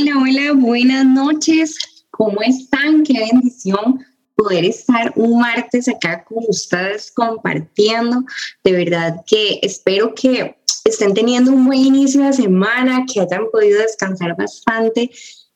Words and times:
Hola, 0.00 0.12
hola, 0.16 0.52
buenas 0.52 1.04
noches. 1.06 1.76
¿Cómo 2.12 2.40
están? 2.42 3.02
Qué 3.02 3.14
bendición 3.32 3.98
poder 4.36 4.64
estar 4.64 5.12
un 5.16 5.40
martes 5.40 5.88
acá 5.88 6.24
con 6.24 6.44
ustedes 6.46 7.10
compartiendo. 7.10 8.22
De 8.62 8.72
verdad 8.72 9.16
que 9.26 9.58
espero 9.60 10.14
que 10.14 10.56
estén 10.84 11.14
teniendo 11.14 11.50
un 11.50 11.66
buen 11.66 11.80
inicio 11.80 12.22
de 12.22 12.32
semana, 12.32 13.06
que 13.12 13.20
hayan 13.20 13.50
podido 13.50 13.80
descansar 13.80 14.36
bastante 14.36 15.10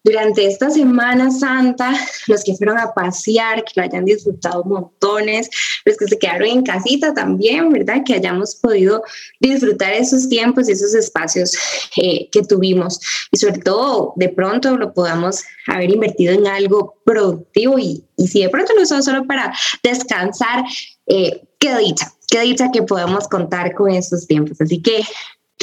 durante 0.05 0.47
esta 0.47 0.71
Semana 0.71 1.31
Santa, 1.31 1.95
los 2.27 2.43
que 2.45 2.55
fueron 2.55 2.79
a 2.79 2.93
pasear, 2.93 3.65
que 3.65 3.73
lo 3.77 3.83
hayan 3.83 4.05
disfrutado 4.05 4.65
montones, 4.65 5.49
los 5.85 5.97
que 5.97 6.07
se 6.07 6.19
quedaron 6.19 6.49
en 6.49 6.63
casita 6.63 7.15
también, 7.15 7.71
¿verdad? 7.71 8.03
Que 8.05 8.15
hayamos 8.15 8.57
podido 8.57 9.03
disfrutar 9.41 9.93
esos 9.93 10.29
tiempos 10.29 10.69
y 10.69 10.73
esos 10.73 10.95
espacios 10.95 11.57
eh, 11.97 12.29
que 12.31 12.43
tuvimos 12.43 13.01
y 13.31 13.39
sobre 13.39 13.59
todo 13.61 14.13
de 14.17 14.29
pronto 14.29 14.77
lo 14.77 14.93
podamos 14.93 15.43
haber 15.67 15.91
invertido 15.91 16.35
en 16.35 16.47
algo 16.47 17.01
productivo 17.05 17.79
y, 17.79 18.05
y 18.17 18.29
si 18.29 18.43
de 18.43 18.49
pronto 18.49 18.73
lo 18.75 18.83
usó 18.83 19.03
solo 19.03 19.27
para 19.27 19.53
descansar, 19.83 20.65
eh, 21.07 21.43
qué 21.59 21.77
dicha, 21.79 22.13
qué 22.29 22.41
dicha 22.41 22.71
que 22.73 22.83
podemos 22.83 23.29
contar 23.29 23.75
con 23.75 23.91
estos 23.91 24.27
tiempos. 24.27 24.61
Así 24.61 24.81
que 24.81 25.03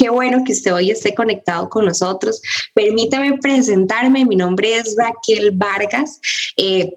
Qué 0.00 0.08
bueno 0.08 0.44
que 0.46 0.52
usted 0.52 0.72
hoy 0.72 0.90
esté 0.90 1.14
conectado 1.14 1.68
con 1.68 1.84
nosotros. 1.84 2.40
Permítame 2.72 3.36
presentarme. 3.36 4.24
Mi 4.24 4.34
nombre 4.34 4.76
es 4.76 4.96
Raquel 4.96 5.50
Vargas. 5.50 6.18
Eh, 6.56 6.96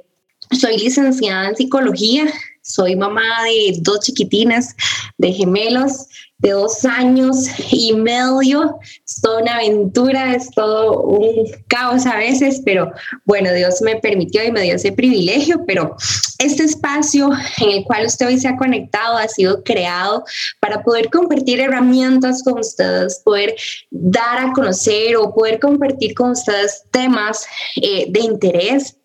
soy 0.52 0.78
licenciada 0.78 1.50
en 1.50 1.56
psicología. 1.58 2.32
Soy 2.64 2.96
mamá 2.96 3.44
de 3.44 3.78
dos 3.82 4.00
chiquitinas, 4.00 4.76
de 5.18 5.32
gemelos 5.32 6.08
de 6.44 6.52
dos 6.52 6.84
años 6.84 7.48
y 7.72 7.94
medio. 7.94 8.78
Es 9.08 9.22
toda 9.22 9.42
una 9.42 9.56
aventura, 9.56 10.36
es 10.36 10.52
todo 10.52 11.02
un 11.02 11.50
caos 11.68 12.06
a 12.06 12.18
veces, 12.18 12.62
pero 12.66 12.92
bueno, 13.26 13.52
Dios 13.54 13.82
me 13.82 13.96
permitió 13.96 14.44
y 14.44 14.52
me 14.52 14.62
dio 14.62 14.76
ese 14.76 14.92
privilegio, 14.92 15.64
pero 15.66 15.96
este 16.40 16.64
espacio 16.64 17.30
en 17.60 17.70
el 17.70 17.84
cual 17.86 18.06
usted 18.06 18.28
hoy 18.28 18.38
se 18.38 18.50
ha 18.50 18.58
conectado 18.58 19.18
ha 19.18 19.28
sido 19.30 19.64
creado 19.64 20.26
para 20.60 20.84
poder 20.84 21.10
compartir 21.10 21.62
herramientas 21.62 22.44
con 22.44 22.60
ustedes, 22.60 23.22
poder 23.24 23.56
dar 23.90 24.40
a 24.40 24.52
conocer 24.52 25.16
o 25.16 25.34
poder 25.34 25.60
compartir 25.60 26.14
con 26.14 26.32
ustedes 26.32 26.84
temas 26.92 27.46
eh, 27.82 28.06
de 28.10 28.20
interés 28.20 28.98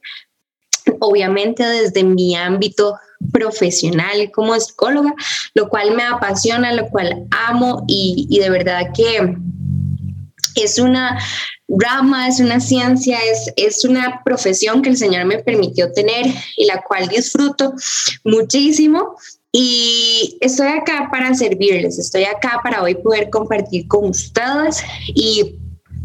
obviamente 1.00 1.62
desde 1.62 2.02
mi 2.02 2.34
ámbito 2.34 2.98
profesional 3.32 4.30
como 4.32 4.58
psicóloga, 4.58 5.14
lo 5.54 5.68
cual 5.68 5.94
me 5.94 6.02
apasiona, 6.02 6.72
lo 6.72 6.88
cual 6.88 7.26
amo 7.30 7.84
y, 7.86 8.38
de 8.38 8.50
verdad 8.50 8.88
que 8.94 9.36
es 10.54 10.78
una 10.78 11.18
rama, 11.68 12.28
es 12.28 12.40
una 12.40 12.60
ciencia, 12.60 13.18
es, 13.30 13.52
es 13.56 13.84
una 13.84 14.22
profesión 14.24 14.82
que 14.82 14.90
el 14.90 14.96
Señor 14.96 15.26
me 15.26 15.38
permitió 15.38 15.92
tener 15.92 16.26
y 16.56 16.64
la 16.66 16.82
cual 16.82 17.08
disfruto 17.08 17.74
muchísimo. 18.24 19.16
Y 19.50 20.36
estoy 20.40 20.68
acá 20.68 21.08
para 21.10 21.34
servirles, 21.34 21.98
estoy 21.98 22.24
acá 22.24 22.60
para 22.62 22.82
hoy 22.82 22.94
poder 22.94 23.30
compartir 23.30 23.88
con 23.88 24.10
ustedes 24.10 24.82
y 25.08 25.56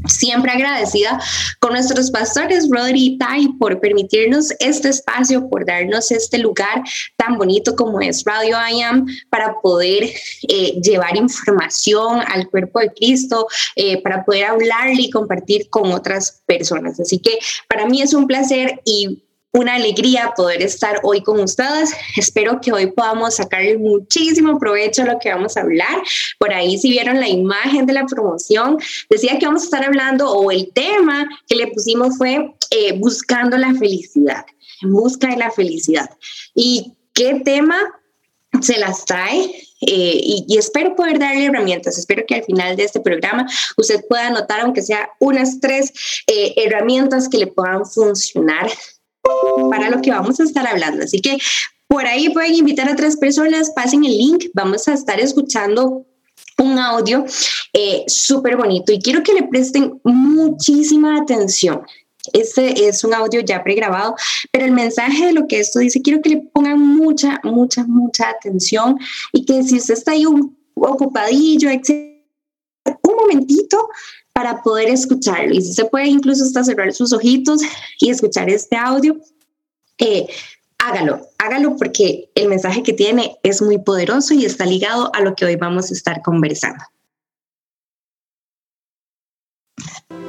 Siempre 0.07 0.51
agradecida 0.51 1.19
con 1.59 1.73
nuestros 1.73 2.11
pastores, 2.11 2.67
Rodri 2.69 3.05
y 3.05 3.17
Tai, 3.17 3.47
por 3.59 3.79
permitirnos 3.79 4.51
este 4.59 4.89
espacio, 4.89 5.49
por 5.49 5.65
darnos 5.65 6.11
este 6.11 6.37
lugar 6.37 6.83
tan 7.17 7.37
bonito 7.37 7.75
como 7.75 8.01
es 8.01 8.23
Radio 8.25 8.57
I 8.57 8.81
Am, 8.81 9.05
para 9.29 9.59
poder 9.61 10.03
eh, 10.47 10.81
llevar 10.81 11.15
información 11.15 12.21
al 12.27 12.49
cuerpo 12.49 12.79
de 12.79 12.91
Cristo, 12.93 13.47
eh, 13.75 14.01
para 14.01 14.25
poder 14.25 14.45
hablarle 14.45 15.03
y 15.03 15.09
compartir 15.09 15.69
con 15.69 15.91
otras 15.91 16.41
personas. 16.45 16.99
Así 16.99 17.19
que 17.19 17.39
para 17.67 17.85
mí 17.85 18.01
es 18.01 18.13
un 18.13 18.27
placer 18.27 18.81
y 18.85 19.23
una 19.53 19.75
alegría 19.75 20.33
poder 20.35 20.63
estar 20.63 20.99
hoy 21.03 21.21
con 21.21 21.39
ustedes. 21.39 21.91
Espero 22.17 22.59
que 22.59 22.71
hoy 22.71 22.87
podamos 22.87 23.35
sacarle 23.35 23.77
muchísimo 23.77 24.57
provecho 24.57 25.03
a 25.03 25.05
lo 25.05 25.19
que 25.19 25.29
vamos 25.29 25.55
a 25.55 25.61
hablar. 25.61 26.01
Por 26.39 26.51
ahí, 26.51 26.77
si 26.79 26.89
vieron 26.89 27.19
la 27.19 27.29
imagen 27.29 27.85
de 27.85 27.93
la 27.93 28.05
promoción, 28.05 28.79
decía 29.09 29.37
que 29.37 29.45
vamos 29.45 29.61
a 29.61 29.65
estar 29.65 29.85
hablando 29.85 30.31
o 30.31 30.49
el 30.49 30.71
tema 30.73 31.27
que 31.47 31.55
le 31.55 31.67
pusimos 31.67 32.17
fue 32.17 32.51
eh, 32.71 32.93
buscando 32.97 33.55
la 33.57 33.73
felicidad, 33.75 34.43
en 34.81 34.91
busca 34.91 35.27
de 35.27 35.37
la 35.37 35.51
felicidad. 35.51 36.09
¿Y 36.55 36.93
qué 37.13 37.41
tema 37.45 37.77
se 38.59 38.79
las 38.79 39.05
trae? 39.05 39.51
Eh, 39.85 40.19
y, 40.47 40.57
espero 40.57 40.95
poder 40.95 41.19
darle 41.19 41.45
herramientas. 41.45 41.97
Espero 41.97 42.23
que 42.25 42.35
al 42.35 42.43
final 42.43 42.75
de 42.75 42.85
este 42.85 43.01
programa 43.01 43.45
usted 43.77 44.03
pueda 44.07 44.27
anotar, 44.27 44.61
aunque 44.61 44.81
sea 44.81 45.09
unas 45.19 45.59
tres 45.59 45.93
eh, 46.25 46.53
herramientas 46.57 47.29
que 47.29 47.37
le 47.37 47.47
puedan 47.47 47.85
funcionar 47.85 48.67
para 49.69 49.89
lo 49.89 50.01
que 50.01 50.11
vamos 50.11 50.39
a 50.39 50.43
estar 50.43 50.65
hablando. 50.67 51.03
Así 51.03 51.19
que 51.19 51.37
por 51.87 52.05
ahí 52.05 52.29
pueden 52.29 52.55
invitar 52.55 52.89
a 52.89 52.93
otras 52.93 53.17
personas, 53.17 53.71
pasen 53.71 54.03
el 54.05 54.17
link, 54.17 54.45
vamos 54.53 54.87
a 54.87 54.93
estar 54.93 55.19
escuchando 55.19 56.05
un 56.57 56.79
audio 56.79 57.25
eh, 57.73 58.03
súper 58.07 58.57
bonito 58.57 58.91
y 58.91 58.99
quiero 58.99 59.23
que 59.23 59.33
le 59.33 59.43
presten 59.43 59.99
muchísima 60.03 61.17
atención. 61.17 61.81
Este 62.31 62.87
es 62.87 63.03
un 63.03 63.13
audio 63.13 63.41
ya 63.41 63.63
pregrabado, 63.63 64.15
pero 64.51 64.65
el 64.65 64.71
mensaje 64.71 65.25
de 65.25 65.33
lo 65.33 65.45
que 65.45 65.59
esto 65.59 65.79
dice, 65.79 66.01
quiero 66.01 66.21
que 66.21 66.29
le 66.29 66.37
pongan 66.37 66.79
mucha, 66.79 67.41
mucha, 67.43 67.83
mucha 67.83 68.29
atención 68.29 68.97
y 69.33 69.45
que 69.45 69.61
si 69.63 69.77
usted 69.77 69.95
está 69.95 70.11
ahí 70.11 70.25
un, 70.25 70.57
ocupadillo, 70.75 71.69
un 71.69 73.15
momentito, 73.15 73.89
para 74.33 74.63
poder 74.63 74.89
escucharlo. 74.89 75.53
Y 75.53 75.61
si 75.61 75.73
se 75.73 75.85
puede 75.85 76.07
incluso 76.07 76.43
hasta 76.43 76.63
cerrar 76.63 76.91
sus 76.93 77.13
ojitos 77.13 77.61
y 77.99 78.09
escuchar 78.09 78.49
este 78.49 78.75
audio, 78.75 79.17
eh, 79.99 80.27
hágalo, 80.79 81.27
hágalo 81.37 81.77
porque 81.77 82.29
el 82.35 82.49
mensaje 82.49 82.83
que 82.83 82.93
tiene 82.93 83.37
es 83.43 83.61
muy 83.61 83.77
poderoso 83.77 84.33
y 84.33 84.45
está 84.45 84.65
ligado 84.65 85.11
a 85.13 85.21
lo 85.21 85.35
que 85.35 85.45
hoy 85.45 85.55
vamos 85.55 85.91
a 85.91 85.93
estar 85.93 86.21
conversando. 86.21 86.83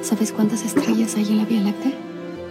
¿Sabes 0.03 0.33
cuántas 0.33 0.63
estrellas 0.63 1.17
hay 1.17 1.27
en 1.29 1.39
la 1.39 1.45
Vía 1.47 1.63
Láctea? 1.63 1.93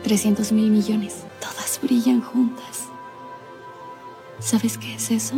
300 0.03 0.51
mil 0.51 0.71
millones. 0.71 1.17
Todas 1.39 1.79
brillan 1.81 2.21
juntas. 2.21 2.89
¿Sabes 4.39 4.77
qué 4.77 4.95
es 4.95 5.11
eso? 5.11 5.35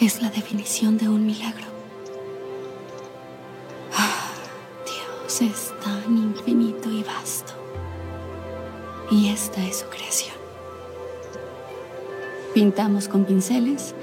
Es 0.00 0.22
la 0.22 0.30
definición 0.30 0.96
de 0.96 1.08
un 1.08 1.26
milagro. 1.26 1.77
Es 5.40 5.72
tan 5.82 6.16
infinito 6.16 6.90
y 6.90 7.02
vasto. 7.02 7.52
Y 9.10 9.28
esta 9.28 9.64
es 9.64 9.78
su 9.78 9.86
creación. 9.86 10.34
Pintamos 12.54 13.08
con 13.08 13.24
pinceles 13.24 13.94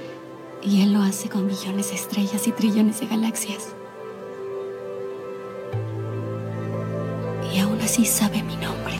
y 0.61 0.81
Él 0.81 0.93
lo 0.93 1.01
hace 1.01 1.29
con 1.29 1.45
millones 1.45 1.89
de 1.89 1.95
estrellas 1.95 2.47
y 2.47 2.51
trillones 2.51 2.99
de 2.99 3.07
galaxias. 3.07 3.69
Y 7.53 7.59
aún 7.59 7.79
así 7.81 8.05
sabe 8.05 8.41
mi 8.43 8.55
nombre. 8.55 8.95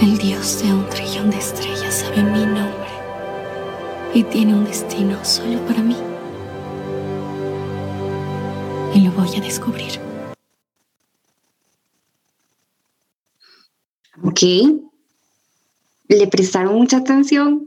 El 0.00 0.18
Dios 0.18 0.62
de 0.62 0.72
un 0.72 0.88
trillón 0.88 1.30
de 1.30 1.38
estrellas 1.38 1.94
sabe 1.94 2.22
mi 2.22 2.44
nombre 2.46 2.90
y 4.14 4.22
tiene 4.24 4.54
un 4.54 4.64
destino 4.64 5.24
solo 5.24 5.58
para 5.66 5.82
mí 5.82 5.96
lo 9.00 9.10
voy 9.12 9.34
a 9.36 9.40
descubrir. 9.40 10.00
Ok. 14.22 14.40
¿Le 16.08 16.26
prestaron 16.28 16.74
mucha 16.74 16.98
atención? 16.98 17.66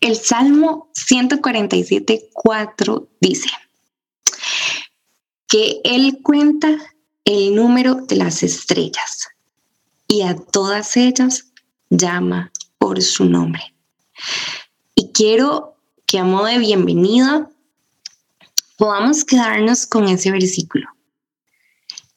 El 0.00 0.16
Salmo 0.16 0.90
147.4 0.94 3.08
dice 3.20 3.48
que 5.48 5.80
Él 5.84 6.18
cuenta 6.22 6.76
el 7.24 7.54
número 7.54 7.94
de 7.94 8.16
las 8.16 8.42
estrellas 8.42 9.28
y 10.06 10.20
a 10.22 10.36
todas 10.36 10.96
ellas 10.96 11.52
llama 11.88 12.52
por 12.78 13.00
su 13.02 13.24
nombre. 13.24 13.74
Y 14.94 15.12
quiero 15.12 15.76
que 16.06 16.18
a 16.18 16.24
modo 16.24 16.46
de 16.46 16.58
bienvenida 16.58 17.50
podamos 18.76 19.24
quedarnos 19.24 19.86
con 19.86 20.08
ese 20.08 20.30
versículo. 20.30 20.86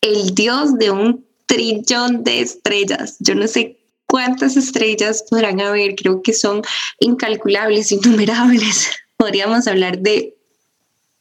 El 0.02 0.34
Dios 0.34 0.78
de 0.78 0.92
un 0.92 1.26
trillón 1.46 2.24
de 2.24 2.42
estrellas. 2.42 3.18
Yo 3.20 3.36
no 3.36 3.48
sé 3.48 3.80
cuántas 4.06 4.58
estrellas 4.58 5.24
podrán 5.30 5.60
haber, 5.62 5.96
creo 5.96 6.22
que 6.22 6.34
son 6.34 6.62
incalculables, 7.00 7.92
innumerables. 7.92 8.90
Podríamos 9.18 9.68
hablar 9.68 10.00
de 10.00 10.38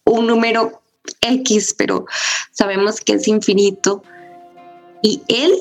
un 0.04 0.26
número 0.26 0.82
X, 1.20 1.74
pero 1.76 2.06
sabemos 2.52 3.00
que 3.00 3.14
es 3.14 3.28
infinito. 3.28 4.02
Y 5.02 5.22
Él 5.28 5.52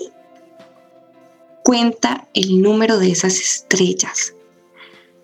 cuenta 1.63 2.27
el 2.33 2.61
número 2.61 2.99
de 2.99 3.11
esas 3.11 3.39
estrellas. 3.39 4.33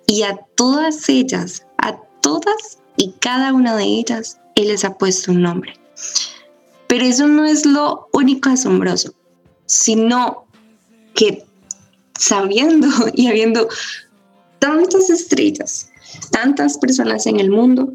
Y 0.08 0.24
a 0.24 0.38
todas 0.56 1.08
ellas, 1.10 1.66
a 1.78 1.98
todas 2.22 2.81
y 3.02 3.14
cada 3.14 3.52
una 3.52 3.76
de 3.76 3.86
ellas, 3.86 4.38
él 4.54 4.68
les 4.68 4.86
ha 4.86 4.96
puesto 4.96 5.32
un 5.32 5.42
nombre. 5.42 5.74
Pero 6.86 7.04
eso 7.04 7.28
no 7.28 7.46
es 7.46 7.66
lo 7.66 8.08
único 8.14 8.50
asombroso, 8.50 9.16
sino 9.66 10.46
que 11.16 11.44
sabiendo 12.14 12.88
y 13.16 13.26
habiendo 13.26 13.68
tantas 14.60 15.10
estrellas, 15.10 15.90
tantas 16.30 16.78
personas 16.78 17.26
en 17.26 17.40
el 17.40 17.50
mundo, 17.50 17.92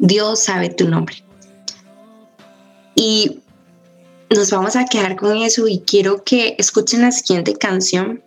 Dios 0.00 0.42
sabe 0.42 0.70
tu 0.70 0.88
nombre. 0.88 1.22
Y 2.96 3.38
nos 4.34 4.50
vamos 4.50 4.74
a 4.74 4.86
quedar 4.86 5.14
con 5.14 5.36
eso 5.36 5.68
y 5.68 5.78
quiero 5.78 6.24
que 6.24 6.56
escuchen 6.58 7.02
la 7.02 7.12
siguiente 7.12 7.54
canción. 7.54 8.20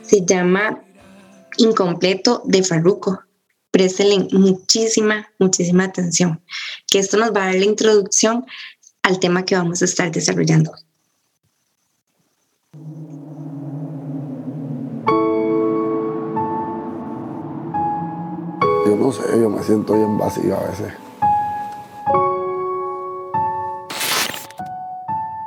Se 0.00 0.24
llama 0.24 0.82
Incompleto 1.58 2.40
de 2.46 2.62
Farruko. 2.62 3.23
Préstenle 3.74 4.28
muchísima, 4.30 5.28
muchísima 5.40 5.82
atención, 5.82 6.40
que 6.86 7.00
esto 7.00 7.16
nos 7.16 7.34
va 7.34 7.42
a 7.42 7.46
dar 7.46 7.56
la 7.56 7.64
introducción 7.64 8.46
al 9.02 9.18
tema 9.18 9.44
que 9.44 9.56
vamos 9.56 9.82
a 9.82 9.86
estar 9.86 10.12
desarrollando. 10.12 10.70
Yo 18.86 18.96
no 18.96 19.10
sé, 19.10 19.22
yo 19.32 19.50
me 19.50 19.60
siento 19.64 19.94
bien 19.94 20.18
vacío 20.18 20.56
a 20.56 20.68
veces. 20.68 20.92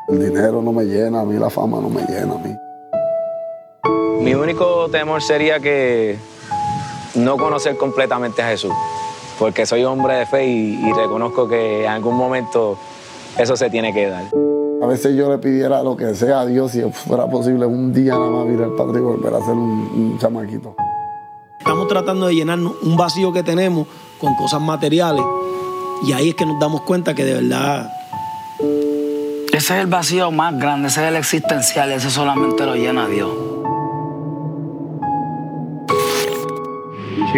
El 0.09 0.19
dinero 0.19 0.61
no 0.61 0.73
me 0.73 0.83
llena 0.83 1.21
a 1.21 1.23
mí, 1.23 1.39
la 1.39 1.49
fama 1.49 1.79
no 1.79 1.89
me 1.89 2.01
llena 2.01 2.33
a 2.33 2.37
mí. 2.39 2.53
Mi 4.21 4.33
único 4.33 4.89
temor 4.89 5.21
sería 5.21 5.61
que 5.61 6.19
no 7.17 7.37
conocer 7.37 7.77
completamente 7.77 8.41
a 8.41 8.49
Jesús, 8.49 8.73
porque 9.39 9.65
soy 9.65 9.83
hombre 9.83 10.15
de 10.15 10.25
fe 10.25 10.45
y, 10.45 10.93
reconozco 10.93 11.47
que 11.47 11.83
en 11.83 11.89
algún 11.89 12.15
momento 12.15 12.77
eso 13.37 13.55
se 13.55 13.69
tiene 13.69 13.93
que 13.93 14.07
dar. 14.07 14.25
A 14.81 14.85
veces 14.85 15.15
yo 15.15 15.29
le 15.29 15.39
pidiera 15.39 15.81
lo 15.81 15.97
que 15.97 16.13
sea 16.13 16.41
a 16.41 16.45
Dios 16.45 16.71
si 16.71 16.81
fuera 16.91 17.27
posible 17.27 17.65
un 17.65 17.93
día 17.93 18.13
nada 18.13 18.29
más 18.29 18.47
ir 18.47 18.61
al 18.61 18.75
Padre 18.75 18.99
y 18.99 19.03
volver 19.03 19.33
a 19.33 19.39
ser 19.39 19.55
un, 19.55 20.17
chamaquito. 20.19 20.75
Estamos 21.59 21.87
tratando 21.87 22.27
de 22.27 22.35
llenar 22.35 22.59
un 22.59 22.95
vacío 22.95 23.33
que 23.33 23.43
tenemos 23.43 23.87
con 24.19 24.35
cosas 24.35 24.61
materiales 24.61 25.23
y 26.05 26.13
ahí 26.13 26.29
es 26.29 26.35
que 26.35 26.45
nos 26.45 26.59
damos 26.59 26.81
cuenta 26.81 27.13
que 27.13 27.25
de 27.25 27.33
verdad... 27.33 27.91
Ese 29.51 29.73
es 29.73 29.81
el 29.81 29.87
vacío 29.87 30.29
más 30.29 30.57
grande, 30.59 30.87
ese 30.87 31.01
es 31.01 31.07
el 31.07 31.15
existencial, 31.15 31.91
ese 31.91 32.11
solamente 32.11 32.63
lo 32.63 32.75
llena 32.75 33.07
Dios. 33.07 33.46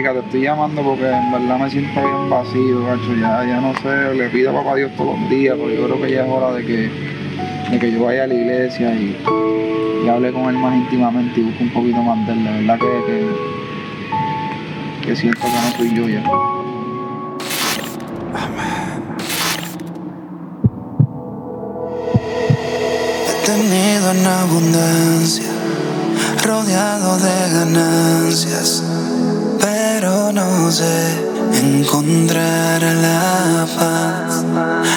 Te 0.01 0.19
estoy 0.19 0.43
llamando 0.43 0.81
porque 0.81 1.11
en 1.11 1.29
verdad 1.29 1.59
me 1.59 1.69
siento 1.69 1.99
bien 1.99 2.29
vacío, 2.29 2.85
gacho. 2.85 3.13
Ya, 3.19 3.43
ya 3.45 3.59
no 3.59 3.73
sé, 3.81 4.13
le 4.15 4.29
pido 4.29 4.51
a 4.51 4.53
papá 4.53 4.75
Dios 4.75 4.93
todos 4.95 5.19
los 5.19 5.29
días, 5.29 5.57
porque 5.59 5.75
yo 5.75 5.87
creo 5.87 6.01
que 6.01 6.11
ya 6.11 6.23
es 6.23 6.31
hora 6.31 6.53
de 6.53 6.65
que, 6.65 6.89
de 7.69 7.79
que 7.79 7.91
yo 7.91 8.05
vaya 8.05 8.23
a 8.23 8.27
la 8.27 8.33
iglesia 8.33 8.93
y, 8.93 9.17
hable 10.09 10.31
con 10.31 10.45
él 10.45 10.57
más 10.57 10.73
íntimamente 10.73 11.41
y 11.41 11.43
busque 11.43 11.63
un 11.63 11.71
poquito 11.71 12.01
más 12.01 12.25
de 12.25 12.31
él. 12.31 12.45
La 12.45 12.77
verdad 12.77 12.79
que, 12.79 13.27
que, 15.05 15.17
siento 15.17 15.41
que 15.41 15.47
no 15.47 15.71
soy 15.77 15.93
yo 15.93 16.07
ya. 16.07 16.23
Tenido 23.45 24.11
en 24.11 24.25
abundancia, 24.25 25.51
rodeado 26.45 27.17
de 27.17 27.49
ganancias 27.53 28.88
pero 30.09 30.31
no 30.31 30.71
sé 30.71 31.01
encontrar 31.53 32.81
la 32.81 33.67
paz. 33.77 34.43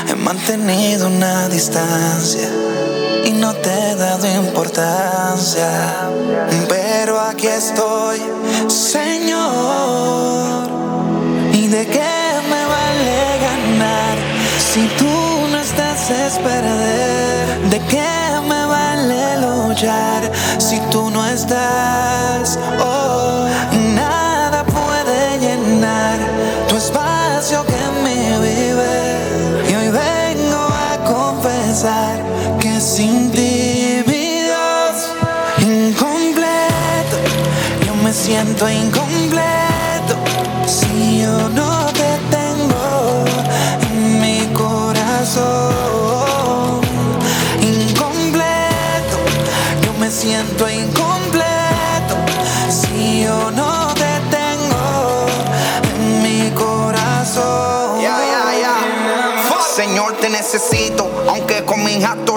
He 0.08 0.14
mantenido 0.14 1.06
una 1.06 1.48
distancia 1.48 2.48
y 3.24 3.32
no 3.32 3.52
te 3.54 3.70
he 3.70 3.94
dado 3.94 4.26
importancia, 4.42 5.68
pero 6.68 7.20
aquí 7.20 7.46
estoy, 7.46 8.22
Señor. 8.68 9.42
¿Y 11.52 11.66
de 11.68 11.86
qué 11.86 12.14
me 12.52 12.62
vale 12.76 13.20
ganar 13.48 14.16
si 14.72 14.82
tú 14.98 15.14
no 15.50 15.58
estás 15.58 16.10
es 16.10 16.38
perder? 16.38 17.70
¿De 17.70 17.78
qué 17.92 18.40
me 18.48 18.64
vale 18.64 19.22
luchar 19.44 20.32
si 20.58 20.80
tú 20.90 21.10
no 21.10 21.26
estás? 21.26 22.58
Oh, 22.80 23.12
tu 23.72 24.11
que 32.60 32.78
sin 32.82 33.30
ti, 33.30 34.02
mi 34.06 34.42
incompleto, 35.58 37.16
yo 37.86 37.94
me 38.04 38.12
siento 38.12 38.68
incompleto 38.68 40.16
si 40.66 41.22
yo 41.22 41.48
no 41.48 41.86
te 41.94 42.18
tengo 42.30 43.24
en 43.90 44.20
mi 44.20 44.40
corazón. 44.52 45.42
Incompleto, 47.62 49.16
yo 49.82 49.92
me 49.98 50.10
siento 50.10 50.68
incompleto 50.68 50.71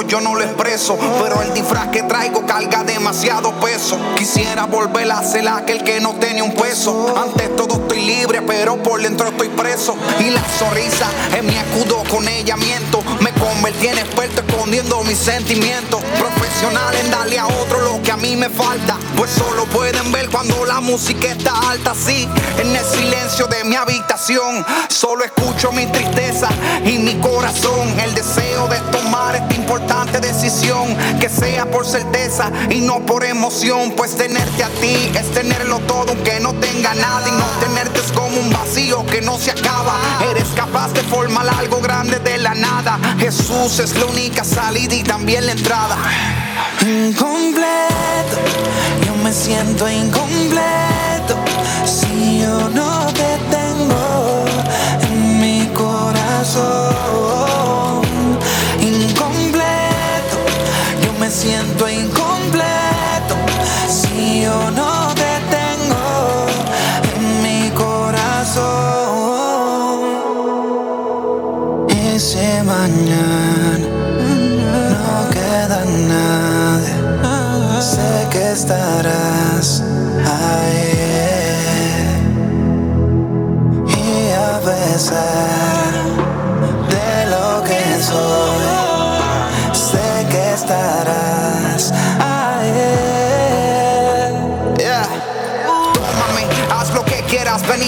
yo 0.07 0.21
no 0.21 0.35
lo 0.35 0.43
expreso. 0.43 0.97
Pero 1.21 1.41
el 1.41 1.53
disfraz 1.53 1.87
que 1.89 2.03
traigo 2.03 2.45
carga 2.45 2.83
demasiado 3.05 3.51
peso. 3.59 3.99
Quisiera 4.17 4.65
volver 4.65 5.11
a 5.11 5.21
ser 5.21 5.47
aquel 5.47 5.83
que 5.83 6.01
no 6.01 6.15
tenía 6.15 6.43
un 6.43 6.55
peso. 6.55 7.13
Antes 7.15 7.55
todo 7.55 7.75
estoy 7.75 8.01
libre, 8.01 8.41
pero 8.41 8.81
por 8.81 8.99
dentro 8.99 9.27
estoy 9.27 9.49
preso. 9.49 9.95
Y 10.19 10.31
la 10.31 10.41
sonrisa 10.57 11.05
es 11.37 11.43
mi 11.43 11.55
escudo, 11.55 12.01
con 12.09 12.27
ella 12.27 12.57
miento. 12.57 13.03
Me 13.19 13.31
convertí 13.33 13.89
en 13.89 13.99
experto 13.99 14.41
escondiendo 14.41 15.03
mis 15.03 15.19
sentimientos. 15.19 16.01
Profesional 16.17 16.95
en 16.95 17.11
darle 17.11 17.37
a 17.37 17.45
otro 17.45 17.79
lo 17.81 18.01
que 18.01 18.11
a 18.11 18.17
mí 18.17 18.35
me 18.35 18.49
falta. 18.49 18.97
Pues 19.15 19.29
solo 19.29 19.65
pueden 19.65 20.11
ver 20.11 20.27
cuando 20.31 20.65
la 20.65 20.81
música 20.81 21.27
está 21.27 21.53
alta, 21.69 21.93
sí. 21.93 22.27
En 22.59 22.75
el 22.75 22.85
silencio 22.85 23.45
de 23.45 23.65
mi 23.65 23.75
habitación, 23.75 24.65
solo 24.89 25.23
escucho 25.23 25.71
mi 25.71 25.85
tristeza 25.85 26.49
y 26.83 26.97
mi 26.97 27.13
corazón 27.19 27.99
el 27.99 28.15
deseo 28.15 28.67
de 28.67 28.79
tomar 28.91 29.35
esta 29.35 29.53
importante 29.53 30.19
decisión, 30.19 30.95
que 31.19 31.29
sea 31.29 31.69
por 31.69 31.85
certeza 31.85 32.51
y 32.69 32.81
no 32.81 32.94
por 33.01 33.23
emoción, 33.25 33.93
pues 33.95 34.15
tenerte 34.15 34.63
a 34.63 34.69
ti 34.69 35.11
es 35.15 35.31
tenerlo 35.31 35.79
todo 35.79 36.11
aunque 36.11 36.39
no 36.39 36.53
tenga 36.53 36.93
nada 36.93 37.27
y 37.27 37.31
no 37.31 37.45
tenerte 37.59 37.99
es 37.99 38.11
como 38.11 38.37
un 38.39 38.51
vacío 38.51 39.05
que 39.05 39.21
no 39.21 39.37
se 39.37 39.51
acaba. 39.51 39.95
Eres 40.29 40.47
capaz 40.55 40.93
de 40.93 41.01
formar 41.01 41.47
algo 41.49 41.81
grande 41.81 42.19
de 42.19 42.37
la 42.37 42.53
nada. 42.53 42.99
Jesús 43.19 43.79
es 43.79 43.95
la 43.97 44.05
única 44.05 44.43
salida 44.43 44.95
y 44.95 45.03
también 45.03 45.45
la 45.45 45.53
entrada. 45.53 45.97
Incompleto, 46.81 48.37
yo 49.05 49.15
me 49.23 49.33
siento 49.33 49.89
incompleto 49.89 51.35
si 51.85 52.41
yo 52.41 52.69
no 52.69 53.07
te 53.07 53.37
tengo 53.49 54.45
en 55.01 55.39
mi 55.39 55.67
corazón. 55.73 57.54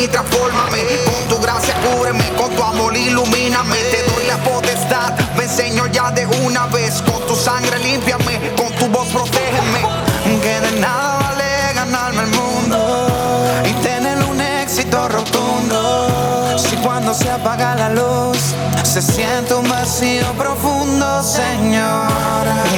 Y 0.07 0.09
transfórmame. 0.09 0.79
Con 1.05 1.27
tu 1.29 1.41
gracia 1.41 1.75
cúbreme, 1.81 2.23
con 2.37 2.55
tu 2.55 2.63
amor 2.63 2.95
ilumíname. 2.95 3.77
Te 3.91 4.03
doy 4.11 4.25
la 4.27 4.37
potestad, 4.37 5.13
ven 5.37 5.49
Señor 5.49 5.91
ya 5.91 6.11
de 6.11 6.25
una 6.45 6.65
vez. 6.67 7.01
Con 7.01 7.25
tu 7.27 7.35
sangre 7.35 7.77
límpiame, 7.79 8.55
con 8.55 8.71
tu 8.75 8.87
voz 8.87 9.07
protégeme. 9.09 9.81
Que 10.41 10.59
de 10.61 10.79
nada 10.79 11.19
vale 11.19 11.73
ganarme 11.75 12.23
el 12.23 12.29
mundo 12.29 12.77
y 13.65 13.73
tener 13.83 14.17
un 14.23 14.39
éxito 14.39 15.07
rotundo. 15.09 16.57
Si 16.57 16.75
cuando 16.77 17.13
se 17.13 17.29
apaga 17.29 17.75
la 17.75 17.89
luz. 17.89 18.37
Se 18.83 19.01
siente 19.01 19.53
un 19.53 19.67
vacío 19.69 20.25
profundo, 20.33 21.21
Señor. 21.21 22.07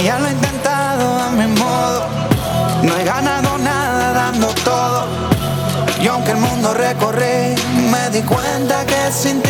Ya 0.03 0.19
lo 0.19 0.27
he 0.27 0.31
intentado 0.31 1.21
a 1.21 1.29
mi 1.29 1.47
modo. 1.47 2.07
No 2.81 2.97
he 2.97 3.03
ganado 3.05 3.57
nada 3.59 4.11
dando 4.13 4.47
todo. 4.65 5.28
Y 6.01 6.07
aunque 6.07 6.31
el 6.31 6.37
mundo 6.37 6.73
recorrí, 6.73 7.55
me 7.91 8.09
di 8.11 8.21
cuenta 8.21 8.85
que 8.85 9.11
sin 9.11 9.41
ti 9.41 9.49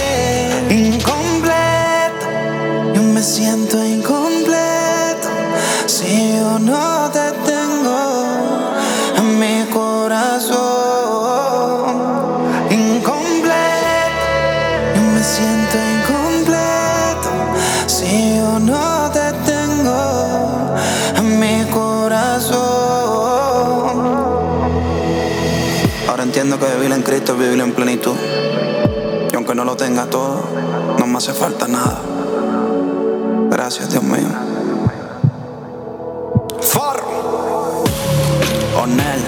incompleto. 0.70 2.26
Yo 2.96 3.04
me 3.04 3.22
siento 3.22 3.84
incompleto 3.86 5.30
si 5.86 6.38
yo 6.38 6.58
no 6.60 7.10
te 7.12 7.29
aunque 29.50 29.56
no 29.56 29.66
lo 29.66 29.76
tenga 29.76 30.08
todo, 30.08 30.44
no 31.00 31.08
me 31.08 31.18
hace 31.18 31.34
falta 31.34 31.68
nada. 31.68 32.00
Gracias, 33.50 33.90
Dios 33.90 34.04
mío. 34.04 34.28
For 36.62 37.02
Onel. 38.78 39.24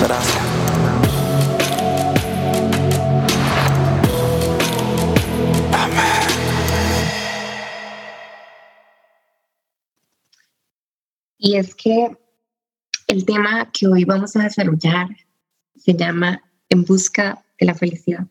Gracias. 0.00 0.42
Y 11.38 11.56
es 11.58 11.76
que 11.76 12.18
el 13.06 13.24
tema 13.24 13.70
que 13.70 13.86
hoy 13.86 14.04
vamos 14.04 14.34
a 14.34 14.42
desarrollar 14.42 15.06
se 15.76 15.94
llama 15.94 16.42
En 16.68 16.84
busca 16.84 17.44
de 17.58 17.66
la 17.66 17.74
felicidad. 17.74 18.26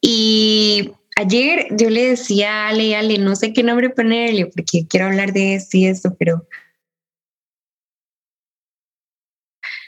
Y 0.00 0.92
ayer 1.16 1.66
yo 1.72 1.90
le 1.90 2.10
decía 2.10 2.66
a 2.66 2.68
Ale, 2.68 2.96
Ale, 2.96 3.18
no 3.18 3.34
sé 3.36 3.52
qué 3.52 3.62
nombre 3.62 3.90
ponerle 3.90 4.46
porque 4.46 4.86
quiero 4.86 5.06
hablar 5.06 5.32
de 5.32 5.54
esto 5.54 5.76
y 5.76 5.86
esto, 5.86 6.14
pero 6.18 6.46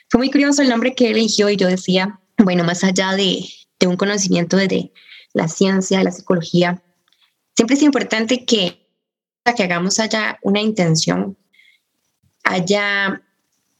fue 0.08 0.18
muy 0.18 0.30
curioso 0.30 0.62
el 0.62 0.68
nombre 0.68 0.94
que 0.94 1.06
él 1.06 1.16
eligió 1.16 1.48
y 1.48 1.56
yo 1.56 1.68
decía, 1.68 2.20
bueno, 2.36 2.64
más 2.64 2.82
allá 2.82 3.12
de, 3.12 3.44
de 3.78 3.86
un 3.86 3.96
conocimiento 3.96 4.56
de 4.56 4.92
la 5.32 5.46
ciencia, 5.46 5.98
de 5.98 6.04
la 6.04 6.10
psicología, 6.10 6.82
siempre 7.54 7.76
es 7.76 7.82
importante 7.82 8.44
que, 8.44 8.88
que 9.56 9.62
hagamos 9.62 10.00
haya 10.00 10.38
una 10.42 10.60
intención, 10.60 11.36
haya 12.42 13.22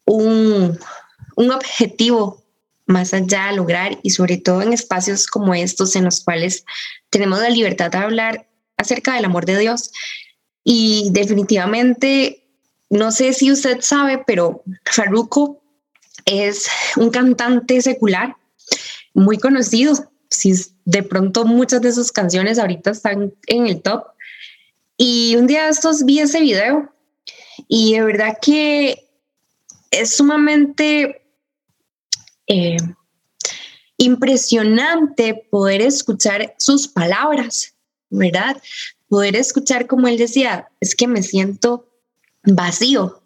un, 0.05 0.79
un 1.37 1.51
objetivo 1.51 2.40
más 2.91 3.15
allá 3.15 3.49
a 3.49 3.53
lograr 3.53 3.99
y 4.03 4.11
sobre 4.11 4.37
todo 4.37 4.63
en 4.63 4.73
espacios 4.73 5.27
como 5.27 5.55
estos 5.55 5.97
en 5.97 6.05
los 6.05 6.23
cuales 6.23 6.65
tenemos 7.09 7.41
la 7.41 7.49
libertad 7.49 7.91
de 7.91 7.99
hablar 7.99 8.49
acerca 8.77 9.15
del 9.15 9.25
amor 9.25 9.47
de 9.47 9.59
Dios. 9.59 9.91
Y 10.65 11.09
definitivamente, 11.13 12.45
no 12.91 13.13
sé 13.13 13.33
si 13.33 13.51
usted 13.51 13.81
sabe, 13.81 14.23
pero 14.27 14.63
Farruko 14.85 15.63
es 16.27 16.69
un 16.97 17.11
cantante 17.11 17.81
secular 17.81 18.37
muy 19.15 19.39
conocido. 19.39 19.95
Si 20.29 20.53
de 20.85 21.03
pronto 21.03 21.45
muchas 21.45 21.81
de 21.83 21.93
sus 21.93 22.13
canciones 22.13 22.59
ahorita 22.59 22.91
están 22.91 23.33
en 23.47 23.67
el 23.67 23.83
top. 23.83 24.05
Y 24.97 25.37
un 25.37 25.47
día 25.47 25.65
de 25.65 25.71
estos 25.71 26.05
vi 26.05 26.21
ese 26.21 26.41
video 26.41 26.93
y 27.69 27.95
de 27.95 28.03
verdad 28.03 28.39
que 28.41 29.09
es 29.91 30.17
sumamente 30.17 31.23
eh, 32.51 32.77
impresionante 33.97 35.47
poder 35.51 35.83
escuchar 35.83 36.55
sus 36.59 36.89
palabras, 36.89 37.75
¿verdad? 38.09 38.61
Poder 39.09 39.37
escuchar 39.37 39.87
como 39.87 40.09
él 40.09 40.19
decía, 40.19 40.69
es 40.81 40.97
que 40.97 41.07
me 41.07 41.23
siento 41.23 41.89
vacío. 42.43 43.23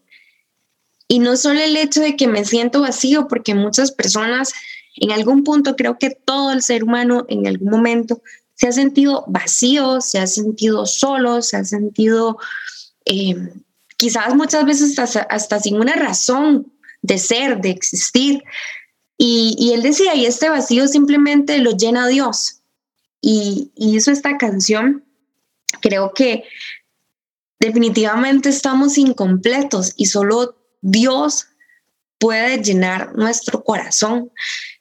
Y 1.09 1.21
no 1.21 1.37
solo 1.37 1.61
el 1.61 1.77
hecho 1.77 2.03
de 2.03 2.17
que 2.17 2.29
me 2.29 2.45
siento 2.45 2.83
vacío, 2.83 3.27
porque 3.27 3.55
muchas 3.55 3.93
personas 3.93 4.53
en 4.97 5.11
algún 5.11 5.43
punto, 5.43 5.75
creo 5.75 5.99
que 5.99 6.11
todo 6.11 6.53
el 6.53 6.63
ser 6.63 6.85
humano 6.85 7.25
en 7.29 7.47
algún 7.47 7.71
momento 7.71 8.21
se 8.55 8.69
ha 8.69 8.73
sentido 8.73 9.25
vacío, 9.27 10.01
se 10.01 10.19
ha 10.19 10.27
sentido 10.27 10.85
solo, 10.85 11.41
se 11.41 11.57
ha 11.57 11.65
sentido 11.65 12.39
eh, 13.07 13.35
quizás 13.97 14.35
muchas 14.35 14.65
veces 14.67 14.99
hasta, 14.99 15.23
hasta 15.23 15.61
sin 15.61 15.81
una 15.81 15.95
razón 15.95 16.73
de 17.03 17.19
ser, 17.19 17.61
de 17.61 17.71
existir. 17.71 18.43
Y, 19.17 19.73
él 19.73 19.83
decía, 19.83 20.15
y 20.15 20.27
este 20.27 20.49
vacío 20.49 20.89
simplemente 20.89 21.59
lo 21.59 21.73
llena 21.73 22.09
Dios. 22.09 22.63
Y, 23.21 23.71
y 23.75 23.97
hizo 23.97 24.11
esta 24.11 24.37
canción. 24.37 25.05
Creo 25.81 26.13
que 26.13 26.45
definitivamente 27.61 28.49
estamos 28.49 28.99
incompletos 28.99 29.93
y 29.97 30.07
solo 30.07 30.57
Dios 30.83 31.47
puede 32.19 32.63
llenar 32.63 33.17
nuestro 33.17 33.63
corazón. 33.63 34.31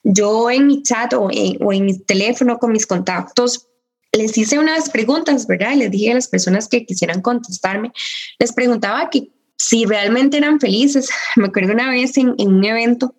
Yo 0.03 0.49
en 0.49 0.67
mi 0.67 0.83
chat 0.83 1.13
o 1.13 1.29
en, 1.31 1.57
o 1.63 1.71
en 1.71 1.85
mi 1.85 1.99
teléfono 1.99 2.57
con 2.57 2.71
mis 2.71 2.85
contactos 2.85 3.67
les 4.11 4.37
hice 4.37 4.59
unas 4.59 4.89
preguntas, 4.89 5.47
¿verdad? 5.47 5.75
Les 5.75 5.89
dije 5.89 6.11
a 6.11 6.15
las 6.15 6.27
personas 6.27 6.67
que 6.67 6.85
quisieran 6.85 7.21
contestarme, 7.21 7.91
les 8.37 8.53
preguntaba 8.53 9.09
que 9.09 9.29
si 9.57 9.85
realmente 9.85 10.37
eran 10.37 10.59
felices. 10.59 11.09
Me 11.35 11.47
acuerdo 11.47 11.73
una 11.73 11.89
vez 11.89 12.17
en, 12.17 12.35
en 12.37 12.53
un 12.53 12.63
evento, 12.63 13.15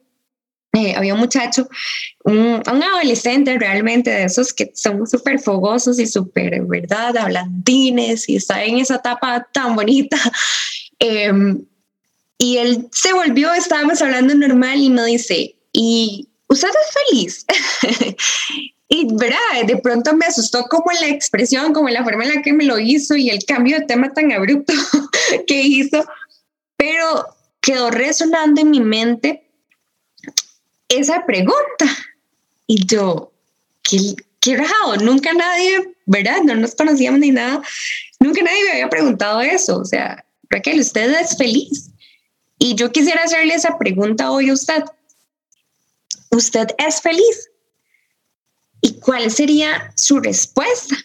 eh, 0.74 0.94
había 0.96 1.14
un 1.14 1.20
muchacho, 1.20 1.68
un, 2.24 2.62
un, 2.70 2.82
adolescente 2.82 3.56
realmente 3.58 4.10
de 4.10 4.24
esos 4.24 4.52
que 4.52 4.72
son 4.74 5.06
súper 5.06 5.38
fogosos 5.38 5.98
y 6.00 6.06
súper, 6.06 6.62
¿verdad? 6.62 7.16
Hablandines 7.16 8.28
y 8.28 8.36
está 8.36 8.64
en 8.64 8.78
esa 8.78 8.96
etapa 8.96 9.46
tan 9.52 9.74
bonita. 9.76 10.18
Eh, 11.00 11.32
y 12.38 12.56
él 12.56 12.88
se 12.92 13.12
volvió, 13.12 13.52
estábamos 13.52 14.00
hablando 14.00 14.32
normal 14.34 14.78
y 14.78 14.88
me 14.88 15.04
dice, 15.04 15.56
¿y 15.72 16.28
usted 16.46 16.68
es 16.68 17.10
feliz? 17.10 17.46
Y 18.88 19.08
verdad, 19.12 19.66
de 19.66 19.78
pronto 19.78 20.14
me 20.14 20.26
asustó 20.26 20.66
como 20.68 20.92
la 21.00 21.08
expresión, 21.08 21.72
como 21.72 21.88
la 21.88 22.04
forma 22.04 22.24
en 22.24 22.36
la 22.36 22.42
que 22.42 22.52
me 22.52 22.64
lo 22.64 22.78
hizo 22.78 23.16
y 23.16 23.28
el 23.28 23.44
cambio 23.44 23.80
de 23.80 23.86
tema 23.86 24.12
tan 24.12 24.30
abrupto 24.30 24.72
que 25.48 25.62
hizo, 25.62 26.04
pero 26.76 27.26
quedó 27.60 27.90
resonando 27.90 28.60
en 28.60 28.70
mi 28.70 28.80
mente 28.80 29.43
esa 30.96 31.24
pregunta. 31.26 31.86
Y 32.66 32.86
yo, 32.86 33.32
qué, 33.82 34.14
qué 34.40 34.56
raro, 34.56 34.96
nunca 35.02 35.32
nadie, 35.32 35.94
¿verdad? 36.06 36.42
No 36.44 36.54
nos 36.54 36.74
conocíamos 36.74 37.20
ni 37.20 37.30
nada, 37.30 37.62
nunca 38.20 38.42
nadie 38.42 38.64
me 38.64 38.72
había 38.72 38.88
preguntado 38.88 39.40
eso. 39.40 39.78
O 39.78 39.84
sea, 39.84 40.24
Raquel, 40.50 40.80
¿usted 40.80 41.10
es 41.20 41.36
feliz? 41.36 41.90
Y 42.58 42.74
yo 42.74 42.92
quisiera 42.92 43.22
hacerle 43.22 43.54
esa 43.54 43.76
pregunta 43.78 44.30
hoy 44.30 44.50
a 44.50 44.54
usted. 44.54 44.84
¿Usted 46.30 46.68
es 46.78 47.00
feliz? 47.00 47.50
¿Y 48.80 49.00
cuál 49.00 49.30
sería 49.30 49.92
su 49.96 50.20
respuesta? 50.20 50.96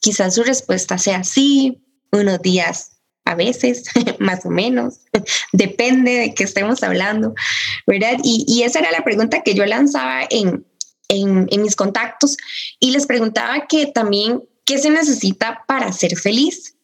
Quizás 0.00 0.34
su 0.34 0.42
respuesta 0.42 0.98
sea 0.98 1.24
sí, 1.24 1.82
unos 2.12 2.40
días 2.42 2.95
a 3.26 3.34
veces, 3.34 3.84
más 4.18 4.46
o 4.46 4.50
menos, 4.50 5.00
depende 5.52 6.12
de 6.12 6.34
qué 6.34 6.44
estemos 6.44 6.82
hablando, 6.82 7.34
¿verdad? 7.86 8.18
Y, 8.22 8.62
esa 8.62 8.78
era 8.78 8.90
la 8.90 9.04
pregunta 9.04 9.42
que 9.42 9.54
yo 9.54 9.66
lanzaba 9.66 10.22
en, 10.30 10.64
en, 11.08 11.46
en 11.50 11.62
mis 11.62 11.76
contactos 11.76 12.36
y 12.80 12.92
les 12.92 13.06
preguntaba 13.06 13.66
que 13.66 13.86
también, 13.86 14.42
¿qué 14.64 14.78
se 14.78 14.90
necesita 14.90 15.64
para 15.68 15.92
ser 15.92 16.16
feliz? 16.16 16.74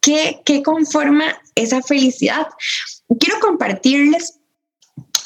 ¿Qué, 0.00 0.40
qué 0.44 0.62
conforma 0.62 1.40
esa 1.54 1.82
felicidad? 1.82 2.46
Quiero 3.20 3.38
compartirles 3.40 4.38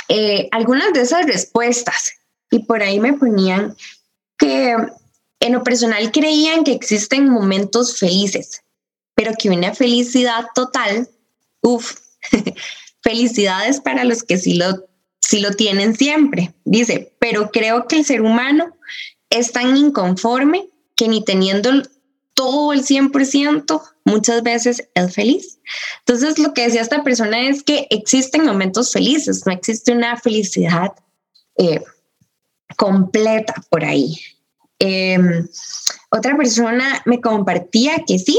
eh, 0.08 0.48
algunas 0.52 0.92
de 0.92 1.02
esas 1.02 1.26
respuestas 1.26 2.12
y 2.50 2.60
por 2.60 2.82
ahí 2.82 3.00
me 3.00 3.14
ponían 3.14 3.76
que 4.38 4.76
en 5.40 5.52
lo 5.52 5.62
personal 5.62 6.10
creían 6.12 6.64
que 6.64 6.72
existen 6.72 7.28
momentos 7.28 7.98
felices, 7.98 8.62
pero 9.16 9.32
que 9.36 9.50
una 9.50 9.74
felicidad 9.74 10.46
total, 10.54 11.08
uff, 11.62 11.94
felicidades 13.02 13.80
para 13.80 14.04
los 14.04 14.22
que 14.22 14.38
sí 14.38 14.54
lo, 14.54 14.86
sí 15.18 15.40
lo 15.40 15.50
tienen 15.52 15.96
siempre. 15.96 16.54
Dice, 16.64 17.16
pero 17.18 17.50
creo 17.50 17.88
que 17.88 17.96
el 17.96 18.04
ser 18.04 18.22
humano 18.22 18.76
es 19.30 19.50
tan 19.50 19.76
inconforme 19.76 20.68
que 20.94 21.08
ni 21.08 21.24
teniendo 21.24 21.70
todo 22.34 22.74
el 22.74 22.84
100%, 22.84 23.82
muchas 24.04 24.42
veces 24.42 24.86
es 24.94 25.14
feliz. 25.14 25.58
Entonces, 26.00 26.38
lo 26.38 26.52
que 26.52 26.62
decía 26.62 26.82
esta 26.82 27.02
persona 27.02 27.48
es 27.48 27.62
que 27.62 27.86
existen 27.88 28.44
momentos 28.44 28.92
felices, 28.92 29.44
no 29.46 29.52
existe 29.52 29.92
una 29.92 30.18
felicidad 30.18 30.92
eh, 31.56 31.82
completa 32.76 33.54
por 33.70 33.82
ahí. 33.84 34.20
Em, 34.78 35.48
otra 36.10 36.36
persona 36.36 37.02
me 37.06 37.22
compartía 37.22 38.04
que 38.06 38.18
sí, 38.18 38.38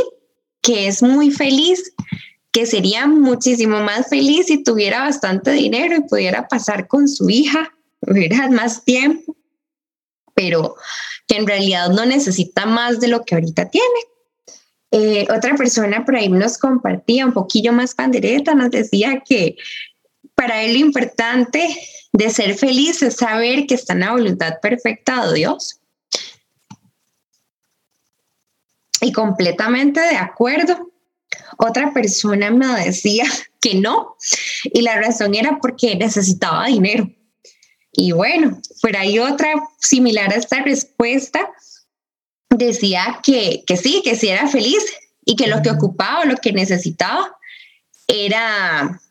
que 0.68 0.90
es 0.90 1.02
muy 1.02 1.32
feliz, 1.32 1.94
que 2.52 2.66
sería 2.66 3.08
muchísimo 3.08 3.80
más 3.80 4.10
feliz 4.10 4.48
si 4.48 4.62
tuviera 4.62 5.00
bastante 5.00 5.52
dinero 5.52 5.96
y 5.96 6.02
pudiera 6.02 6.50
pasar 6.50 6.88
con 6.90 7.08
su 7.08 7.30
hija, 7.30 7.74
hubiera 8.02 8.50
más 8.50 8.84
tiempo, 8.84 9.38
pero 10.36 10.76
que 11.26 11.38
en 11.38 11.48
realidad 11.48 11.90
no 11.92 12.06
necesita 12.06 12.66
más 12.66 13.00
de 13.00 13.08
lo 13.08 13.24
que 13.24 13.36
ahorita 13.36 13.70
tiene. 13.70 14.00
Eh, 14.92 15.26
otra 15.34 15.56
persona 15.56 16.04
por 16.04 16.18
ahí 16.18 16.28
nos 16.28 16.58
compartía 16.58 17.26
un 17.26 17.34
poquillo 17.34 17.72
más 17.72 17.96
pandereta, 17.96 18.54
nos 18.54 18.70
decía 18.70 19.24
que 19.26 19.56
para 20.36 20.64
él 20.64 20.74
lo 20.74 20.80
importante 20.80 21.66
de 22.12 22.30
ser 22.30 22.56
feliz 22.56 23.02
es 23.04 23.16
saber 23.16 23.68
que 23.68 23.76
está 23.76 23.94
en 23.94 24.02
la 24.02 24.12
voluntad 24.12 24.56
perfecta 24.62 25.28
de 25.28 25.34
Dios. 25.34 25.77
Y 29.02 29.12
completamente 29.12 30.00
de 30.00 30.16
acuerdo. 30.16 30.92
Otra 31.58 31.94
persona 31.94 32.52
me 32.52 32.68
decía 32.86 33.26
que 33.62 33.76
no, 33.76 34.16
y 34.64 34.82
la 34.82 35.00
razón 35.02 35.36
era 35.36 35.60
porque 35.62 35.96
necesitaba 35.96 36.68
dinero. 36.68 37.10
Y 37.92 38.12
bueno, 38.12 38.62
por 38.82 38.96
ahí 38.96 39.18
otra 39.18 39.54
similar 39.80 40.32
a 40.32 40.36
esta 40.36 40.62
respuesta 40.62 41.50
decía 42.50 43.20
que, 43.24 43.64
que 43.66 43.76
sí, 43.76 44.02
que 44.04 44.16
sí 44.16 44.28
era 44.30 44.48
feliz 44.48 44.84
y 45.26 45.36
que 45.36 45.48
lo 45.48 45.62
que 45.62 45.72
ocupaba 45.72 46.26
lo 46.26 46.36
que 46.38 46.54
necesitaba 46.54 47.36
era, 48.08 49.02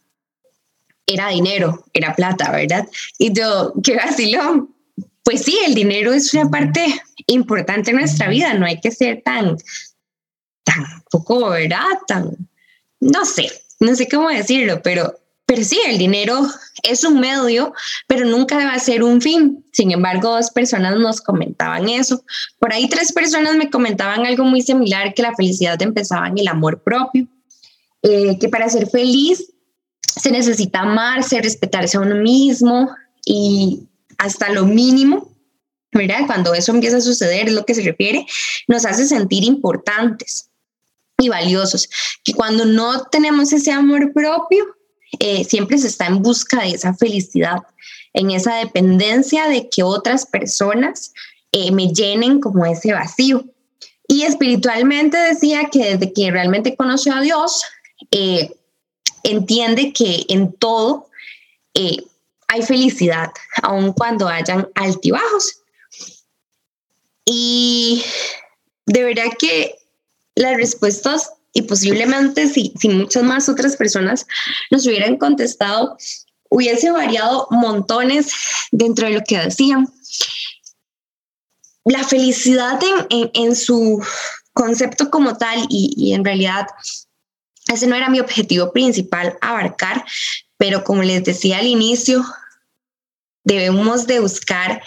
era 1.07 1.28
dinero, 1.28 1.85
era 1.93 2.14
plata, 2.14 2.50
¿verdad? 2.52 2.88
Y 3.19 3.33
yo, 3.33 3.75
qué 3.83 3.97
vacilón. 3.97 4.75
Pues 5.23 5.43
sí, 5.43 5.59
el 5.66 5.75
dinero 5.75 6.12
es 6.12 6.33
una 6.33 6.49
parte 6.49 7.02
importante 7.26 7.90
en 7.90 7.99
nuestra 7.99 8.28
vida, 8.28 8.54
no 8.54 8.66
hay 8.66 8.80
que 8.80 8.90
ser 8.90 9.23
tan, 9.23 9.56
tan 10.64 10.85
poco, 11.11 11.50
¿verdad? 11.50 11.85
Tan, 12.06 12.49
no 13.00 13.25
sé, 13.25 13.50
no 13.80 13.95
sé 13.95 14.09
cómo 14.09 14.28
decirlo, 14.28 14.80
pero 14.83 15.14
pero 15.47 15.62
sí, 15.62 15.78
el 15.87 15.97
dinero 15.97 16.45
es 16.83 17.04
un 17.04 17.21
medio, 17.21 17.73
pero 18.09 18.26
nunca 18.26 18.59
debe 18.59 18.78
ser 18.80 19.04
un 19.04 19.21
fin. 19.21 19.64
Sin 19.73 19.92
embargo, 19.92 20.35
dos 20.35 20.50
personas 20.50 20.99
nos 20.99 21.21
comentaban 21.21 21.88
eso. 21.88 22.25
Por 22.59 22.73
ahí 22.73 22.88
tres 22.88 23.12
personas 23.12 23.54
me 23.54 23.71
comentaban 23.71 24.26
algo 24.26 24.45
muy 24.45 24.61
similar, 24.61 25.14
que 25.14 25.23
la 25.23 25.35
felicidad 25.37 25.80
empezaba 25.80 26.26
en 26.26 26.38
el 26.38 26.49
amor 26.49 26.83
propio, 26.83 27.28
eh, 28.02 28.37
que 28.40 28.49
para 28.49 28.68
ser 28.68 28.88
feliz 28.88 29.52
se 30.00 30.33
necesita 30.33 30.80
amarse, 30.80 31.40
respetarse 31.40 31.97
a 31.97 32.00
uno 32.00 32.16
mismo 32.16 32.90
y 33.25 33.87
hasta 34.18 34.50
lo 34.50 34.66
mínimo, 34.66 35.30
¿verdad? 35.93 36.26
Cuando 36.26 36.55
eso 36.55 36.73
empieza 36.73 36.99
a 36.99 37.00
suceder, 37.00 37.49
es 37.49 37.55
lo 37.55 37.64
que 37.64 37.75
se 37.75 37.83
refiere, 37.83 38.26
nos 38.69 38.85
hace 38.85 39.07
sentir 39.07 39.45
importantes 39.45 40.50
y 41.19 41.28
valiosos. 41.28 41.88
Que 42.25 42.35
cuando 42.35 42.64
no 42.64 43.05
tenemos 43.05 43.52
ese 43.52 43.73
amor 43.73 44.12
propio, 44.12 44.64
eh, 45.19 45.45
siempre 45.45 45.78
se 45.78 45.88
está 45.88 46.07
en 46.07 46.23
busca 46.23 46.61
de 46.62 46.71
esa 46.71 46.95
felicidad, 46.95 47.59
en 48.12 48.31
esa 48.31 48.57
dependencia 48.57 49.49
de 49.49 49.69
que 49.69 49.83
otras 49.83 50.26
personas 50.26 51.12
eh, 51.52 51.71
me 51.71 51.88
llenen 51.88 52.40
como 52.40 52.66
ese 52.66 52.93
vacío. 52.93 53.45
Y 54.09 54.23
espiritualmente 54.23 55.16
decía 55.16 55.69
que 55.71 55.97
desde 55.97 56.12
que 56.12 56.31
realmente 56.31 56.76
conoció 56.76 57.14
a 57.14 57.21
Dios, 57.21 57.62
eh, 58.11 58.55
entiende 59.25 59.93
que 59.93 60.26
en 60.28 60.52
todo 60.52 61.07
hay 62.49 62.62
felicidad, 62.62 63.31
aun 63.62 63.93
cuando 63.93 64.28
hayan 64.28 64.69
altibajos. 64.75 65.62
Y 67.26 68.04
de 68.87 69.04
verdad 69.04 69.26
que 69.38 69.75
las 70.36 70.56
respuestas 70.56 71.30
y 71.52 71.62
posiblemente 71.62 72.49
si, 72.49 72.75
muchas 72.84 73.23
más 73.23 73.49
otras 73.49 73.76
personas 73.76 74.26
nos 74.71 74.86
hubieran 74.86 75.17
contestado, 75.17 75.97
hubiese 76.50 76.91
variado 76.91 77.49
montones 77.50 78.30
dentro 78.71 79.06
de 79.06 79.15
lo 79.15 79.23
que 79.26 79.39
decían. 79.39 79.89
La 81.84 82.04
felicidad 82.04 82.78
en, 83.08 83.30
en, 83.32 83.56
su 83.56 84.04
concepto 84.52 85.10
como 85.10 85.39
tal 85.39 85.60
y, 85.71 85.95
y 85.97 86.12
en 86.12 86.25
realidad 86.25 86.67
ese 87.73 87.86
no 87.86 87.97
era 87.97 88.10
mi 88.10 88.21
objetivo 88.21 88.73
principal 88.73 89.39
abarcar, 89.41 90.04
pero 90.58 90.84
como 90.84 91.02
les 91.02 91.25
decía 91.25 91.58
al 91.58 91.67
inicio, 91.67 92.23
debemos 93.45 94.06
de 94.06 94.21
buscar 94.21 94.82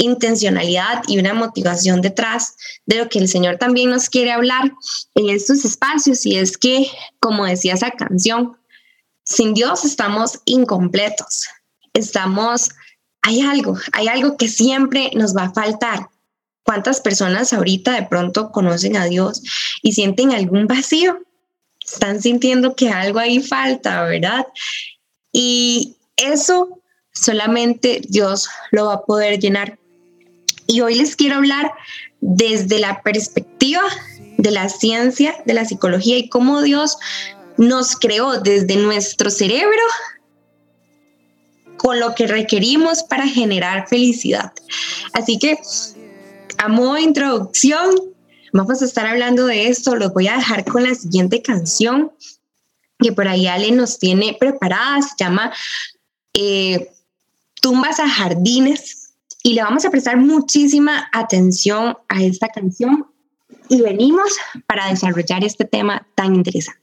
intencionalidad 0.00 1.02
y 1.06 1.18
una 1.18 1.34
motivación 1.34 2.00
detrás 2.00 2.56
de 2.86 2.96
lo 2.96 3.08
que 3.08 3.18
el 3.18 3.28
Señor 3.28 3.58
también 3.58 3.90
nos 3.90 4.08
quiere 4.08 4.32
hablar 4.32 4.72
en 5.14 5.28
estos 5.28 5.64
espacios. 5.64 6.24
Y 6.26 6.36
es 6.36 6.56
que, 6.56 6.88
como 7.20 7.44
decía 7.44 7.74
esa 7.74 7.90
canción, 7.90 8.56
sin 9.24 9.54
Dios 9.54 9.84
estamos 9.84 10.40
incompletos. 10.46 11.46
Estamos, 11.92 12.70
hay 13.22 13.42
algo, 13.42 13.76
hay 13.92 14.08
algo 14.08 14.36
que 14.36 14.48
siempre 14.48 15.10
nos 15.14 15.36
va 15.36 15.44
a 15.44 15.52
faltar. 15.52 16.08
¿Cuántas 16.64 17.00
personas 17.00 17.52
ahorita 17.52 17.92
de 17.92 18.02
pronto 18.02 18.50
conocen 18.52 18.96
a 18.96 19.04
Dios 19.04 19.42
y 19.82 19.92
sienten 19.92 20.32
algún 20.32 20.66
vacío? 20.66 21.18
Están 21.84 22.22
sintiendo 22.22 22.74
que 22.74 22.88
algo 22.88 23.18
ahí 23.18 23.40
falta, 23.40 24.02
¿verdad? 24.04 24.46
Y 25.32 25.96
eso 26.16 26.80
solamente 27.12 28.00
Dios 28.08 28.48
lo 28.70 28.86
va 28.86 28.94
a 28.94 29.04
poder 29.04 29.38
llenar. 29.38 29.78
Y 30.70 30.82
hoy 30.82 30.94
les 30.94 31.16
quiero 31.16 31.34
hablar 31.34 31.72
desde 32.20 32.78
la 32.78 33.02
perspectiva 33.02 33.82
de 34.38 34.52
la 34.52 34.68
ciencia, 34.68 35.34
de 35.44 35.52
la 35.52 35.64
psicología 35.64 36.16
y 36.16 36.28
cómo 36.28 36.62
Dios 36.62 36.96
nos 37.56 37.96
creó 37.96 38.40
desde 38.40 38.76
nuestro 38.76 39.30
cerebro 39.30 39.82
con 41.76 41.98
lo 41.98 42.14
que 42.14 42.28
requerimos 42.28 43.02
para 43.02 43.26
generar 43.26 43.88
felicidad. 43.88 44.52
Así 45.12 45.40
que, 45.40 45.58
a 46.58 46.68
modo 46.68 46.94
de 46.94 47.02
introducción, 47.02 47.90
vamos 48.52 48.80
a 48.80 48.84
estar 48.84 49.06
hablando 49.06 49.46
de 49.46 49.66
esto. 49.66 49.96
Los 49.96 50.12
voy 50.12 50.28
a 50.28 50.36
dejar 50.36 50.64
con 50.64 50.84
la 50.84 50.94
siguiente 50.94 51.42
canción 51.42 52.12
que 53.00 53.10
por 53.10 53.26
ahí 53.26 53.48
Ale 53.48 53.72
nos 53.72 53.98
tiene 53.98 54.36
preparada. 54.38 55.02
Se 55.02 55.16
llama 55.18 55.52
eh, 56.32 56.92
Tumbas 57.60 57.98
a 57.98 58.08
Jardines 58.08 58.99
y 59.42 59.54
le 59.54 59.62
vamos 59.62 59.84
a 59.84 59.90
prestar 59.90 60.16
muchísima 60.16 61.08
atención 61.12 61.96
a 62.08 62.22
esta 62.22 62.48
canción 62.48 63.06
y 63.68 63.80
venimos 63.80 64.36
para 64.66 64.88
desarrollar 64.88 65.44
este 65.44 65.64
tema 65.64 66.06
tan 66.14 66.34
interesante. 66.34 66.79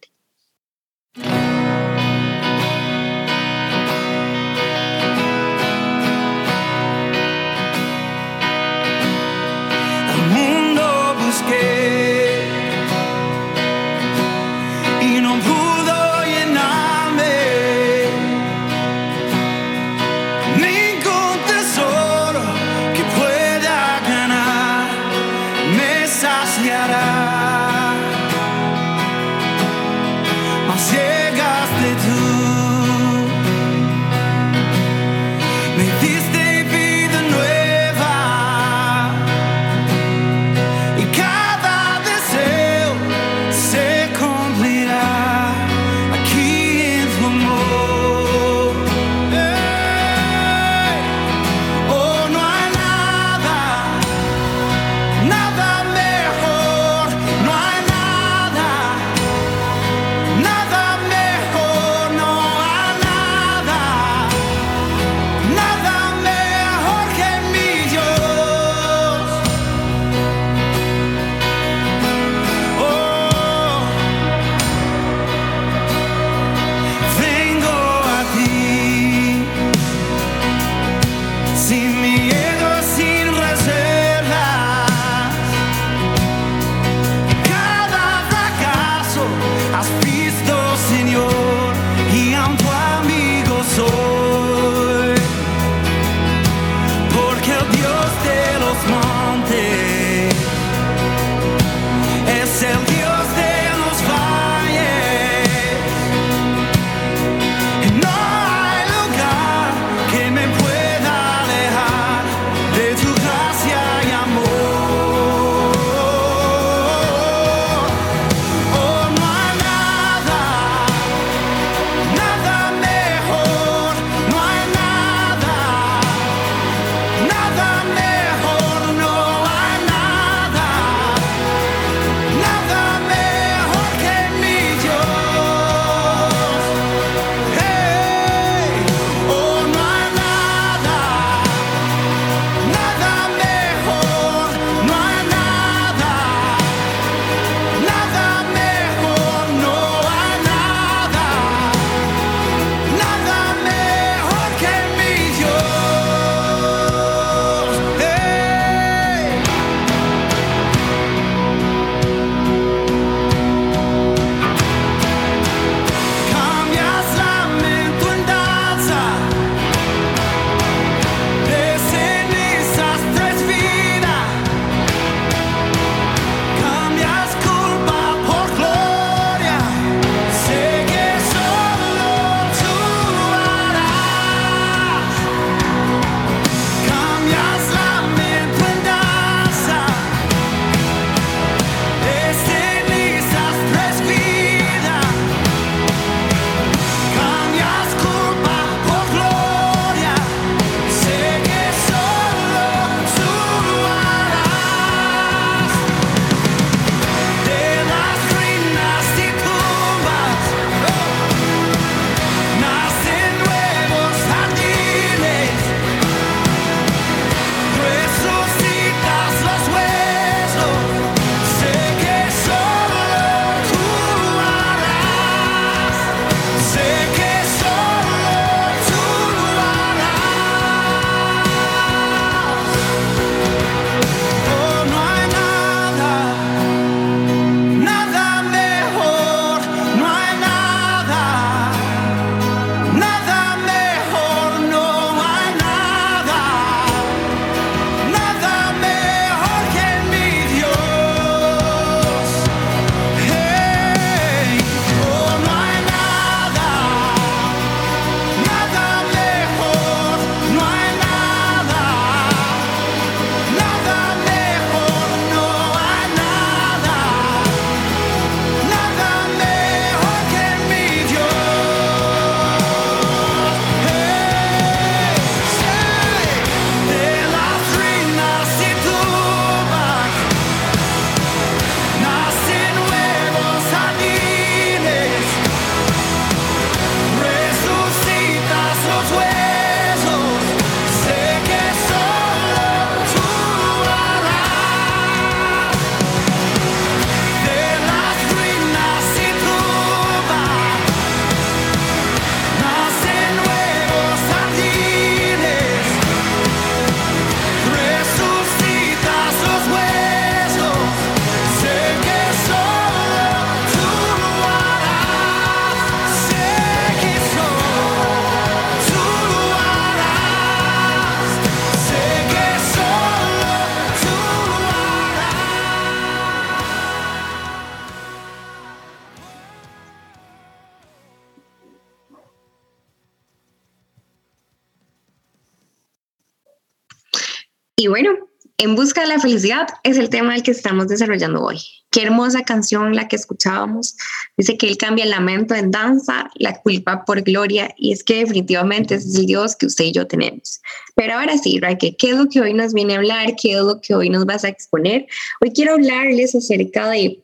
Busca 338.78 339.02
de 339.02 339.08
la 339.08 339.20
Felicidad 339.20 339.66
es 339.82 339.98
el 339.98 340.12
tema 340.12 340.34
del 340.34 340.44
que 340.44 340.52
estamos 340.52 340.88
desarrollando 340.88 341.42
hoy. 341.42 341.58
Qué 341.90 342.04
hermosa 342.04 342.44
canción 342.44 342.96
la 342.96 343.08
que 343.08 343.16
escuchábamos. 343.16 343.98
Dice 344.38 344.56
que 344.56 344.68
Él 344.68 344.78
cambia 344.78 345.04
el 345.04 345.10
lamento 345.10 345.56
en 345.56 345.72
danza, 345.72 346.30
la 346.36 346.62
culpa 346.62 347.04
por 347.04 347.24
gloria, 347.24 347.74
y 347.76 347.92
es 347.92 348.04
que 348.04 348.20
definitivamente 348.20 348.94
ese 348.94 349.08
es 349.08 349.16
el 349.16 349.26
Dios 349.26 349.56
que 349.56 349.66
usted 349.66 349.86
y 349.86 349.94
yo 349.94 350.06
tenemos. 350.06 350.62
Pero 350.94 351.16
ahora 351.16 351.40
sí, 351.40 351.60
Raque, 351.60 351.96
¿qué 351.96 352.12
es 352.12 352.18
lo 352.18 352.30
que 352.30 352.40
hoy 352.40 352.54
nos 352.54 352.76
viene 352.76 352.94
a 352.94 352.98
hablar? 352.98 353.36
¿Qué 353.36 353.54
es 353.54 353.62
lo 353.62 353.82
que 353.82 353.96
hoy 353.96 354.12
nos 354.12 354.28
vas 354.28 354.44
a 354.44 354.50
exponer? 354.50 355.08
Hoy 355.42 355.54
quiero 355.54 355.74
hablarles 355.74 356.36
acerca 356.36 356.88
de 356.88 357.20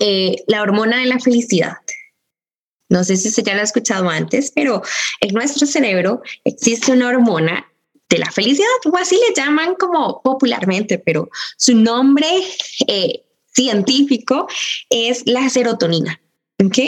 eh, 0.00 0.42
la 0.48 0.62
hormona 0.62 0.98
de 0.98 1.06
la 1.06 1.20
felicidad. 1.20 1.76
No 2.88 3.04
sé 3.04 3.16
si 3.16 3.30
se 3.30 3.44
ya 3.44 3.54
lo 3.54 3.60
ha 3.60 3.64
escuchado 3.64 4.10
antes, 4.10 4.50
pero 4.52 4.82
en 5.20 5.34
nuestro 5.34 5.68
cerebro 5.68 6.20
existe 6.44 6.90
una 6.90 7.10
hormona 7.10 7.67
de 8.08 8.18
la 8.18 8.30
felicidad, 8.30 8.66
o 8.90 8.96
así 8.96 9.16
le 9.16 9.34
llaman 9.34 9.74
como 9.74 10.22
popularmente, 10.22 10.98
pero 10.98 11.28
su 11.56 11.74
nombre 11.74 12.26
eh, 12.86 13.22
científico 13.52 14.48
es 14.88 15.22
la 15.26 15.48
serotonina. 15.50 16.20
¿Ok? 16.64 16.78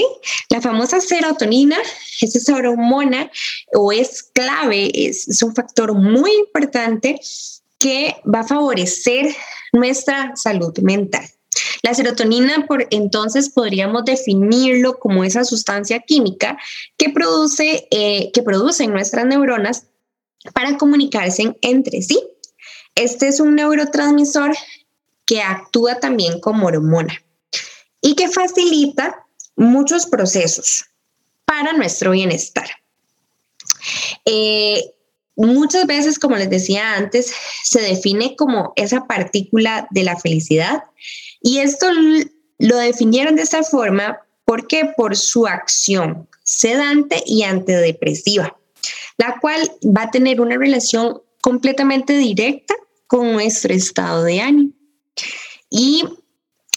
La 0.49 0.61
famosa 0.61 1.01
serotonina 1.01 1.77
es 2.21 2.35
esa 2.35 2.57
hormona 2.57 3.31
o 3.73 3.93
es 3.93 4.25
clave, 4.25 4.91
es, 4.93 5.43
un 5.45 5.55
factor 5.55 5.95
muy 5.95 6.33
importante 6.33 7.21
que 7.79 8.17
va 8.27 8.41
a 8.41 8.47
favorecer 8.47 9.33
nuestra 9.73 10.33
salud 10.35 10.77
mental. 10.81 11.25
La 11.85 11.95
serotonina, 11.95 12.67
por 12.67 12.89
entonces, 12.91 13.49
podríamos 13.49 14.05
definirlo 14.05 14.99
como 14.99 15.23
esa 15.23 15.45
sustancia 15.45 16.01
química 16.01 16.59
que 16.97 17.11
produce, 17.11 17.87
eh, 17.93 18.31
que 18.33 18.43
producen 18.43 18.91
nuestras 18.91 19.25
neuronas 19.25 19.87
para 20.55 20.77
comunicarse 20.77 21.57
entre 21.61 22.03
sí. 22.03 22.21
Este 22.95 23.29
es 23.29 23.41
un 23.41 23.55
neurotransmisor 23.55 24.57
que 25.27 25.41
actúa 25.43 26.01
también 26.01 26.41
como 26.41 26.67
hormona 26.67 27.23
y 28.01 28.15
que 28.15 28.29
facilita 28.29 29.27
muchos 29.57 30.07
procesos 30.07 30.87
para 31.45 31.73
nuestro 31.73 32.13
bienestar. 32.13 32.69
Eh, 34.25 34.93
muchas 35.37 35.87
veces, 35.87 36.19
como 36.19 36.37
les 36.37 36.51
decía 36.51 36.95
antes, 36.95 37.33
se 37.65 37.81
define 37.81 38.37
como 38.37 38.73
esa 38.77 39.07
partícula 39.07 39.87
de 39.91 40.05
la 40.05 40.19
felicidad 40.19 40.85
y 41.43 41.59
esto 41.59 41.89
lo 42.59 42.77
definieron 42.77 43.37
de 43.37 43.43
esta 43.43 43.63
forma 43.63 44.19
porque 44.45 44.93
por 44.97 45.17
su 45.17 45.47
acción 45.47 46.29
sedante 46.43 47.23
y 47.25 47.45
antidepresiva, 47.45 48.60
la 49.21 49.39
cual 49.39 49.71
va 49.85 50.05
a 50.05 50.11
tener 50.11 50.41
una 50.41 50.57
relación 50.57 51.21
completamente 51.43 52.17
directa 52.17 52.75
con 53.07 53.33
nuestro 53.35 53.75
estado 53.75 54.25
de 54.25 54.41
ánimo. 54.41 54.73
Y 55.69 56.05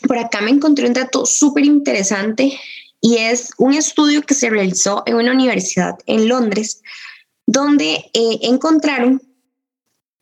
por 0.06 0.17
acá 0.17 0.41
me 0.41 0.51
encontré 0.51 0.86
un 0.86 0.91
dato 0.91 1.25
súper 1.25 1.63
interesante 1.63 2.60
y 2.99 3.15
es 3.15 3.51
un 3.58 3.73
estudio 3.73 4.23
que 4.23 4.34
se 4.34 4.49
realizó 4.49 5.03
en 5.06 5.15
una 5.15 5.32
universidad 5.32 5.95
en 6.06 6.27
Londres, 6.27 6.82
donde 7.45 8.10
eh, 8.13 8.39
encontraron 8.41 9.21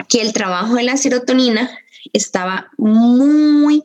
que 0.07 0.21
el 0.21 0.31
trabajo 0.31 0.75
de 0.75 0.83
la 0.83 0.97
serotonina 0.97 1.75
estaba 2.13 2.69
muy, 2.77 3.83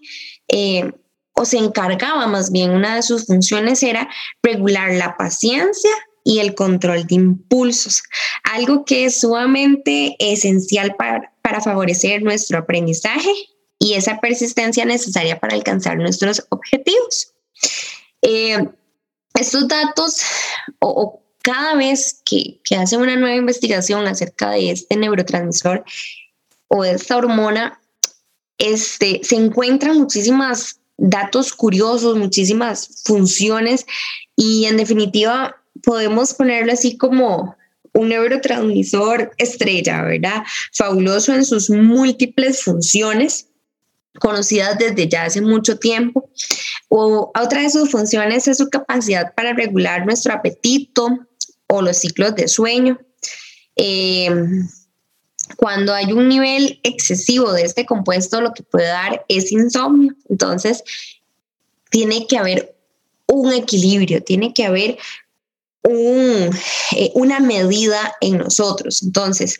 eh, 0.49 0.92
o 1.33 1.46
se 1.46 1.57
encargaba 1.57 2.27
más 2.27 2.53
bien, 2.53 2.72
una 2.72 2.96
de 2.96 3.03
sus 3.03 3.25
funciones 3.25 3.83
era 3.83 4.11
regular 4.42 4.92
la 4.92 5.16
paciencia 5.16 5.90
y 6.26 6.40
el 6.40 6.56
control 6.56 7.06
de 7.06 7.14
impulsos, 7.14 8.02
algo 8.42 8.84
que 8.84 9.04
es 9.04 9.20
sumamente 9.20 10.16
esencial 10.18 10.96
para, 10.96 11.32
para 11.40 11.60
favorecer 11.60 12.20
nuestro 12.24 12.58
aprendizaje 12.58 13.30
y 13.78 13.94
esa 13.94 14.20
persistencia 14.20 14.84
necesaria 14.84 15.38
para 15.38 15.54
alcanzar 15.54 15.96
nuestros 15.98 16.44
objetivos. 16.48 17.32
Eh, 18.22 18.58
estos 19.34 19.68
datos 19.68 20.20
o, 20.80 21.22
cada 21.42 21.76
vez 21.76 22.22
que, 22.28 22.60
que 22.64 22.74
hacen 22.74 23.02
una 23.02 23.14
nueva 23.14 23.36
investigación 23.36 24.04
acerca 24.08 24.50
de 24.50 24.72
este 24.72 24.96
neurotransmisor 24.96 25.84
o 26.66 26.82
de 26.82 26.90
esta 26.90 27.18
hormona, 27.18 27.80
este, 28.58 29.20
se 29.22 29.36
encuentran 29.36 29.96
muchísimas 29.96 30.80
datos 30.96 31.52
curiosos, 31.52 32.16
muchísimas 32.16 33.04
funciones 33.04 33.86
y 34.34 34.64
en 34.64 34.76
definitiva 34.76 35.62
podemos 35.82 36.34
ponerlo 36.34 36.72
así 36.72 36.96
como 36.96 37.56
un 37.92 38.08
neurotransmisor 38.08 39.32
estrella, 39.38 40.02
¿verdad? 40.02 40.42
Fabuloso 40.72 41.34
en 41.34 41.44
sus 41.44 41.70
múltiples 41.70 42.62
funciones 42.62 43.48
conocidas 44.20 44.78
desde 44.78 45.08
ya 45.08 45.24
hace 45.24 45.40
mucho 45.40 45.78
tiempo. 45.78 46.30
O 46.88 47.32
otra 47.38 47.62
de 47.62 47.70
sus 47.70 47.90
funciones 47.90 48.48
es 48.48 48.58
su 48.58 48.68
capacidad 48.68 49.34
para 49.34 49.52
regular 49.52 50.04
nuestro 50.04 50.32
apetito 50.34 51.26
o 51.68 51.82
los 51.82 51.98
ciclos 51.98 52.34
de 52.34 52.48
sueño. 52.48 52.98
Eh, 53.76 54.30
cuando 55.56 55.94
hay 55.94 56.12
un 56.12 56.28
nivel 56.28 56.80
excesivo 56.82 57.52
de 57.52 57.62
este 57.62 57.86
compuesto, 57.86 58.40
lo 58.40 58.52
que 58.52 58.62
puede 58.62 58.86
dar 58.86 59.24
es 59.28 59.52
insomnio. 59.52 60.14
Entonces, 60.28 60.82
tiene 61.90 62.26
que 62.26 62.36
haber 62.36 62.76
un 63.26 63.52
equilibrio, 63.52 64.22
tiene 64.22 64.52
que 64.52 64.64
haber 64.64 64.98
eh, 65.88 66.51
una 67.14 67.40
medida 67.40 68.14
en 68.20 68.38
nosotros. 68.38 69.03
Entonces, 69.03 69.59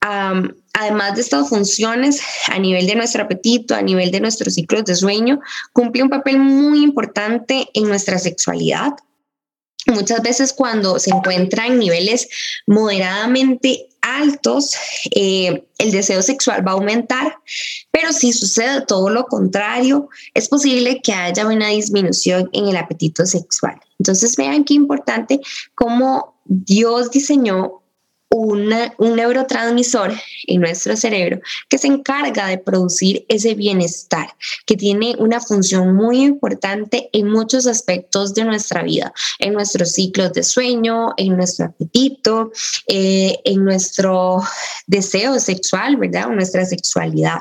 además 0.00 1.14
de 1.14 1.20
estas 1.20 1.48
funciones, 1.48 2.20
a 2.48 2.58
nivel 2.58 2.86
de 2.86 2.94
nuestro 2.94 3.24
apetito, 3.24 3.74
a 3.74 3.82
nivel 3.82 4.10
de 4.10 4.20
nuestros 4.20 4.54
ciclos 4.54 4.84
de 4.84 4.96
sueño, 4.96 5.40
cumple 5.72 6.02
un 6.02 6.10
papel 6.10 6.38
muy 6.38 6.82
importante 6.82 7.68
en 7.74 7.88
nuestra 7.88 8.18
sexualidad. 8.18 8.92
Muchas 9.86 10.22
veces 10.22 10.52
cuando 10.52 10.98
se 10.98 11.10
encuentra 11.10 11.66
en 11.66 11.78
niveles 11.78 12.28
moderadamente 12.66 13.89
altos, 14.02 14.74
eh, 15.14 15.64
el 15.78 15.90
deseo 15.90 16.22
sexual 16.22 16.66
va 16.66 16.72
a 16.72 16.74
aumentar, 16.74 17.36
pero 17.90 18.12
si 18.12 18.32
sucede 18.32 18.82
todo 18.86 19.10
lo 19.10 19.24
contrario, 19.24 20.08
es 20.34 20.48
posible 20.48 21.00
que 21.02 21.12
haya 21.12 21.46
una 21.46 21.68
disminución 21.68 22.48
en 22.52 22.68
el 22.68 22.76
apetito 22.76 23.26
sexual. 23.26 23.80
Entonces 23.98 24.36
vean 24.36 24.64
qué 24.64 24.74
importante 24.74 25.40
cómo 25.74 26.34
Dios 26.44 27.10
diseñó 27.10 27.79
un 28.32 28.72
neurotransmisor 28.98 30.12
en 30.46 30.60
nuestro 30.60 30.96
cerebro 30.96 31.40
que 31.68 31.78
se 31.78 31.88
encarga 31.88 32.46
de 32.46 32.58
producir 32.58 33.24
ese 33.28 33.54
bienestar, 33.54 34.34
que 34.66 34.76
tiene 34.76 35.16
una 35.18 35.40
función 35.40 35.94
muy 35.94 36.22
importante 36.22 37.10
en 37.12 37.28
muchos 37.28 37.66
aspectos 37.66 38.32
de 38.34 38.44
nuestra 38.44 38.82
vida, 38.82 39.12
en 39.40 39.52
nuestros 39.52 39.92
ciclos 39.92 40.32
de 40.32 40.44
sueño, 40.44 41.12
en 41.16 41.36
nuestro 41.36 41.66
apetito, 41.66 42.52
eh, 42.86 43.36
en 43.44 43.64
nuestro 43.64 44.42
deseo 44.86 45.40
sexual, 45.40 45.96
¿verdad? 45.96 46.28
Nuestra 46.28 46.64
sexualidad. 46.64 47.40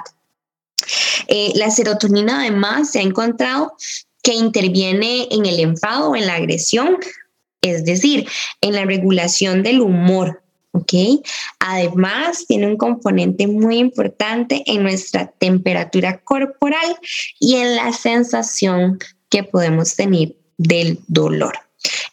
Eh, 1.28 1.52
la 1.56 1.70
serotonina 1.70 2.42
además 2.42 2.92
se 2.92 3.00
ha 3.00 3.04
encontrado 3.04 3.74
que 4.24 4.34
interviene 4.34 5.28
en 5.30 5.46
el 5.46 5.60
enfado, 5.60 6.16
en 6.16 6.26
la 6.26 6.36
agresión, 6.36 6.98
es 7.62 7.86
decir, 7.86 8.28
en 8.62 8.74
la 8.74 8.86
regulación 8.86 9.62
del 9.64 9.82
humor, 9.82 10.42
¿ok? 10.72 10.94
Además, 11.60 12.46
tiene 12.48 12.68
un 12.68 12.78
componente 12.78 13.48
muy 13.48 13.78
importante 13.78 14.64
en 14.66 14.84
nuestra 14.84 15.28
temperatura 15.28 16.20
corporal 16.22 16.98
y 17.40 17.56
en 17.56 17.76
la 17.76 17.94
sensación 17.94 19.00
que 19.30 19.44
podemos 19.44 19.96
tener 19.96 20.36
del 20.58 21.00
dolor. 21.08 21.58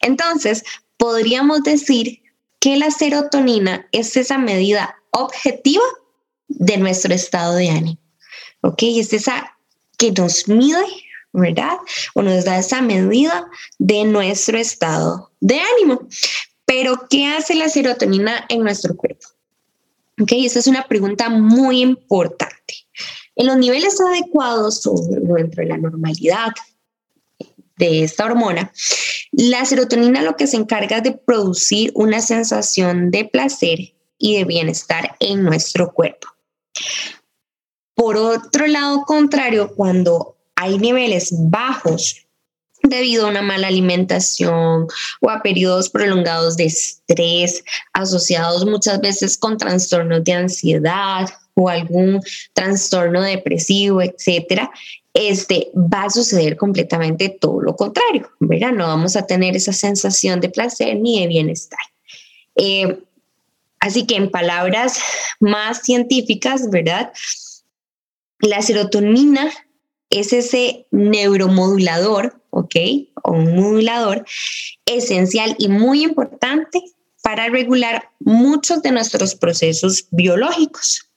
Entonces, 0.01 0.63
podríamos 0.97 1.63
decir 1.63 2.21
que 2.59 2.77
la 2.77 2.91
serotonina 2.91 3.87
es 3.91 4.17
esa 4.17 4.37
medida 4.37 4.95
objetiva 5.11 5.83
de 6.47 6.77
nuestro 6.77 7.13
estado 7.13 7.55
de 7.55 7.69
ánimo, 7.69 7.99
¿ok? 8.61 8.83
Es 8.83 9.13
esa 9.13 9.57
que 9.97 10.11
nos 10.11 10.47
mide, 10.47 10.85
¿verdad? 11.33 11.77
O 12.13 12.21
nos 12.21 12.45
da 12.45 12.57
esa 12.57 12.81
medida 12.81 13.45
de 13.79 14.05
nuestro 14.05 14.57
estado 14.57 15.31
de 15.39 15.59
ánimo. 15.59 16.07
Pero, 16.67 17.07
¿qué 17.09 17.25
hace 17.27 17.55
la 17.55 17.69
serotonina 17.69 18.45
en 18.49 18.61
nuestro 18.61 18.95
cuerpo? 18.95 19.25
Ok, 20.21 20.33
esa 20.33 20.59
es 20.59 20.67
una 20.67 20.85
pregunta 20.85 21.29
muy 21.29 21.81
importante. 21.81 22.75
En 23.37 23.47
los 23.47 23.55
niveles 23.55 24.01
adecuados 24.01 24.85
o 24.85 24.95
dentro 25.09 25.63
de 25.63 25.69
la 25.69 25.77
normalidad 25.77 26.51
de 27.77 28.03
esta 28.03 28.25
hormona, 28.25 28.73
la 29.31 29.63
serotonina 29.63 30.21
lo 30.23 30.35
que 30.35 30.47
se 30.47 30.57
encarga 30.57 30.99
de 30.99 31.13
producir 31.13 31.91
una 31.95 32.19
sensación 32.19 33.11
de 33.11 33.23
placer 33.25 33.93
y 34.17 34.37
de 34.37 34.43
bienestar 34.43 35.15
en 35.19 35.43
nuestro 35.43 35.93
cuerpo. 35.93 36.27
Por 37.93 38.17
otro 38.17 38.67
lado 38.67 39.03
contrario, 39.05 39.73
cuando 39.73 40.35
hay 40.55 40.77
niveles 40.79 41.29
bajos 41.31 42.26
debido 42.83 43.25
a 43.25 43.29
una 43.29 43.41
mala 43.41 43.67
alimentación 43.67 44.87
o 45.21 45.29
a 45.29 45.41
periodos 45.41 45.89
prolongados 45.89 46.57
de 46.57 46.65
estrés 46.65 47.63
asociados 47.93 48.65
muchas 48.65 49.01
veces 49.01 49.37
con 49.37 49.57
trastornos 49.57 50.23
de 50.23 50.33
ansiedad 50.33 51.29
o 51.55 51.69
algún 51.69 52.21
trastorno 52.53 53.21
depresivo, 53.21 54.01
etcétera, 54.01 54.69
este, 55.13 55.71
va 55.75 56.03
a 56.03 56.09
suceder 56.11 56.57
completamente 56.57 57.29
todo 57.29 57.61
lo 57.61 57.75
contrario, 57.75 58.29
¿verdad? 58.39 58.71
No 58.71 58.85
vamos 58.85 59.15
a 59.15 59.25
tener 59.25 59.55
esa 59.55 59.73
sensación 59.73 60.39
de 60.39 60.49
placer 60.49 60.95
ni 60.99 61.21
de 61.21 61.27
bienestar. 61.27 61.79
Eh, 62.55 62.99
así 63.79 64.05
que 64.05 64.15
en 64.15 64.29
palabras 64.29 64.99
más 65.39 65.81
científicas, 65.81 66.69
¿verdad? 66.69 67.11
La 68.39 68.61
serotonina 68.61 69.51
es 70.11 70.33
ese 70.33 70.85
neuromodulador, 70.91 72.36
¿ok? 72.49 72.75
O 73.23 73.31
un 73.31 73.55
modulador 73.55 74.25
esencial 74.85 75.55
y 75.57 75.67
muy 75.67 76.03
importante 76.03 76.81
para 77.23 77.49
regular 77.49 78.09
muchos 78.19 78.81
de 78.81 78.91
nuestros 78.91 79.35
procesos 79.35 80.07
biológicos 80.11 81.07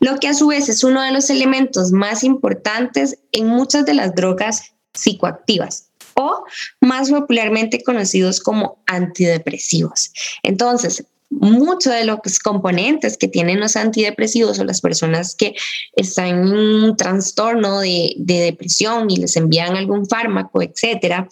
lo 0.00 0.18
que 0.18 0.28
a 0.28 0.34
su 0.34 0.48
vez 0.48 0.68
es 0.68 0.84
uno 0.84 1.02
de 1.02 1.12
los 1.12 1.30
elementos 1.30 1.92
más 1.92 2.24
importantes 2.24 3.18
en 3.32 3.46
muchas 3.46 3.84
de 3.84 3.94
las 3.94 4.14
drogas 4.14 4.74
psicoactivas 4.94 5.90
o 6.14 6.44
más 6.80 7.10
popularmente 7.10 7.82
conocidos 7.82 8.40
como 8.40 8.82
antidepresivos. 8.86 10.10
Entonces, 10.42 11.04
muchos 11.30 11.92
de 11.92 12.04
los 12.04 12.18
componentes 12.42 13.16
que 13.16 13.28
tienen 13.28 13.60
los 13.60 13.76
antidepresivos 13.76 14.58
o 14.58 14.64
las 14.64 14.80
personas 14.80 15.34
que 15.34 15.54
están 15.94 16.26
en 16.26 16.52
un 16.52 16.96
trastorno 16.96 17.80
de, 17.80 18.14
depresión 18.18 19.10
y 19.10 19.16
les 19.16 19.36
envían 19.36 19.76
algún 19.76 20.06
fármaco, 20.06 20.62
etcétera, 20.62 21.28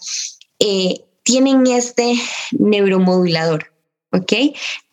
eh, 0.59 1.01
tienen 1.23 1.67
este 1.67 2.13
neuromodulador, 2.51 3.73
¿ok? 4.11 4.33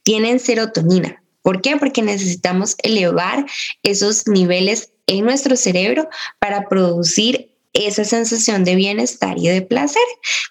Tienen 0.03 0.41
serotonina. 0.41 1.23
¿Por 1.43 1.61
qué? 1.61 1.77
Porque 1.77 2.03
necesitamos 2.03 2.75
elevar 2.83 3.45
esos 3.83 4.27
niveles 4.27 4.93
en 5.07 5.27
nuestro 5.27 5.57
cerebro 5.57 6.09
para 6.39 6.69
producir 6.69 7.54
esa 7.75 8.05
sensación 8.05 8.65
de 8.65 8.77
bienestar 8.77 9.37
y 9.37 9.49
de 9.49 9.63
placer, 9.63 10.03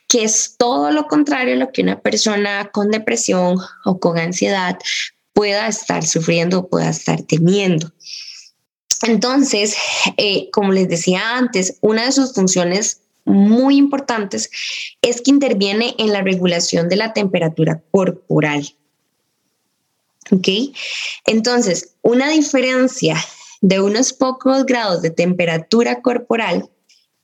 que 0.07 0.25
es 0.25 0.55
todo 0.57 0.91
lo 0.91 1.07
contrario 1.07 1.55
a 1.55 1.57
lo 1.57 1.71
que 1.71 1.81
una 1.81 2.01
persona 2.01 2.69
con 2.71 2.91
depresión 2.91 3.57
o 3.85 3.99
con 3.99 4.19
ansiedad 4.19 4.77
pueda 5.31 5.67
estar 5.67 6.05
sufriendo 6.05 6.59
o 6.59 6.67
pueda 6.67 6.89
estar 6.89 7.21
teniendo. 7.23 7.91
Entonces, 9.03 9.75
eh, 10.17 10.49
como 10.51 10.71
les 10.71 10.87
decía 10.87 11.37
antes, 11.37 11.77
una 11.81 12.05
de 12.05 12.11
sus 12.11 12.33
funciones 12.33 13.01
muy 13.25 13.77
importantes 13.77 14.49
es 15.01 15.21
que 15.21 15.31
interviene 15.31 15.95
en 15.97 16.11
la 16.11 16.21
regulación 16.21 16.89
de 16.89 16.97
la 16.97 17.13
temperatura 17.13 17.81
corporal. 17.91 18.75
¿Ok? 20.31 20.47
Entonces, 21.25 21.95
una 22.01 22.29
diferencia 22.29 23.17
de 23.61 23.81
unos 23.81 24.13
pocos 24.13 24.65
grados 24.65 25.01
de 25.01 25.09
temperatura 25.09 26.01
corporal 26.01 26.69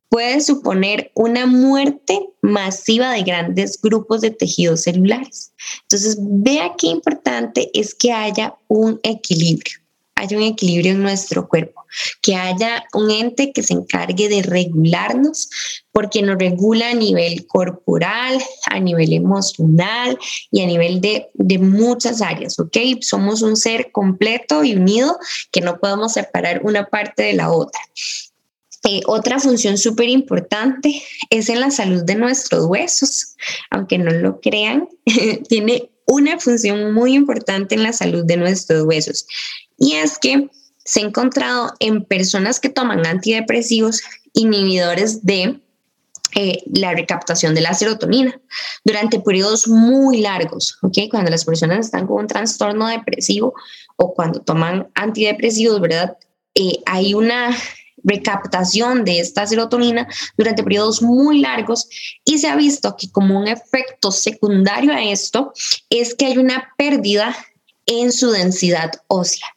puede 0.10 0.42
suponer 0.42 1.12
una 1.14 1.46
muerte 1.46 2.20
masiva 2.42 3.12
de 3.12 3.24
grandes 3.24 3.80
grupos 3.82 4.22
de 4.22 4.32
tejidos 4.32 4.82
celulares. 4.82 5.54
Entonces, 5.84 6.18
vea 6.20 6.74
qué 6.78 6.88
importante 6.88 7.70
es 7.74 7.94
que 7.94 8.12
haya 8.12 8.56
un 8.68 9.00
equilibrio 9.04 9.80
haya 10.20 10.38
un 10.38 10.44
equilibrio 10.44 10.92
en 10.92 11.02
nuestro 11.02 11.48
cuerpo, 11.48 11.86
que 12.22 12.36
haya 12.36 12.84
un 12.94 13.10
ente 13.10 13.54
que 13.54 13.64
se 13.64 13.74
encargue 13.74 14.28
de 14.28 14.42
regularnos, 14.42 15.50
porque 15.92 16.22
nos 16.22 16.38
regula 16.38 16.90
a 16.90 16.94
nivel 16.94 17.48
corporal, 17.48 18.38
a 18.68 18.80
nivel 18.80 19.14
emocional 19.14 20.18
y 20.52 20.62
a 20.62 20.68
nivel 20.68 21.00
de, 21.02 21.30
de 21.34 21.58
muchas 21.58 22.22
áreas, 22.22 22.60
¿ok? 22.60 22.78
Somos 23.02 23.42
un 23.42 23.56
ser 23.56 23.92
completo 23.92 24.64
y 24.64 24.76
unido 24.76 25.18
que 25.52 25.62
no 25.62 25.80
podemos 25.80 26.14
separar 26.14 26.62
una 26.64 26.86
parte 26.86 27.24
de 27.24 27.34
la 27.34 27.52
otra. 27.52 27.80
Eh, 28.92 29.02
otra 29.06 29.38
función 29.40 29.78
súper 29.78 30.10
importante 30.10 31.04
es 31.30 31.48
en 31.50 31.60
la 31.60 31.70
salud 31.70 32.04
de 32.04 32.16
nuestros 32.16 32.66
huesos. 32.66 33.36
Aunque 33.70 34.00
no 34.00 34.10
lo 34.10 34.42
crean, 34.42 34.90
tiene 35.48 35.92
una 36.08 36.40
función 36.40 36.92
muy 36.92 37.14
importante 37.14 37.76
en 37.76 37.84
la 37.84 37.94
salud 37.94 38.26
de 38.26 38.38
nuestros 38.38 38.84
huesos. 38.86 39.28
Y 39.78 39.94
es 39.94 40.18
que 40.18 40.50
se 40.84 41.02
ha 41.02 41.04
encontrado 41.04 41.72
en 41.80 42.04
personas 42.04 42.60
que 42.60 42.70
toman 42.70 43.06
antidepresivos 43.06 44.02
inhibidores 44.34 45.24
de 45.24 45.60
eh, 46.36 46.64
la 46.74 46.94
recaptación 46.94 47.54
de 47.54 47.62
la 47.62 47.76
serotonina 47.76 48.40
durante 48.84 49.20
periodos 49.20 49.68
muy 49.68 50.22
largos, 50.22 50.80
¿ok? 50.82 50.98
Cuando 51.12 51.30
las 51.30 51.46
personas 51.46 51.86
están 51.86 52.08
con 52.08 52.22
un 52.22 52.28
trastorno 52.28 52.88
depresivo 52.88 53.54
o 53.98 54.16
cuando 54.16 54.40
toman 54.40 54.88
antidepresivos, 54.96 55.80
¿verdad? 55.80 56.18
Eh, 56.56 56.80
hay 56.88 57.14
una 57.14 57.56
recaptación 58.04 59.06
de 59.06 59.20
esta 59.20 59.46
serotonina 59.48 60.08
durante 60.38 60.64
periodos 60.64 61.02
muy 61.02 61.40
largos 61.40 61.88
y 62.26 62.38
se 62.40 62.48
ha 62.48 62.56
visto 62.56 62.96
que 62.98 63.12
como 63.12 63.40
un 63.40 63.48
efecto 63.48 64.12
secundario 64.12 64.94
a 64.94 65.04
esto 65.04 65.54
es 65.90 66.16
que 66.16 66.26
hay 66.26 66.38
una 66.38 66.74
pérdida 66.78 67.36
en 67.86 68.12
su 68.12 68.32
densidad 68.32 68.92
ósea. 69.08 69.48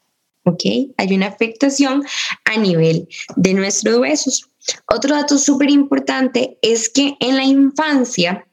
¿ok? 0.44 0.62
Hay 0.96 1.14
una 1.14 1.28
afectación 1.28 2.04
a 2.44 2.56
nivel 2.56 3.08
de 3.36 3.54
nuestros 3.54 3.98
huesos. 3.98 4.48
Otro 4.86 5.14
dato 5.14 5.38
súper 5.38 5.70
importante 5.70 6.58
es 6.62 6.88
que 6.88 7.16
en 7.20 7.36
la 7.36 7.44
infancia, 7.44 8.46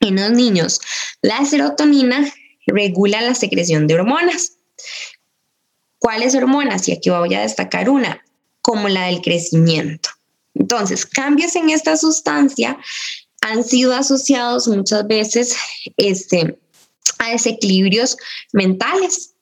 en 0.00 0.16
los 0.16 0.30
niños, 0.32 0.80
la 1.20 1.44
serotonina 1.44 2.32
regula 2.66 3.20
la 3.22 3.34
secreción 3.34 3.86
de 3.86 3.94
hormonas. 3.94 4.54
¿Cuáles 5.98 6.34
hormonas? 6.34 6.88
Y 6.88 6.92
aquí 6.92 7.10
voy 7.10 7.34
a 7.34 7.42
destacar 7.42 7.88
una, 7.88 8.21
como 8.62 8.88
la 8.88 9.06
del 9.06 9.20
crecimiento. 9.20 10.08
Entonces, 10.54 11.04
cambios 11.04 11.54
en 11.56 11.70
esta 11.70 11.96
sustancia 11.96 12.78
han 13.40 13.64
sido 13.64 13.94
asociados 13.94 14.68
muchas 14.68 15.06
veces 15.06 15.56
este, 15.96 16.58
a 17.18 17.30
desequilibrios 17.30 18.16
mentales, 18.52 19.34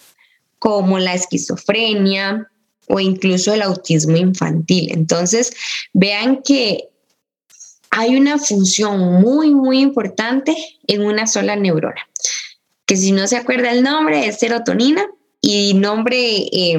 como 0.58 0.98
la 0.98 1.14
esquizofrenia 1.14 2.50
o 2.88 3.00
incluso 3.00 3.54
el 3.54 3.62
autismo 3.62 4.16
infantil. 4.16 4.90
Entonces, 4.92 5.52
vean 5.92 6.42
que 6.42 6.88
hay 7.90 8.16
una 8.16 8.38
función 8.38 9.20
muy, 9.20 9.54
muy 9.54 9.80
importante 9.80 10.56
en 10.86 11.02
una 11.02 11.26
sola 11.26 11.56
neurona, 11.56 12.08
que 12.86 12.96
si 12.96 13.12
no 13.12 13.26
se 13.26 13.36
acuerda 13.36 13.72
el 13.72 13.82
nombre 13.82 14.26
es 14.26 14.38
serotonina 14.38 15.06
y 15.40 15.74
nombre 15.74 16.18
eh, 16.52 16.78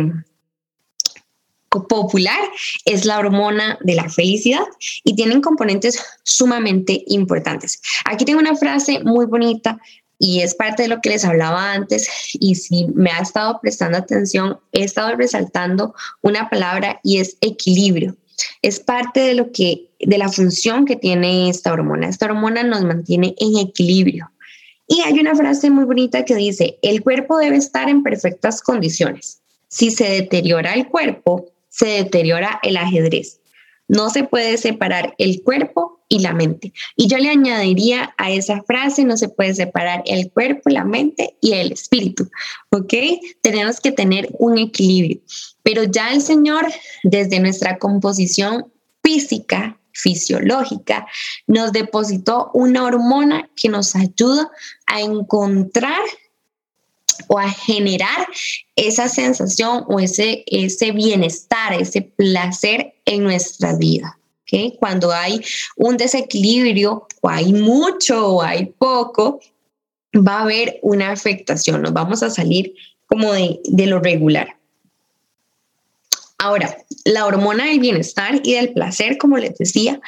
popular 1.72 2.40
es 2.86 3.06
la 3.06 3.20
hormona 3.20 3.78
de 3.82 3.96
la 3.96 4.10
felicidad 4.10 4.64
y 5.04 5.16
tienen 5.16 5.42
componentes 5.42 6.04
sumamente 6.24 7.04
importantes. 7.08 7.82
Aquí 8.06 8.26
tengo 8.26 8.40
una 8.40 8.56
frase 8.56 9.00
muy 9.04 9.26
bonita 9.26 9.80
y 10.20 10.42
es 10.42 10.54
parte 10.54 10.84
de 10.84 10.90
lo 10.90 11.02
que 11.02 11.10
les 11.10 11.26
hablaba 11.26 11.74
antes 11.74 12.10
y 12.34 12.56
si 12.56 12.86
me 12.94 13.10
ha 13.10 13.20
estado 13.20 13.60
prestando 13.62 13.98
atención, 13.98 14.60
he 14.72 14.84
estado 14.84 15.16
resaltando 15.16 15.96
una 16.22 16.50
palabra 16.50 17.00
y 17.04 17.18
es 17.18 17.38
equilibrio. 17.42 18.16
Es 18.62 18.80
parte 18.80 19.22
de 19.22 19.34
lo 19.36 19.52
que 19.52 19.92
de 20.00 20.18
la 20.18 20.30
función 20.30 20.86
que 20.86 20.96
tiene 20.96 21.50
esta 21.50 21.72
hormona. 21.72 22.10
Esta 22.10 22.26
hormona 22.26 22.64
nos 22.64 22.84
mantiene 22.84 23.36
en 23.40 23.58
equilibrio. 23.58 24.32
Y 24.88 25.02
hay 25.02 25.20
una 25.20 25.36
frase 25.36 25.70
muy 25.70 25.86
bonita 25.86 26.26
que 26.26 26.36
dice, 26.36 26.78
el 26.82 27.02
cuerpo 27.02 27.38
debe 27.38 27.56
estar 27.56 27.88
en 27.88 28.04
perfectas 28.04 28.62
condiciones. 28.62 29.42
Si 29.70 29.90
se 29.90 30.10
deteriora 30.10 30.74
el 30.74 30.88
cuerpo, 30.88 31.52
se 31.72 31.88
deteriora 31.88 32.60
el 32.62 32.78
ajedrez. 32.78 33.40
No 33.88 34.10
se 34.10 34.24
puede 34.24 34.58
separar 34.58 35.16
el 35.18 35.42
cuerpo 35.42 36.02
y 36.08 36.20
la 36.20 36.34
mente. 36.34 36.74
Y 36.96 37.08
yo 37.08 37.18
le 37.18 37.30
añadiría 37.30 38.14
a 38.18 38.32
esa 38.32 38.62
frase, 38.64 39.04
no 39.04 39.18
se 39.18 39.30
puede 39.30 39.56
separar 39.56 40.04
el 40.06 40.30
cuerpo, 40.32 40.70
la 40.70 40.84
mente 40.84 41.38
y 41.42 41.54
el 41.54 41.72
espíritu, 41.72 42.30
¿ok? 42.70 42.94
Tenemos 43.42 43.80
que 43.80 43.92
tener 43.92 44.30
un 44.38 44.58
equilibrio. 44.58 45.20
Pero 45.64 45.84
ya 45.84 46.12
el 46.12 46.22
Señor, 46.22 46.68
desde 47.04 47.40
nuestra 47.40 47.80
composición 47.80 48.72
física, 49.04 49.80
fisiológica, 49.94 51.08
nos 51.48 51.72
depositó 51.72 52.52
una 52.54 52.84
hormona 52.84 53.50
que 53.56 53.70
nos 53.70 53.96
ayuda 53.96 54.52
a 54.88 55.02
encontrar 55.02 56.02
o 57.28 57.40
a 57.40 57.50
generar 57.50 58.28
esa 58.76 59.08
sensación 59.10 59.86
o 59.88 60.00
ese, 60.00 60.44
ese 60.48 60.92
bienestar, 60.92 61.74
ese 61.74 62.02
placer 62.02 62.94
en 63.06 63.24
nuestra 63.24 63.76
vida. 63.76 64.18
Cuando 64.80 65.12
hay 65.12 65.42
un 65.78 65.98
desequilibrio 65.98 67.08
o 67.22 67.30
hay 67.30 67.54
mucho 67.54 68.28
o 68.28 68.42
hay 68.42 68.66
poco, 68.66 69.40
va 70.16 70.40
a 70.40 70.42
haber 70.42 70.80
una 70.82 71.12
afectación, 71.12 71.82
nos 71.82 71.94
vamos 71.94 72.22
a 72.22 72.30
salir 72.30 72.74
como 73.06 73.32
de, 73.32 73.60
de 73.64 73.88
lo 73.88 74.00
regular. 74.00 74.58
Ahora, 76.38 76.76
la 77.06 77.26
hormona 77.26 77.66
del 77.66 77.80
bienestar 77.80 78.42
y 78.44 78.54
del 78.56 78.74
placer, 78.74 79.18
como 79.18 79.38
les 79.38 79.58
decía, 79.58 80.02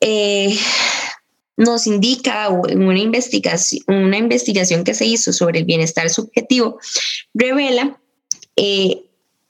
eh, 0.00 0.56
nos 1.56 1.86
indica 1.86 2.48
una 2.48 2.98
investigación, 2.98 3.82
una 3.86 4.18
investigación 4.18 4.84
que 4.84 4.94
se 4.94 5.06
hizo 5.06 5.32
sobre 5.32 5.60
el 5.60 5.64
bienestar 5.64 6.10
subjetivo, 6.10 6.78
revela 7.32 8.00
eh, 8.56 9.04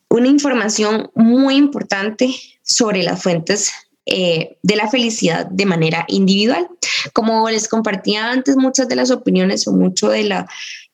una 0.09 0.29
información 0.29 1.11
muy 1.15 1.57
importante 1.57 2.35
sobre 2.63 3.03
las 3.03 3.23
fuentes 3.23 3.73
eh, 4.07 4.59
de 4.63 4.77
la 4.77 4.89
felicidad 4.91 5.47
de 5.47 5.67
manera 5.67 6.05
individual. 6.09 6.69
Como 7.13 7.49
les 7.49 7.69
compartía 7.69 8.31
antes, 8.31 8.57
muchas 8.57 8.89
de 8.89 8.97
las 8.97 9.11
opiniones 9.11 9.67
o 9.67 9.73
mucho 9.73 10.11
de, 10.11 10.25
la, 10.25 10.47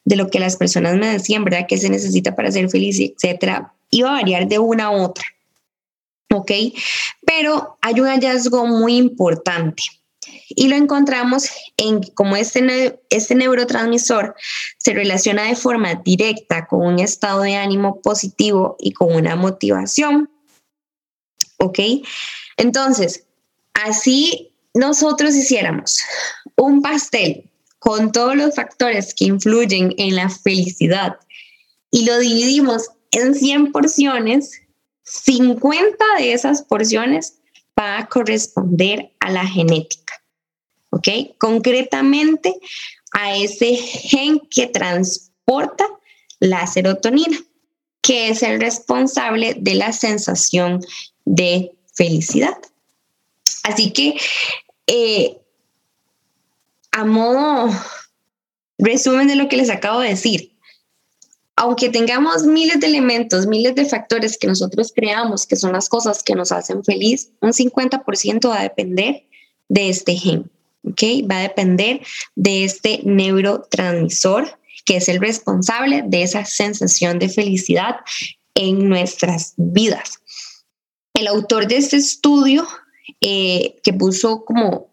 de 0.05 0.17
lo 0.17 0.29
que 0.29 0.39
las 0.39 0.57
personas 0.57 0.97
me 0.97 1.09
decían, 1.09 1.45
¿verdad? 1.45 1.67
Que 1.69 1.79
se 1.79 1.91
necesita 1.91 2.37
para 2.37 2.53
ser 2.53 2.71
feliz, 2.71 3.01
etcétera, 3.01 3.73
iba 3.91 4.11
a 4.11 4.21
variar 4.21 4.47
de 4.47 4.59
una 4.61 4.87
a 4.87 4.91
otra. 4.93 5.25
¿Ok? 6.33 6.53
Pero 7.27 7.77
hay 7.81 7.99
un 7.99 8.07
hallazgo 8.07 8.65
muy 8.65 8.97
importante 8.97 9.83
y 10.51 10.69
lo 10.69 10.77
encontramos 10.77 11.49
en 11.77 12.03
cómo 12.15 12.37
este, 12.37 13.01
este 13.09 13.35
neurotransmisor 13.35 14.35
se 14.79 14.93
relaciona 14.93 15.45
de 15.45 15.57
forma 15.57 15.95
directa 15.95 16.67
con 16.67 16.83
un 16.83 16.99
estado 16.99 17.43
de 17.43 17.57
ánimo 17.57 18.01
positivo 18.03 18.77
y 18.79 18.93
con 18.93 19.15
una 19.15 19.37
motivación. 19.37 20.31
¿Ok? 21.59 21.79
Entonces, 22.57 23.25
así 23.75 24.53
nosotros 24.75 25.35
hiciéramos 25.35 26.01
un 26.57 26.83
pastel 26.83 27.51
con 27.79 28.13
todos 28.13 28.37
los 28.37 28.55
factores 28.55 29.15
que 29.15 29.25
influyen 29.25 29.95
en 29.97 30.17
la 30.17 30.29
felicidad 30.29 31.17
y 31.91 32.05
lo 32.05 32.19
dividimos 32.19 32.91
en 33.11 33.35
100 33.35 33.73
porciones, 33.73 34.63
50 35.05 36.05
de 36.19 36.33
esas 36.33 36.63
porciones 36.63 37.41
va 37.79 37.99
a 37.99 38.07
corresponder 38.07 39.13
a 39.21 39.31
la 39.31 39.47
genética, 39.47 40.20
¿ok? 40.91 41.09
Concretamente 41.39 42.55
a 43.13 43.37
ese 43.37 43.77
gen 43.77 44.41
que 44.51 44.67
transporta 44.67 45.87
la 46.39 46.67
serotonina, 46.67 47.39
que 48.03 48.29
es 48.29 48.43
el 48.43 48.61
responsable 48.61 49.55
de 49.59 49.75
la 49.75 49.93
sensación 49.93 50.81
de 51.25 51.73
felicidad. 51.95 52.57
Así 53.63 53.93
que, 53.93 54.17
eh, 54.87 55.37
a 56.93 57.05
modo 57.05 57.71
resumen 58.79 59.29
de 59.29 59.37
lo 59.37 59.49
que 59.49 59.57
les 59.57 59.71
acabo 59.71 60.01
de 60.01 60.09
decir, 60.09 60.57
aunque 61.57 61.91
tengamos 61.91 62.45
miles 62.45 62.81
de 62.81 62.87
elementos, 62.87 63.47
miles 63.47 63.75
de 63.75 63.85
factores 63.85 64.39
que 64.39 64.47
nosotros 64.47 64.93
creamos, 64.95 65.47
que 65.47 65.57
son 65.57 65.73
las 65.73 65.91
cosas 65.91 66.23
que 66.23 66.35
nos 66.35 66.53
hacen 66.53 66.83
feliz, 66.83 67.33
un 67.43 67.53
50% 67.53 68.49
va 68.49 68.61
a 68.61 68.63
depender 68.63 69.27
de 69.69 69.91
este 69.91 70.15
gen, 70.17 70.51
¿ok? 70.83 71.03
Va 71.31 71.39
a 71.39 71.43
depender 71.43 72.01
de 72.35 72.65
este 72.65 73.01
neurotransmisor 73.05 74.61
que 74.85 74.97
es 74.97 75.09
el 75.09 75.21
responsable 75.21 76.03
de 76.07 76.23
esa 76.23 76.45
sensación 76.45 77.19
de 77.19 77.29
felicidad 77.29 77.97
en 78.55 78.89
nuestras 78.89 79.55
vidas. 79.57 80.21
El 81.15 81.27
autor 81.27 81.67
de 81.69 81.77
este 81.77 81.97
estudio, 81.97 82.67
eh, 83.21 83.77
que 83.83 83.93
puso 83.93 84.45
como 84.45 84.91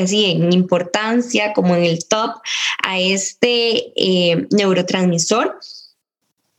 así 0.00 0.26
en 0.26 0.52
importancia, 0.52 1.52
como 1.52 1.74
en 1.74 1.84
el 1.84 2.06
top, 2.06 2.36
a 2.84 3.00
este 3.00 3.92
eh, 3.96 4.46
neurotransmisor, 4.50 5.58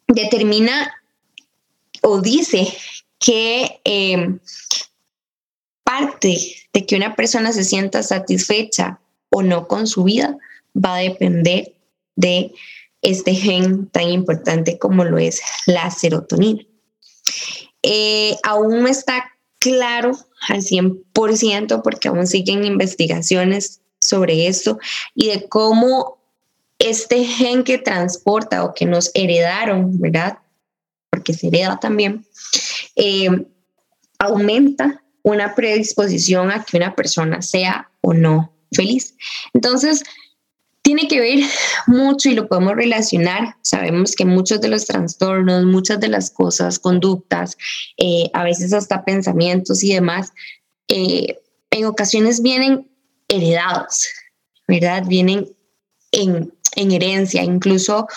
determina 0.08 0.94
o 2.02 2.20
dice 2.20 2.68
que 3.20 3.80
eh, 3.86 4.38
parte 5.92 6.38
de 6.74 6.86
que 6.86 6.96
una 6.96 7.16
persona 7.16 7.52
se 7.52 7.64
sienta 7.64 8.02
satisfecha 8.02 9.00
o 9.30 9.42
no 9.42 9.68
con 9.68 9.88
su 9.88 10.04
vida 10.04 10.38
va 10.74 10.96
a 10.96 11.00
depender 11.00 11.74
de 12.16 12.54
este 13.02 13.34
gen 13.34 13.88
tan 13.88 14.10
importante 14.10 14.78
como 14.78 15.04
lo 15.04 15.18
es 15.18 15.42
la 15.66 15.90
serotonina. 15.92 16.64
Eh, 17.84 18.38
aún 18.44 18.82
no 18.82 18.88
está 18.88 19.32
claro 19.60 20.18
al 20.48 20.62
100% 20.62 21.82
porque 21.82 22.08
aún 22.08 22.28
siguen 22.28 22.64
investigaciones 22.64 23.82
sobre 24.00 24.48
esto 24.48 24.80
y 25.14 25.28
de 25.28 25.50
cómo 25.50 26.20
este 26.80 27.26
gen 27.26 27.64
que 27.64 27.78
transporta 27.78 28.64
o 28.64 28.74
que 28.74 28.86
nos 28.86 29.12
heredaron, 29.14 30.00
¿verdad? 30.00 30.40
Porque 31.10 31.34
se 31.34 31.48
hereda 31.48 31.80
también, 31.80 32.26
eh, 32.96 33.30
aumenta 34.20 35.02
una 35.24 35.56
predisposición 35.56 36.52
a 36.52 36.64
que 36.64 36.78
una 36.78 36.96
persona 36.96 37.42
sea 37.42 37.90
o 38.02 38.14
no 38.14 38.54
feliz. 38.72 39.16
Entonces, 39.54 40.04
tiene 40.82 41.08
que 41.08 41.20
ver 41.20 41.40
mucho 41.88 42.30
y 42.30 42.34
lo 42.34 42.48
podemos 42.48 42.76
relacionar. 42.76 43.56
Sabemos 43.62 44.16
que 44.16 44.26
muchos 44.26 44.62
de 44.62 44.70
los 44.70 44.86
trastornos, 44.86 45.66
muchas 45.66 46.00
de 46.00 46.08
las 46.08 46.32
cosas, 46.32 46.80
conductas, 46.80 47.58
eh, 47.98 48.30
a 48.34 48.44
veces 48.44 48.74
hasta 48.74 49.06
pensamientos 49.06 49.84
y 49.84 49.94
demás, 49.94 50.34
eh, 50.88 51.38
en 51.70 51.86
ocasiones 51.86 52.42
vienen 52.42 52.90
heredados, 53.28 54.08
¿verdad? 54.68 55.04
Vienen 55.08 55.48
en 56.12 56.52
en 56.76 56.92
herencia, 56.92 57.44
incluso 57.44 58.08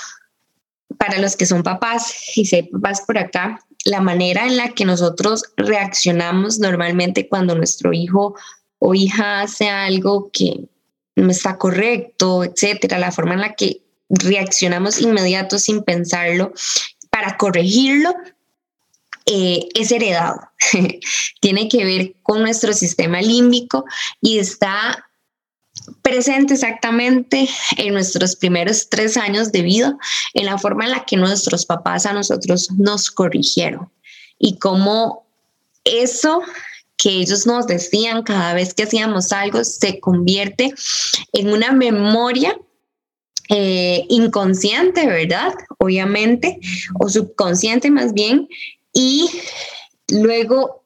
para 0.99 1.19
los 1.19 1.37
que 1.37 1.47
son 1.47 1.63
papás 1.63 2.15
y 2.37 2.45
si 2.45 2.57
hay 2.57 2.63
papás 2.65 3.03
por 3.03 3.19
acá, 3.19 3.61
la 3.85 4.01
manera 4.01 4.47
en 4.47 4.57
la 4.57 4.71
que 4.71 4.85
nosotros 4.85 5.45
reaccionamos 5.57 6.59
normalmente 6.59 7.29
cuando 7.29 7.55
nuestro 7.55 7.93
hijo 7.93 8.35
o 8.79 8.95
hija 8.95 9.43
hace 9.43 9.69
algo 9.69 10.31
que 10.33 10.65
no 11.17 11.31
está 11.31 11.59
correcto, 11.59 12.45
etcétera, 12.45 12.99
la 12.99 13.13
forma 13.13 13.35
en 13.35 13.41
la 13.41 13.55
que 13.55 13.83
reaccionamos 14.09 15.01
inmediato 15.01 15.59
sin 15.59 15.83
pensarlo 15.83 16.53
para 17.11 17.37
corregirlo 17.37 18.15
eh, 19.27 19.69
es 19.75 19.91
heredado. 19.91 20.41
Tiene 21.41 21.69
que 21.69 21.85
ver 21.85 22.15
con 22.23 22.43
nuestro 22.43 22.73
sistema 22.73 23.23
límbico 23.23 23.85
y 24.21 24.39
está 24.39 25.07
presente 26.03 26.55
exactamente 26.55 27.49
en 27.77 27.93
nuestros 27.93 28.37
primeros 28.37 28.89
tres 28.89 29.17
años 29.17 29.53
de 29.53 29.63
vida, 29.63 29.97
en 30.35 30.47
la 30.47 30.59
forma 30.59 30.85
en 30.85 30.93
la 30.93 31.05
que 31.05 31.17
nuestros 31.17 31.67
papás 31.67 32.07
a 32.07 32.13
nosotros 32.13 32.71
nos 32.79 33.11
corrigieron 33.11 33.91
y 34.39 34.59
cómo 34.59 35.27
eso 35.85 36.43
que 36.97 37.11
ellos 37.11 37.47
nos 37.47 37.67
decían 37.67 38.23
cada 38.23 38.55
vez 38.55 38.73
que 38.73 38.85
hacíamos 38.85 39.33
algo 39.33 39.65
se 39.65 40.01
convierte 40.01 40.73
en 41.33 41.53
una 41.53 41.73
memoria 41.73 42.57
eh, 43.51 44.07
inconsciente, 44.09 45.07
¿verdad? 45.07 45.53
Obviamente, 45.79 46.59
o 46.99 47.09
subconsciente 47.09 47.91
más 47.91 48.15
bien, 48.15 48.49
y 48.93 49.29
luego 50.09 50.83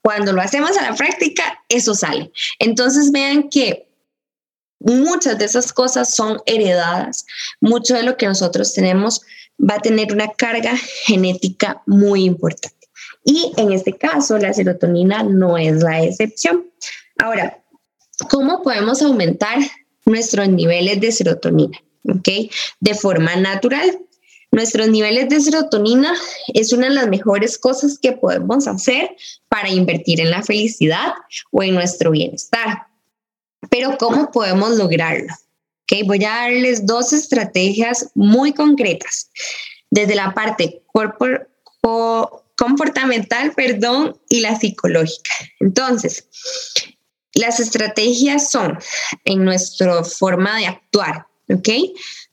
cuando 0.00 0.32
lo 0.32 0.40
hacemos 0.40 0.76
a 0.76 0.82
la 0.82 0.96
práctica, 0.96 1.62
eso 1.68 1.94
sale. 1.94 2.32
Entonces 2.58 3.12
vean 3.12 3.48
que 3.48 3.86
muchas 4.84 5.38
de 5.38 5.44
esas 5.44 5.72
cosas 5.72 6.14
son 6.14 6.40
heredadas. 6.46 7.26
Mucho 7.60 7.94
de 7.94 8.02
lo 8.02 8.16
que 8.16 8.26
nosotros 8.26 8.72
tenemos 8.72 9.22
va 9.58 9.76
a 9.76 9.80
tener 9.80 10.12
una 10.12 10.32
carga 10.32 10.76
genética 11.04 11.82
muy 11.86 12.24
importante. 12.24 12.88
Y 13.24 13.52
en 13.56 13.72
este 13.72 13.92
caso, 13.92 14.38
la 14.38 14.52
serotonina 14.52 15.22
no 15.22 15.56
es 15.56 15.82
la 15.82 16.02
excepción. 16.02 16.64
Ahora, 17.18 17.62
¿cómo 18.28 18.62
podemos 18.62 19.00
aumentar 19.02 19.58
nuestros 20.04 20.48
niveles 20.48 21.00
de 21.00 21.12
serotonina? 21.12 21.78
¿Ok? 22.08 22.28
De 22.80 22.94
forma 22.94 23.36
natural. 23.36 23.98
Nuestros 24.50 24.88
niveles 24.88 25.28
de 25.28 25.40
serotonina 25.40 26.14
es 26.52 26.72
una 26.72 26.88
de 26.88 26.94
las 26.94 27.08
mejores 27.08 27.56
cosas 27.56 27.98
que 27.98 28.12
podemos 28.12 28.66
hacer 28.66 29.16
para 29.48 29.70
invertir 29.70 30.20
en 30.20 30.30
la 30.30 30.42
felicidad 30.42 31.12
o 31.50 31.62
en 31.62 31.74
nuestro 31.74 32.10
bienestar. 32.10 32.91
Pero 33.72 33.96
¿cómo 33.96 34.30
podemos 34.30 34.76
lograrlo? 34.76 35.32
Okay, 35.84 36.02
voy 36.02 36.22
a 36.26 36.28
darles 36.28 36.84
dos 36.84 37.14
estrategias 37.14 38.10
muy 38.14 38.52
concretas, 38.52 39.30
desde 39.90 40.14
la 40.14 40.34
parte 40.34 40.82
comportamental, 42.54 43.52
perdón, 43.52 44.20
y 44.28 44.40
la 44.40 44.60
psicológica. 44.60 45.32
Entonces, 45.58 46.28
las 47.32 47.60
estrategias 47.60 48.50
son 48.50 48.78
en 49.24 49.42
nuestra 49.42 50.04
forma 50.04 50.58
de 50.58 50.66
actuar. 50.66 51.26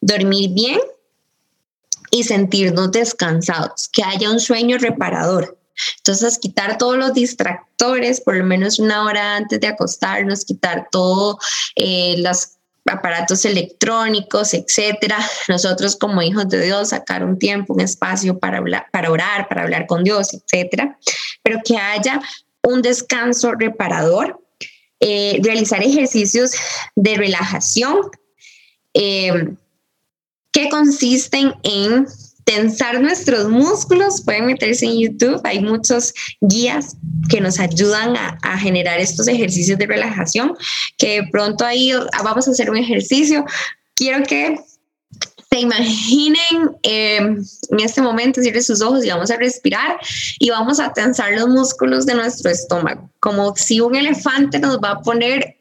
Dormir 0.01 0.49
bien 0.51 0.79
y 2.11 2.23
sentirnos 2.25 2.91
descansados, 2.91 3.87
que 3.93 4.03
haya 4.03 4.29
un 4.29 4.41
sueño 4.41 4.77
reparador, 4.77 5.57
entonces, 5.97 6.37
quitar 6.39 6.77
todos 6.77 6.97
los 6.97 7.13
distractores, 7.13 8.21
por 8.21 8.35
lo 8.35 8.43
menos 8.43 8.79
una 8.79 9.03
hora 9.05 9.35
antes 9.35 9.59
de 9.59 9.67
acostarnos, 9.67 10.45
quitar 10.45 10.87
todos 10.91 11.37
eh, 11.75 12.15
los 12.17 12.59
aparatos 12.85 13.45
electrónicos, 13.45 14.53
etcétera. 14.53 15.17
Nosotros 15.47 15.95
como 15.95 16.21
hijos 16.21 16.49
de 16.49 16.61
Dios 16.61 16.89
sacar 16.89 17.23
un 17.23 17.37
tiempo, 17.37 17.73
un 17.73 17.81
espacio 17.81 18.39
para 18.39 18.57
hablar, 18.57 18.87
para 18.91 19.11
orar, 19.11 19.47
para 19.47 19.63
hablar 19.63 19.85
con 19.85 20.03
Dios, 20.03 20.33
etcétera. 20.33 20.97
Pero 21.43 21.59
que 21.63 21.77
haya 21.77 22.21
un 22.63 22.81
descanso 22.81 23.53
reparador, 23.53 24.41
eh, 24.99 25.39
realizar 25.43 25.81
ejercicios 25.81 26.51
de 26.95 27.15
relajación 27.15 27.97
eh, 28.93 29.55
que 30.51 30.69
consisten 30.69 31.53
en 31.63 32.07
tensar 32.43 33.01
nuestros 33.01 33.47
músculos, 33.49 34.21
pueden 34.23 34.47
meterse 34.47 34.85
en 34.85 34.99
YouTube, 34.99 35.41
hay 35.43 35.59
muchos 35.59 36.13
guías 36.41 36.95
que 37.29 37.41
nos 37.41 37.59
ayudan 37.59 38.15
a, 38.17 38.57
generar 38.57 38.99
estos 38.99 39.27
ejercicios 39.27 39.77
de 39.77 39.85
relajación, 39.85 40.55
que 40.97 41.23
pronto 41.31 41.63
ahí 41.65 41.93
vamos 42.23 42.47
a 42.47 42.51
hacer 42.51 42.69
un 42.69 42.77
ejercicio. 42.77 43.45
Quiero 43.95 44.23
que 44.23 44.59
se 45.51 45.59
imaginen 45.59 46.75
em, 46.83 47.37
en 47.69 47.79
este 47.79 48.01
momento, 48.01 48.41
cierren 48.41 48.63
sus 48.63 48.81
ojos 48.81 49.05
y 49.05 49.09
vamos 49.09 49.31
a 49.31 49.37
respirar 49.37 49.97
y 50.39 50.49
vamos 50.49 50.79
a 50.79 50.93
tensar 50.93 51.31
los 51.33 51.47
músculos 51.47 52.05
de 52.05 52.15
nuestro 52.15 52.51
estómago, 52.51 53.09
como 53.19 53.55
si 53.55 53.79
un 53.79 53.95
elefante 53.95 54.59
nos 54.59 54.77
va 54.79 54.91
a 54.91 55.01
poner 55.01 55.57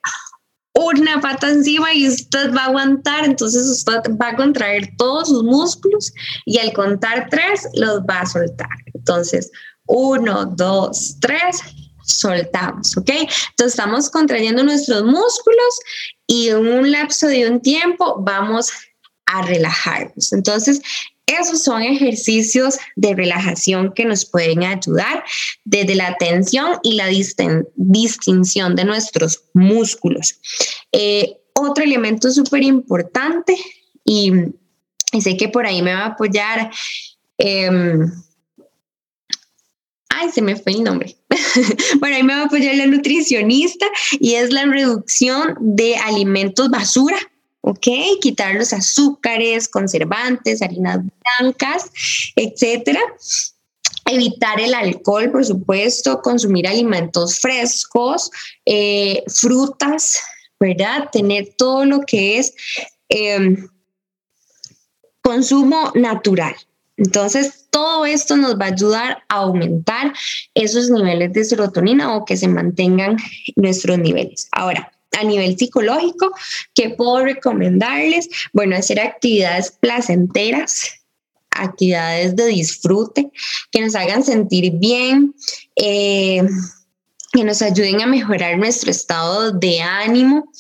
una 0.79 1.21
pata 1.21 1.51
encima 1.51 1.93
y 1.93 2.09
usted 2.09 2.55
va 2.55 2.63
a 2.63 2.67
aguantar, 2.67 3.25
entonces 3.25 3.67
usted 3.67 4.01
va 4.21 4.29
a 4.29 4.37
contraer 4.37 4.91
todos 4.97 5.29
sus 5.29 5.43
músculos 5.43 6.13
y 6.45 6.59
al 6.59 6.73
contar 6.73 7.29
tres 7.31 7.67
los 7.75 8.01
va 8.01 8.21
a 8.21 8.27
soltar. 8.27 8.69
Entonces, 8.95 9.51
uno, 9.87 10.47
dos, 10.47 11.17
tres, 11.21 11.61
soltamos, 12.05 12.97
¿ok? 12.97 13.11
Entonces 13.11 13.75
estamos 13.75 14.09
contrayendo 14.09 14.63
nuestros 14.63 15.03
músculos 15.05 15.81
y 16.27 16.49
en 16.49 16.67
un 16.67 16.91
lapso 16.91 17.27
de 17.27 17.51
un 17.51 17.61
tiempo 17.61 18.17
vamos 18.21 18.71
a 19.27 19.43
relajarnos. 19.43 20.33
Entonces, 20.33 20.81
esos 21.29 21.63
son 21.63 21.83
ejercicios 21.83 22.79
de 22.97 23.15
relajación 23.15 23.93
que 23.93 24.05
nos 24.05 24.25
pueden 24.25 24.65
ayudar 24.65 25.23
desde 25.65 25.95
la 25.95 26.17
tensión 26.17 26.79
y 26.83 26.95
la 26.95 27.07
distinción 27.77 28.75
de 28.75 28.85
nuestros 28.85 29.45
músculos. 29.53 30.37
Eh, 30.93 31.37
otro 31.55 31.85
elemento 31.85 32.31
súper 32.31 32.63
importante 32.63 33.57
y, 34.05 34.33
sé 35.21 35.37
que 35.37 35.49
por 35.49 35.67
ahí 35.67 35.83
me 35.83 35.95
va 35.95 36.01
a 36.01 36.07
apoyar. 36.07 36.71
Em, 37.37 38.11
ay, 40.09 40.31
se 40.31 40.41
me 40.41 40.57
fue 40.57 40.73
el 40.73 40.85
nombre. 40.85 41.17
bueno, 42.01 42.17
ahí 42.17 42.23
me 42.23 42.35
va 42.35 42.43
a 42.43 42.47
apoyar 42.47 42.75
la 42.77 42.87
nutricionista 42.87 43.87
y 44.19 44.35
es 44.35 44.53
la 44.53 44.65
reducción 44.65 45.57
de 45.61 45.97
alimentos 45.97 46.71
basura 46.71 47.19
¿ok? 47.63 47.87
Quitar 48.21 48.55
los 48.55 48.73
azúcares, 48.73 49.69
conservantes, 49.69 50.63
harinas 50.63 51.01
blancas, 51.39 51.91
etcétera. 52.37 53.01
Evitar 54.07 54.61
el 54.61 54.75
alcohol, 54.75 55.31
por 55.31 55.45
supuesto, 55.45 56.21
consumir 56.23 56.67
alimentos 56.67 57.39
frescos, 57.41 58.31
eh, 58.65 59.23
frutas, 59.27 60.21
¿verdad? 60.59 61.09
Tener 61.13 61.55
todo 61.57 61.85
lo 61.85 62.01
que 62.01 62.39
es 62.39 62.55
em, 63.09 63.69
consumo 65.23 65.93
natural. 65.95 66.57
Entonces, 66.97 67.67
todo 67.71 68.07
esto 68.07 68.37
nos 68.37 68.59
va 68.59 68.67
a 68.67 68.73
ayudar 68.73 69.23
a 69.29 69.37
aumentar 69.37 70.13
esos 70.55 70.91
niveles 70.91 71.33
de 71.33 71.45
serotonina 71.45 72.17
o 72.17 72.25
que 72.25 72.37
se 72.37 72.49
mantengan 72.49 73.17
nuestros 73.55 73.99
niveles. 73.99 74.49
Ahora, 74.53 74.91
a 75.19 75.25
nivel 75.25 75.57
psicológico, 75.57 76.31
¿qué 76.75 76.91
puedo 76.91 77.25
recomendarles? 77.25 78.29
Bueno, 78.53 78.77
hacer 78.77 79.01
actividades 79.01 79.73
placenteras, 79.81 80.99
actividades 81.51 82.37
de 82.37 82.47
disfrute, 82.47 83.31
que 83.71 83.81
nos 83.81 83.95
hagan 83.95 84.23
sentir 84.23 84.73
bien, 84.75 85.35
eh, 85.77 86.43
que 87.33 87.45
nos 87.45 87.61
ayuden 87.61 88.01
a 88.01 88.07
mejorar 88.07 88.59
nuestro 88.59 88.91
estado 88.91 89.53
de 89.53 89.81
ánimo, 89.81 90.51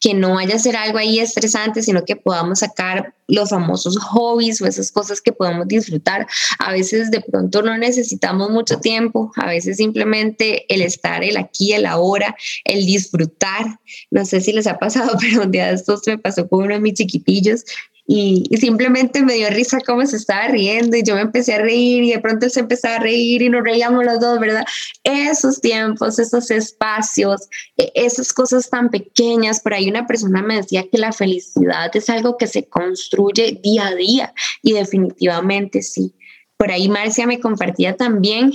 que 0.00 0.14
no 0.14 0.34
vaya 0.34 0.56
a 0.56 0.58
ser 0.58 0.76
algo 0.76 0.98
ahí 0.98 1.18
estresante, 1.18 1.82
sino 1.82 2.04
que 2.04 2.16
podamos 2.16 2.60
sacar 2.60 3.14
los 3.26 3.50
famosos 3.50 3.96
hobbies 3.98 4.60
o 4.60 4.66
esas 4.66 4.90
cosas 4.90 5.20
que 5.20 5.32
podemos 5.32 5.68
disfrutar. 5.68 6.26
A 6.58 6.72
veces 6.72 7.10
de 7.10 7.20
pronto 7.20 7.62
no 7.62 7.76
necesitamos 7.76 8.50
mucho 8.50 8.78
tiempo, 8.80 9.32
a 9.36 9.46
veces 9.46 9.76
simplemente 9.76 10.72
el 10.72 10.82
estar, 10.82 11.22
el 11.22 11.36
aquí, 11.36 11.72
el 11.72 11.86
ahora, 11.86 12.34
el 12.64 12.86
disfrutar. 12.86 13.78
No 14.10 14.24
sé 14.24 14.40
si 14.40 14.52
les 14.52 14.66
ha 14.66 14.78
pasado, 14.78 15.16
pero 15.20 15.42
un 15.42 15.50
día 15.50 15.66
de 15.66 15.74
estos 15.74 16.02
me 16.06 16.18
pasó 16.18 16.48
con 16.48 16.64
uno 16.64 16.74
de 16.74 16.80
mis 16.80 16.94
chiquitillos 16.94 17.64
y, 18.06 18.44
simplemente 18.58 19.22
me 19.22 19.34
dio 19.34 19.48
risa 19.48 19.78
cómo 19.86 20.04
se 20.04 20.16
estaba 20.16 20.48
riendo 20.48 20.96
y 20.96 21.02
yo 21.02 21.14
me 21.14 21.22
empecé 21.22 21.54
a 21.54 21.62
reír 21.62 22.04
y 22.04 22.12
de 22.12 22.20
pronto 22.20 22.44
él 22.46 22.52
se 22.52 22.60
empezó 22.60 22.88
a 22.88 22.98
reír 22.98 23.40
y 23.42 23.48
nos 23.48 23.64
reíamos 23.64 24.04
los 24.04 24.20
dos, 24.20 24.38
¿verdad? 24.38 24.64
Esos 25.04 25.60
tiempos, 25.60 26.18
esos 26.18 26.50
espacios, 26.50 27.48
e, 27.78 27.90
esas 27.94 28.32
cosas 28.32 28.68
tan 28.68 28.90
pequeñas, 28.90 29.60
por 29.60 29.72
ahí 29.72 29.88
una 29.88 30.06
persona 30.06 30.42
me 30.42 30.56
decía 30.56 30.84
que 30.90 30.98
la 30.98 31.12
felicidad 31.12 31.90
es 31.94 32.10
algo 32.10 32.36
que 32.36 32.46
se 32.46 32.68
construye 32.68 33.58
día 33.62 33.88
a 33.88 33.94
día 33.94 34.34
y 34.62 34.72
definitivamente 34.72 35.82
sí. 35.82 36.14
Por 36.58 36.70
ahí 36.70 36.88
Marcia 36.88 37.26
me 37.26 37.40
compartía 37.40 37.96
también 37.96 38.52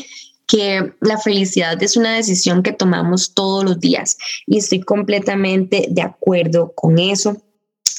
que 0.48 0.94
la 1.02 1.18
felicidad 1.18 1.82
es 1.82 1.98
una 1.98 2.16
decisión 2.16 2.64
que 2.64 2.72
tomamos 2.72 3.34
todos 3.34 3.64
los 3.64 3.80
días 3.80 4.18
y 4.48 4.58
estoy 4.58 4.82
completamente 4.82 5.88
de 5.90 6.02
acuerdo 6.02 6.72
con 6.76 6.98
eso 6.98 7.38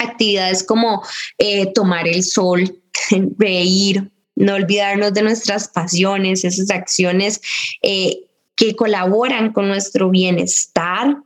actividades 0.01 0.63
como 0.63 1.03
eh, 1.39 1.73
tomar 1.73 2.09
el 2.09 2.23
sol, 2.23 2.81
reír, 3.39 4.11
no 4.37 4.55
olvidarnos 4.55 5.13
de 5.13 5.23
nuestras 5.23 5.69
pasiones, 5.69 6.45
esas 6.45 6.71
acciones 6.71 7.41
eh, 7.83 8.21
que 8.57 8.75
colaboran 8.75 9.53
con 9.53 9.69
nuestro 9.69 10.11
bienestar, 10.11 11.17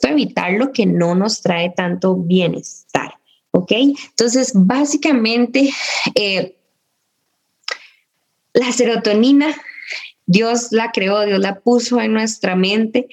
evitar 0.00 0.52
lo 0.52 0.72
que 0.72 0.86
no 0.86 1.14
nos 1.14 1.42
trae 1.42 1.70
tanto 1.70 2.16
bienestar. 2.16 3.14
¿Ok? 3.52 3.72
Entonces, 3.72 4.52
básicamente, 4.54 5.70
eh, 6.14 6.56
la 8.52 8.72
serotonina, 8.72 9.54
Dios 10.26 10.68
la 10.72 10.90
creó, 10.90 11.24
Dios 11.24 11.38
la 11.38 11.60
puso 11.60 12.00
en 12.00 12.12
nuestra 12.12 12.56
mente 12.56 13.08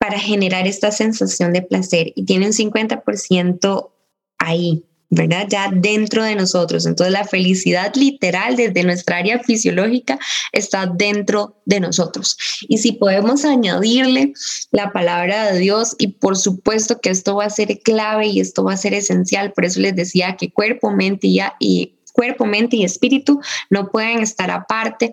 para 0.00 0.18
generar 0.18 0.66
esta 0.66 0.90
sensación 0.92 1.52
de 1.52 1.60
placer 1.60 2.10
y 2.16 2.24
tiene 2.24 2.46
un 2.46 2.52
50% 2.54 3.90
ahí, 4.38 4.82
¿verdad? 5.10 5.46
Ya 5.46 5.70
dentro 5.70 6.24
de 6.24 6.34
nosotros. 6.34 6.86
Entonces 6.86 7.12
la 7.12 7.24
felicidad 7.26 7.94
literal 7.94 8.56
desde 8.56 8.82
nuestra 8.82 9.18
área 9.18 9.40
fisiológica 9.40 10.18
está 10.52 10.86
dentro 10.86 11.60
de 11.66 11.80
nosotros. 11.80 12.38
Y 12.66 12.78
si 12.78 12.92
podemos 12.92 13.44
añadirle 13.44 14.32
la 14.70 14.90
palabra 14.90 15.52
de 15.52 15.58
Dios, 15.58 15.96
y 15.98 16.06
por 16.06 16.38
supuesto 16.38 16.98
que 17.02 17.10
esto 17.10 17.36
va 17.36 17.44
a 17.44 17.50
ser 17.50 17.80
clave 17.80 18.28
y 18.28 18.40
esto 18.40 18.64
va 18.64 18.72
a 18.72 18.78
ser 18.78 18.94
esencial, 18.94 19.52
por 19.52 19.66
eso 19.66 19.80
les 19.80 19.94
decía 19.94 20.34
que 20.34 20.50
cuerpo, 20.50 20.90
mente 20.90 21.28
y, 21.58 21.98
cuerpo, 22.14 22.46
mente 22.46 22.76
y 22.76 22.84
espíritu 22.84 23.38
no 23.68 23.90
pueden 23.90 24.20
estar 24.20 24.50
aparte 24.50 25.12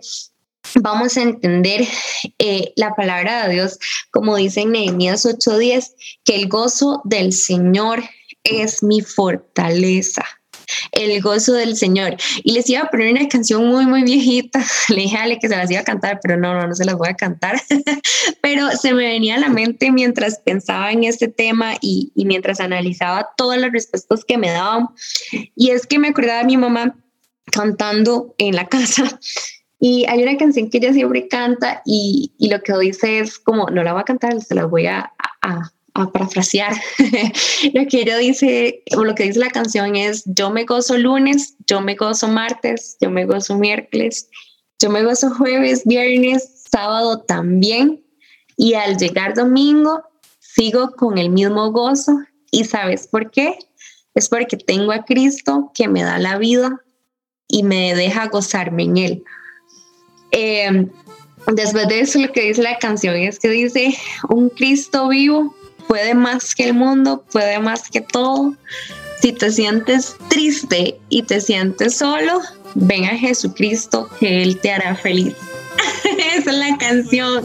vamos 0.75 1.17
a 1.17 1.21
entender 1.21 1.87
eh, 2.39 2.73
la 2.75 2.95
palabra 2.95 3.47
de 3.47 3.53
Dios, 3.53 3.79
como 4.11 4.35
dice 4.35 4.61
en 4.61 4.71
Nehemías 4.71 5.25
8:10, 5.25 5.93
que 6.23 6.35
el 6.35 6.47
gozo 6.47 7.01
del 7.03 7.33
Señor 7.33 8.03
es 8.43 8.83
mi 8.83 9.01
fortaleza. 9.01 10.23
El 10.91 11.21
gozo 11.21 11.53
del 11.53 11.77
Señor. 11.77 12.17
Y 12.43 12.51
les 12.51 12.69
iba 12.69 12.81
a 12.81 12.89
poner 12.89 13.13
una 13.13 13.27
canción 13.29 13.65
muy, 13.67 13.85
muy 13.85 14.03
viejita. 14.03 14.61
Le 14.89 15.03
dije 15.03 15.17
a 15.17 15.23
Ale 15.23 15.39
que 15.39 15.47
se 15.47 15.55
las 15.55 15.71
iba 15.71 15.79
a 15.79 15.85
cantar, 15.85 16.19
pero 16.21 16.35
no, 16.35 16.53
no, 16.53 16.67
no 16.67 16.75
se 16.75 16.83
las 16.83 16.95
voy 16.95 17.07
a 17.07 17.13
cantar. 17.13 17.61
pero 18.41 18.69
se 18.71 18.93
me 18.93 19.05
venía 19.05 19.35
a 19.35 19.39
la 19.39 19.49
mente 19.49 19.91
mientras 19.91 20.39
pensaba 20.39 20.91
en 20.91 21.05
este 21.05 21.29
tema 21.29 21.75
y, 21.79 22.11
y 22.15 22.25
mientras 22.25 22.59
analizaba 22.59 23.29
todas 23.37 23.59
las 23.59 23.71
respuestas 23.71 24.25
que 24.25 24.37
me 24.37 24.49
daban. 24.49 24.89
Y 25.55 25.71
es 25.71 25.87
que 25.87 25.99
me 25.99 26.09
acordaba 26.09 26.39
de 26.39 26.45
mi 26.45 26.57
mamá 26.57 26.97
cantando 27.49 28.35
en 28.37 28.55
la 28.55 28.67
casa 28.67 29.19
y 29.79 30.05
hay 30.07 30.23
una 30.23 30.37
canción 30.37 30.69
que 30.69 30.79
ella 30.79 30.93
siempre 30.93 31.27
canta 31.27 31.81
y, 31.85 32.33
y 32.37 32.49
lo 32.49 32.61
que 32.61 32.73
dice 32.79 33.19
es 33.19 33.37
como, 33.37 33.67
no 33.69 33.83
la 33.83 33.93
voy 33.93 34.01
a 34.01 34.05
cantar, 34.05 34.41
se 34.41 34.55
la 34.55 34.65
voy 34.65 34.87
a, 34.87 35.13
a, 35.41 35.71
a 35.93 36.11
parafrasear. 36.11 36.73
lo 37.73 37.85
que 37.87 38.01
ella 38.01 38.17
dice, 38.17 38.83
o 38.95 39.03
lo 39.03 39.13
que 39.13 39.23
dice 39.23 39.39
la 39.39 39.49
canción 39.49 39.95
es, 39.95 40.23
yo 40.25 40.49
me 40.49 40.65
gozo 40.65 40.97
lunes, 40.97 41.55
yo 41.67 41.81
me 41.81 41.95
gozo 41.95 42.27
martes, 42.27 42.97
yo 42.99 43.11
me 43.11 43.25
gozo 43.25 43.55
miércoles, 43.55 44.29
yo 44.79 44.89
me 44.89 45.03
gozo 45.03 45.29
jueves, 45.31 45.83
viernes, 45.85 46.63
sábado 46.71 47.19
también. 47.21 48.03
Y 48.55 48.73
al 48.73 48.97
llegar 48.97 49.35
domingo, 49.35 50.03
sigo 50.39 50.91
con 50.91 51.19
el 51.19 51.29
mismo 51.29 51.71
gozo. 51.71 52.17
¿Y 52.49 52.65
sabes 52.65 53.07
por 53.07 53.29
qué? 53.29 53.57
Es 54.15 54.29
porque 54.29 54.57
tengo 54.57 54.91
a 54.91 55.05
Cristo 55.05 55.71
que 55.75 55.87
me 55.87 56.01
da 56.01 56.17
la 56.17 56.39
vida 56.39 56.81
y 57.47 57.61
me 57.61 57.93
deja 57.93 58.27
gozarme 58.27 58.83
en 58.83 58.97
Él. 58.97 59.23
Eh, 60.31 60.87
después 61.47 61.87
de 61.87 61.99
eso, 62.01 62.19
lo 62.19 62.31
que 62.31 62.41
dice 62.41 62.61
la 62.61 62.77
canción 62.77 63.15
es 63.15 63.39
que 63.39 63.49
dice, 63.49 63.97
un 64.29 64.49
Cristo 64.49 65.09
vivo 65.09 65.55
puede 65.87 66.13
más 66.13 66.53
que 66.53 66.65
el 66.65 66.73
mundo, 66.73 67.23
puede 67.31 67.59
más 67.59 67.89
que 67.89 68.01
todo. 68.01 68.53
Si 69.21 69.31
te 69.31 69.51
sientes 69.51 70.15
triste 70.27 70.99
y 71.09 71.23
te 71.23 71.41
sientes 71.41 71.97
solo, 71.97 72.41
ven 72.75 73.05
a 73.05 73.17
Jesucristo, 73.17 74.09
que 74.19 74.43
Él 74.43 74.59
te 74.59 74.71
hará 74.71 74.95
feliz. 74.95 75.33
Esa 76.35 76.51
es 76.51 76.57
la 76.57 76.77
canción. 76.77 77.43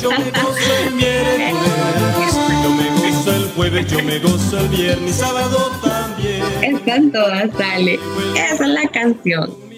yo 0.00 0.10
me 0.10 0.30
gozo 0.30 0.76
el 0.84 0.94
miércoles, 0.94 1.54
yo 2.62 2.70
me 2.70 2.90
gozo 2.90 3.34
el 3.34 3.48
jueves, 3.54 3.86
yo 3.90 4.02
me 4.02 4.18
gozo 4.18 4.58
el 4.58 4.68
viernes, 4.68 5.16
sábado 5.16 5.70
también. 5.82 6.42
Están 6.62 7.12
todas, 7.12 7.50
sale. 7.56 7.98
Esa 8.34 8.64
es 8.64 8.68
la 8.68 8.88
canción. 8.88 9.69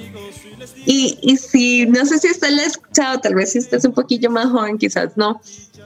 Y, 0.84 1.36
si, 1.36 1.86
no 1.86 2.04
sé 2.04 2.18
si 2.18 2.30
usted 2.30 2.50
la 2.50 2.62
ha 2.62 2.66
escuchado, 2.66 3.20
tal 3.20 3.34
vez 3.34 3.52
si 3.52 3.60
usted 3.60 3.84
un 3.84 3.92
poquillo 3.92 4.30
más 4.30 4.46
joven, 4.46 4.78
quizás 4.78 5.16
no, 5.16 5.40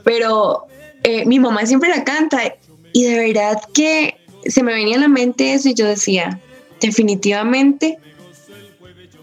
pero 0.05 0.67
eh, 1.03 1.27
mi 1.27 1.39
mamá 1.39 1.67
siempre 1.67 1.91
la 1.91 2.03
canta 2.03 2.41
y 2.93 3.05
de 3.05 3.19
verdad 3.19 3.61
que 3.75 4.17
se 4.47 4.63
me 4.63 4.73
venía 4.73 4.97
a 4.97 5.01
la 5.01 5.09
mente 5.09 5.53
eso 5.53 5.69
y 5.69 5.75
yo 5.75 5.87
decía, 5.87 6.41
definitivamente, 6.81 7.99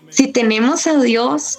si 0.10 0.28
tenemos 0.28 0.86
a 0.86 1.02
Dios 1.02 1.58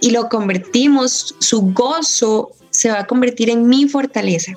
y 0.00 0.12
lo 0.12 0.28
convertimos, 0.28 1.34
su 1.40 1.60
gozo 1.72 2.52
se 2.70 2.90
va 2.90 3.00
a 3.00 3.06
convertir 3.06 3.50
en 3.50 3.68
mi 3.68 3.86
fortaleza. 3.88 4.52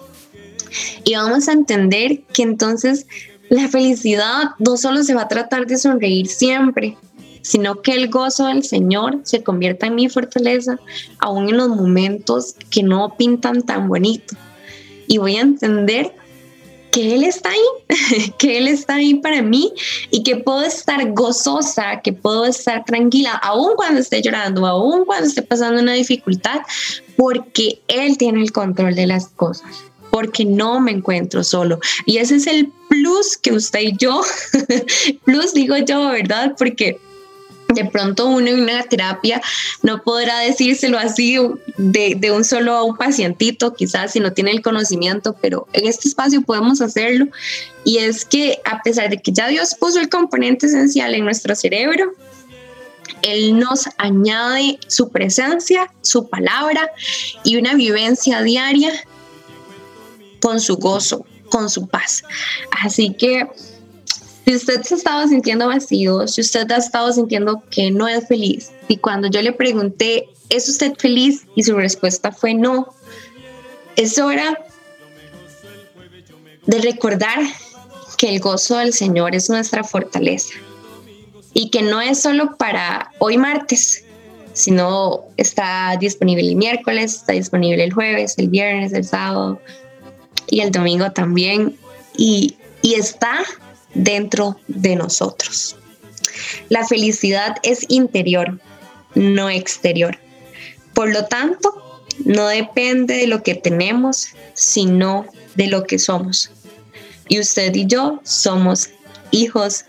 Y 1.04 1.16
vamos 1.16 1.48
a 1.48 1.52
entender 1.52 2.24
que 2.34 2.44
entonces 2.44 3.06
la 3.50 3.68
felicidad 3.68 4.52
no 4.60 4.78
solo 4.78 5.04
se 5.04 5.14
va 5.14 5.24
a 5.24 5.28
tratar 5.28 5.68
de 5.68 5.78
sonreír 5.78 6.28
siempre, 6.28 6.98
sino 7.44 7.82
que 7.82 7.92
el 7.92 8.10
gozo 8.10 8.48
del 8.48 8.64
Señor 8.64 9.20
se 9.24 9.44
convierta 9.44 9.88
en 9.88 9.96
mi 9.96 10.10
fortaleza, 10.10 10.80
aún 11.20 11.50
en 11.50 11.58
los 11.58 11.70
momentos 11.70 12.56
que 12.72 12.82
no 12.82 13.16
pintan 13.16 13.62
tan 13.62 13.88
bonito. 13.88 14.36
Y 15.08 15.20
voy 15.20 15.36
a 15.36 15.42
entender 15.42 16.16
que 16.94 17.16
Él 17.16 17.24
está 17.24 17.50
ahí, 17.50 18.32
que 18.38 18.58
Él 18.58 18.68
está 18.68 18.96
ahí 18.96 19.16
para 19.16 19.42
mí 19.42 19.74
y 20.10 20.24
que 20.24 20.38
puedo 20.38 20.64
estar 20.64 21.12
gozosa, 21.12 22.02
que 22.02 22.14
puedo 22.14 22.46
estar 22.46 22.86
tranquila, 22.86 23.32
aún 23.32 23.76
cuando 23.76 24.00
esté 24.00 24.22
llorando, 24.22 24.66
aún 24.66 25.04
cuando 25.06 25.28
esté 25.28 25.42
pasando 25.42 25.82
una 25.82 25.94
dificultad, 25.94 26.62
porque 27.18 27.82
Él 27.88 28.18
tiene 28.18 28.42
el 28.42 28.52
control 28.52 28.96
de 28.96 29.08
las 29.08 29.28
cosas, 29.30 29.68
porque 30.12 30.46
no 30.46 30.80
me 30.80 30.92
encuentro 30.92 31.44
solo. 31.44 31.80
Y 32.06 32.18
ese 32.18 32.36
es 32.36 32.48
el 32.48 32.72
plus 32.88 33.38
que 33.38 33.52
usted 33.52 33.82
y 33.82 33.98
yo, 33.98 34.22
plus 35.26 35.54
digo 35.54 35.76
yo, 35.78 36.10
¿verdad? 36.10 36.54
Porque 36.58 37.00
de 37.74 37.86
pronto 37.86 38.28
uno 38.28 38.48
en 38.48 38.62
una 38.62 38.84
terapia 38.84 39.42
no 39.82 40.02
podrá 40.04 40.40
decírselo 40.40 40.98
así 40.98 41.38
de, 41.78 42.32
un 42.32 42.44
solo 42.44 42.74
a 42.74 42.84
un 42.84 42.98
pacientito, 42.98 43.74
quizás 43.74 44.12
si 44.12 44.20
no 44.20 44.34
tiene 44.34 44.52
el 44.52 44.62
conocimiento, 44.62 45.36
pero 45.42 45.68
en 45.74 45.88
este 45.88 46.08
espacio 46.08 46.42
podemos 46.42 46.82
hacerlo. 46.82 47.28
Y 47.84 47.98
es 47.98 48.26
que 48.26 48.60
a 48.66 48.82
pesar 48.82 49.10
de 49.10 49.22
que 49.22 49.32
ya 49.32 49.48
Dios 49.48 49.76
puso 49.76 50.00
el 50.00 50.10
componente 50.10 50.68
esencial 50.68 51.14
en 51.16 51.26
nuestro 51.26 51.56
cerebro, 51.56 52.14
Él 53.22 53.58
nos 53.60 53.90
añade 53.98 54.80
su 54.88 55.10
presencia, 55.10 55.92
su 56.02 56.30
palabra 56.30 56.92
y 57.44 57.58
una 57.58 57.74
vivencia 57.74 58.42
diaria 58.42 58.94
con 60.42 60.60
su 60.60 60.78
gozo, 60.78 61.26
con 61.50 61.70
su 61.70 61.88
paz. 61.88 62.24
Así 62.84 63.14
que 63.14 63.48
si 64.46 64.56
usted 64.56 64.82
se 64.84 64.96
estaba 64.96 65.28
sintiendo 65.28 65.68
vacío, 65.68 66.28
si 66.28 66.42
usted 66.42 66.70
ha 66.72 66.78
estado 66.78 67.12
sintiendo 67.14 67.64
que 67.70 67.92
no 67.92 68.08
es 68.08 68.28
feliz, 68.28 68.72
y 68.88 68.98
cuando 68.98 69.30
yo 69.30 69.42
le 69.42 69.54
pregunté, 69.54 70.28
¿es 70.50 70.68
usted 70.68 70.94
feliz? 70.98 71.46
Y 71.56 71.64
su 71.64 71.76
respuesta 71.76 72.32
fue 72.32 72.54
no, 72.54 72.94
es 73.96 74.20
hora 74.20 74.58
de 76.66 76.80
recordar 76.80 77.40
que 78.18 78.30
el 78.30 78.40
gozo 78.40 78.78
del 78.78 78.94
Señor 78.94 79.36
es 79.36 79.50
nuestra 79.50 79.84
fortaleza 79.84 80.54
y 81.54 81.70
que 81.70 81.82
no 81.82 82.02
es 82.02 82.22
solo 82.22 82.56
para 82.58 83.12
hoy 83.20 83.38
martes, 83.38 84.04
sino 84.54 85.26
está 85.38 85.96
disponible 86.00 86.48
el 86.48 86.56
miércoles, 86.56 87.16
está 87.16 87.34
disponible 87.34 87.84
el 87.84 87.94
jueves, 87.94 88.36
el 88.38 88.50
viernes, 88.50 88.94
el 88.94 89.04
sábado 89.04 89.62
y 90.50 90.62
el 90.62 90.72
domingo 90.72 91.12
también. 91.12 91.78
Y, 92.18 92.56
y 92.82 92.96
está 92.96 93.40
dentro 93.94 94.58
de 94.68 94.96
nosotros. 94.96 95.76
La 96.70 96.86
felicidad 96.86 97.58
es 97.64 97.86
interior, 97.90 98.60
no 99.16 99.50
exterior. 99.50 100.18
Por 100.94 101.12
lo 101.12 101.26
tanto, 101.26 102.04
no 102.26 102.48
depende 102.48 103.16
de 103.16 103.28
lo 103.28 103.44
que 103.44 103.56
tenemos, 103.56 104.30
sino 104.54 105.26
de 105.56 105.68
lo 105.68 105.84
que 105.84 106.00
somos. 106.00 106.52
Y 107.28 107.40
usted 107.40 107.74
y 107.76 107.86
yo 107.86 108.20
somos 108.24 108.90
hijos 109.32 109.86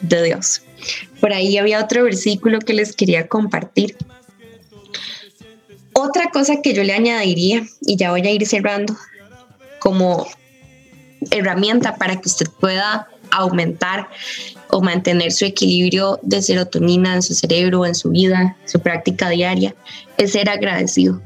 de 0.00 0.22
Dios. 0.24 0.62
Por 1.20 1.32
ahí 1.32 1.58
había 1.58 1.82
otro 1.82 2.04
versículo 2.04 2.60
que 2.60 2.72
les 2.72 2.94
quería 2.94 3.28
compartir. 3.28 3.96
Otra 5.92 6.30
cosa 6.30 6.62
que 6.62 6.74
yo 6.74 6.84
le 6.84 6.92
añadiría, 6.92 7.66
y 7.80 7.96
ya 7.96 8.10
voy 8.10 8.26
a 8.26 8.30
ir 8.30 8.46
cerrando, 8.46 8.96
como 9.80 10.28
herramienta 11.30 11.96
para 11.96 12.20
que 12.20 12.28
usted 12.28 12.46
pueda 12.60 13.08
aumentar 13.30 14.08
o 14.70 14.80
mantener 14.80 15.32
su 15.32 15.44
equilibrio 15.44 16.18
de 16.22 16.42
serotonina 16.42 17.14
en 17.14 17.22
su 17.22 17.34
cerebro, 17.34 17.86
en 17.86 17.94
su 17.94 18.10
vida, 18.10 18.56
su 18.66 18.80
práctica 18.80 19.28
diaria, 19.28 19.74
es 20.16 20.32
ser 20.32 20.48
agradecido. 20.48 21.20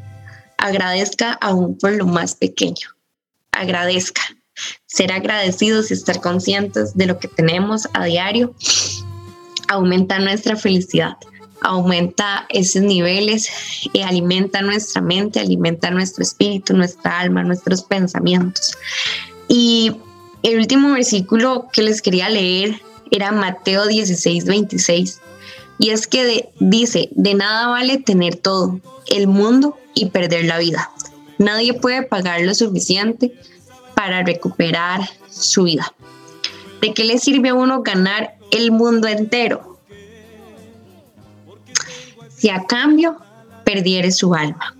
Agradezca 0.58 1.32
aún 1.34 1.76
por 1.78 1.92
lo 1.92 2.06
más 2.06 2.34
pequeño. 2.34 2.88
Agradezca. 3.52 4.22
Ser 4.86 5.10
agradecidos 5.10 5.90
y 5.90 5.94
estar 5.94 6.20
conscientes 6.20 6.94
de 6.94 7.06
lo 7.06 7.18
que 7.18 7.26
tenemos 7.26 7.88
a 7.94 8.04
diario 8.04 8.54
aumenta 9.68 10.18
nuestra 10.18 10.56
felicidad, 10.56 11.16
aumenta 11.62 12.46
esos 12.50 12.82
niveles 12.82 13.48
y 13.92 14.00
alimenta 14.00 14.60
nuestra 14.60 15.00
mente, 15.00 15.40
alimenta 15.40 15.90
nuestro 15.90 16.22
espíritu, 16.22 16.76
nuestra 16.76 17.20
alma, 17.20 17.42
nuestros 17.42 17.82
pensamientos. 17.82 18.76
Y 19.48 19.96
el 20.42 20.58
último 20.58 20.92
versículo 20.92 21.68
que 21.72 21.82
les 21.82 22.02
quería 22.02 22.28
leer 22.28 22.80
era 23.10 23.30
Mateo 23.30 23.86
16, 23.86 24.44
26. 24.44 25.20
Y 25.78 25.90
es 25.90 26.06
que 26.06 26.50
dice, 26.60 27.08
de 27.12 27.34
nada 27.34 27.68
vale 27.68 27.98
tener 27.98 28.36
todo, 28.36 28.80
el 29.08 29.26
mundo 29.26 29.78
y 29.94 30.06
perder 30.06 30.44
la 30.46 30.58
vida. 30.58 30.90
Nadie 31.38 31.74
puede 31.74 32.02
pagar 32.02 32.40
lo 32.42 32.54
suficiente 32.54 33.32
para 33.94 34.22
recuperar 34.22 35.00
su 35.28 35.64
vida. 35.64 35.92
¿De 36.80 36.94
qué 36.94 37.04
le 37.04 37.18
sirve 37.18 37.50
a 37.50 37.54
uno 37.54 37.82
ganar 37.82 38.36
el 38.50 38.72
mundo 38.72 39.08
entero? 39.08 39.78
Si 42.28 42.48
a 42.48 42.64
cambio 42.64 43.18
perdiere 43.64 44.10
su 44.10 44.34
alma. 44.34 44.74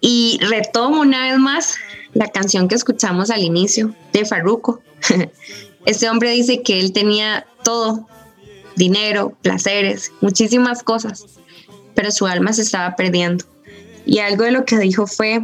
Y 0.00 0.40
retomo 0.42 1.02
una 1.02 1.24
vez 1.24 1.38
más 1.38 1.76
la 2.14 2.28
canción 2.28 2.68
que 2.68 2.74
escuchamos 2.74 3.30
al 3.30 3.42
inicio 3.42 3.94
de 4.12 4.24
Farruko. 4.24 4.80
Este 5.86 6.10
hombre 6.10 6.30
dice 6.32 6.62
que 6.62 6.78
él 6.78 6.92
tenía 6.92 7.46
todo, 7.64 8.06
dinero, 8.76 9.34
placeres, 9.40 10.12
muchísimas 10.20 10.82
cosas, 10.82 11.24
pero 11.94 12.10
su 12.10 12.26
alma 12.26 12.52
se 12.52 12.62
estaba 12.62 12.96
perdiendo. 12.96 13.46
Y 14.04 14.18
algo 14.18 14.44
de 14.44 14.50
lo 14.50 14.66
que 14.66 14.78
dijo 14.78 15.06
fue, 15.06 15.40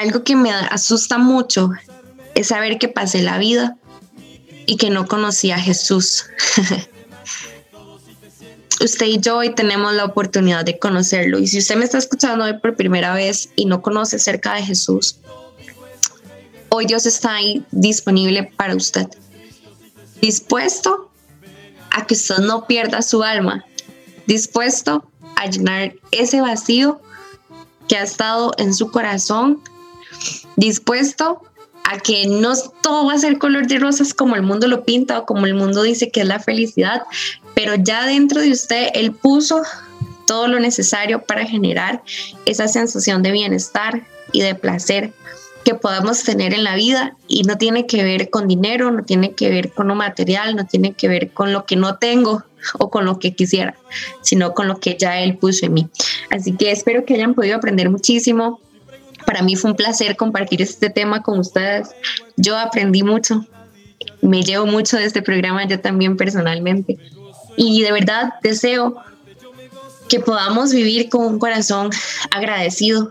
algo 0.00 0.24
que 0.24 0.34
me 0.34 0.50
asusta 0.50 1.18
mucho 1.18 1.70
es 2.34 2.48
saber 2.48 2.78
que 2.78 2.88
pasé 2.88 3.22
la 3.22 3.38
vida 3.38 3.76
y 4.66 4.78
que 4.78 4.90
no 4.90 5.06
conocía 5.06 5.54
a 5.54 5.60
Jesús. 5.60 6.24
usted 8.84 9.06
y 9.06 9.20
yo 9.20 9.38
hoy 9.38 9.54
tenemos 9.54 9.94
la 9.94 10.04
oportunidad 10.04 10.64
de 10.64 10.78
conocerlo. 10.78 11.38
Y 11.38 11.46
si 11.46 11.58
usted 11.58 11.76
me 11.76 11.84
está 11.84 11.98
escuchando 11.98 12.44
hoy 12.44 12.58
por 12.58 12.76
primera 12.76 13.14
vez 13.14 13.50
y 13.56 13.66
no 13.66 13.82
conoce 13.82 14.18
cerca 14.18 14.54
de 14.54 14.62
Jesús, 14.62 15.18
hoy 16.70 16.86
Dios 16.86 17.06
está 17.06 17.36
ahí 17.36 17.64
disponible 17.70 18.44
para 18.56 18.74
usted. 18.74 19.06
Dispuesto 20.20 21.10
a 21.90 22.06
que 22.06 22.14
usted 22.14 22.38
no 22.38 22.66
pierda 22.66 23.02
su 23.02 23.22
alma. 23.22 23.64
Dispuesto 24.26 25.04
a 25.36 25.46
llenar 25.46 25.94
ese 26.10 26.40
vacío 26.40 27.00
que 27.88 27.96
ha 27.96 28.02
estado 28.02 28.52
en 28.58 28.74
su 28.74 28.90
corazón. 28.90 29.62
Dispuesto 30.56 31.42
a 31.84 31.98
que 32.00 32.26
no 32.26 32.54
todo 32.82 33.06
va 33.06 33.14
a 33.14 33.18
ser 33.18 33.38
color 33.38 33.66
de 33.68 33.78
rosas 33.78 34.12
como 34.12 34.34
el 34.34 34.42
mundo 34.42 34.66
lo 34.66 34.84
pinta 34.84 35.20
o 35.20 35.26
como 35.26 35.46
el 35.46 35.54
mundo 35.54 35.82
dice 35.82 36.10
que 36.10 36.20
es 36.20 36.26
la 36.26 36.40
felicidad, 36.40 37.04
pero 37.54 37.76
ya 37.76 38.06
dentro 38.06 38.40
de 38.40 38.50
usted 38.50 38.88
Él 38.94 39.12
puso 39.12 39.62
todo 40.26 40.48
lo 40.48 40.58
necesario 40.58 41.22
para 41.22 41.46
generar 41.46 42.02
esa 42.44 42.66
sensación 42.66 43.22
de 43.22 43.30
bienestar 43.30 44.04
y 44.32 44.40
de 44.40 44.56
placer 44.56 45.12
que 45.66 45.74
podemos 45.74 46.22
tener 46.22 46.54
en 46.54 46.62
la 46.62 46.76
vida 46.76 47.16
y 47.26 47.42
no 47.42 47.58
tiene 47.58 47.86
que 47.86 48.04
ver 48.04 48.30
con 48.30 48.46
dinero, 48.46 48.92
no 48.92 49.02
tiene 49.02 49.32
que 49.32 49.50
ver 49.50 49.72
con 49.72 49.88
lo 49.88 49.96
material, 49.96 50.54
no 50.54 50.64
tiene 50.64 50.92
que 50.92 51.08
ver 51.08 51.32
con 51.32 51.52
lo 51.52 51.66
que 51.66 51.74
no 51.74 51.96
tengo 51.96 52.44
o 52.78 52.88
con 52.88 53.04
lo 53.04 53.18
que 53.18 53.34
quisiera, 53.34 53.76
sino 54.22 54.54
con 54.54 54.68
lo 54.68 54.78
que 54.78 54.96
ya 54.96 55.18
él 55.18 55.36
puso 55.38 55.66
en 55.66 55.74
mí. 55.74 55.88
Así 56.30 56.56
que 56.56 56.70
espero 56.70 57.04
que 57.04 57.14
hayan 57.14 57.34
podido 57.34 57.56
aprender 57.56 57.90
muchísimo. 57.90 58.60
Para 59.26 59.42
mí 59.42 59.56
fue 59.56 59.72
un 59.72 59.76
placer 59.76 60.16
compartir 60.16 60.62
este 60.62 60.88
tema 60.88 61.24
con 61.24 61.40
ustedes. 61.40 61.88
Yo 62.36 62.56
aprendí 62.56 63.02
mucho, 63.02 63.44
me 64.20 64.44
llevo 64.44 64.66
mucho 64.66 64.98
de 64.98 65.06
este 65.06 65.20
programa 65.20 65.66
yo 65.66 65.80
también 65.80 66.16
personalmente. 66.16 66.96
Y 67.56 67.82
de 67.82 67.90
verdad 67.90 68.34
deseo 68.40 68.98
que 70.08 70.20
podamos 70.20 70.72
vivir 70.72 71.08
con 71.08 71.26
un 71.26 71.40
corazón 71.40 71.90
agradecido, 72.30 73.10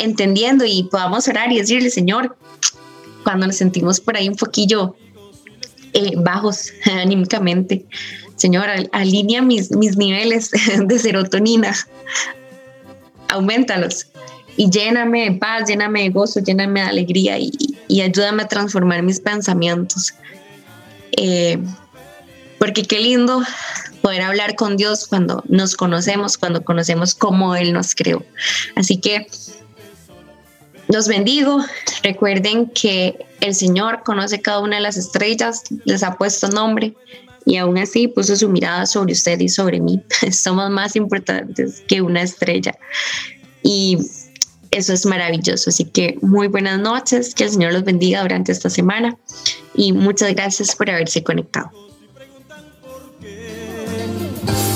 entendiendo 0.00 0.64
y 0.64 0.84
podamos 0.84 1.28
orar 1.28 1.52
y 1.52 1.58
decirle, 1.58 1.90
Señor, 1.90 2.36
cuando 3.22 3.46
nos 3.46 3.56
sentimos 3.56 4.00
por 4.00 4.16
ahí 4.16 4.28
un 4.28 4.36
poquillo 4.36 4.96
eh, 5.92 6.12
bajos 6.16 6.72
anímicamente. 6.84 7.84
Señor, 8.36 8.66
alinea 8.92 9.42
mis, 9.42 9.70
mis 9.70 9.96
niveles 9.96 10.50
de 10.86 10.98
serotonina, 10.98 11.74
aumentalos 13.28 14.06
y 14.56 14.70
lléname 14.70 15.30
de 15.30 15.38
paz, 15.38 15.68
lléname 15.68 16.02
de 16.02 16.10
gozo, 16.10 16.40
lléname 16.40 16.80
de 16.80 16.86
alegría 16.86 17.38
y, 17.38 17.52
y 17.88 18.00
ayúdame 18.00 18.42
a 18.42 18.48
transformar 18.48 19.02
mis 19.02 19.20
pensamientos. 19.20 20.14
Eh, 21.12 21.58
porque 22.58 22.82
qué 22.84 22.98
lindo 22.98 23.42
poder 24.02 24.22
hablar 24.22 24.54
con 24.54 24.76
Dios 24.76 25.06
cuando 25.06 25.42
nos 25.48 25.76
conocemos, 25.76 26.38
cuando 26.38 26.62
conocemos 26.62 27.14
cómo 27.14 27.56
Él 27.56 27.72
nos 27.72 27.94
creó. 27.94 28.24
Así 28.74 28.98
que 28.98 29.26
los 30.90 31.08
bendigo. 31.08 31.64
Recuerden 32.02 32.68
que 32.70 33.26
el 33.40 33.54
Señor 33.54 34.02
conoce 34.04 34.40
cada 34.40 34.60
una 34.60 34.76
de 34.76 34.82
las 34.82 34.96
estrellas, 34.96 35.62
les 35.84 36.02
ha 36.02 36.16
puesto 36.16 36.48
nombre 36.48 36.94
y 37.46 37.56
aún 37.56 37.78
así 37.78 38.08
puso 38.08 38.36
su 38.36 38.48
mirada 38.48 38.86
sobre 38.86 39.12
usted 39.12 39.40
y 39.40 39.48
sobre 39.48 39.80
mí. 39.80 40.02
Somos 40.32 40.70
más 40.70 40.96
importantes 40.96 41.82
que 41.86 42.02
una 42.02 42.22
estrella. 42.22 42.76
Y 43.62 43.98
eso 44.70 44.92
es 44.92 45.06
maravilloso. 45.06 45.70
Así 45.70 45.84
que 45.84 46.18
muy 46.22 46.48
buenas 46.48 46.78
noches, 46.78 47.34
que 47.34 47.44
el 47.44 47.50
Señor 47.50 47.72
los 47.72 47.84
bendiga 47.84 48.22
durante 48.22 48.52
esta 48.52 48.70
semana 48.70 49.16
y 49.74 49.92
muchas 49.92 50.34
gracias 50.34 50.74
por 50.74 50.90
haberse 50.90 51.22
conectado. 51.22 51.70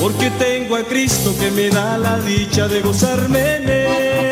Porque 0.01 0.31
tengo 0.39 0.77
a 0.77 0.83
Cristo 0.85 1.35
que 1.39 1.51
me 1.51 1.71
da 1.71 1.97
la 1.97 2.19
dicha 2.21 2.69
de 2.69 2.83
gozarme 2.83 3.57
en 3.57 3.69
él. 3.69 4.24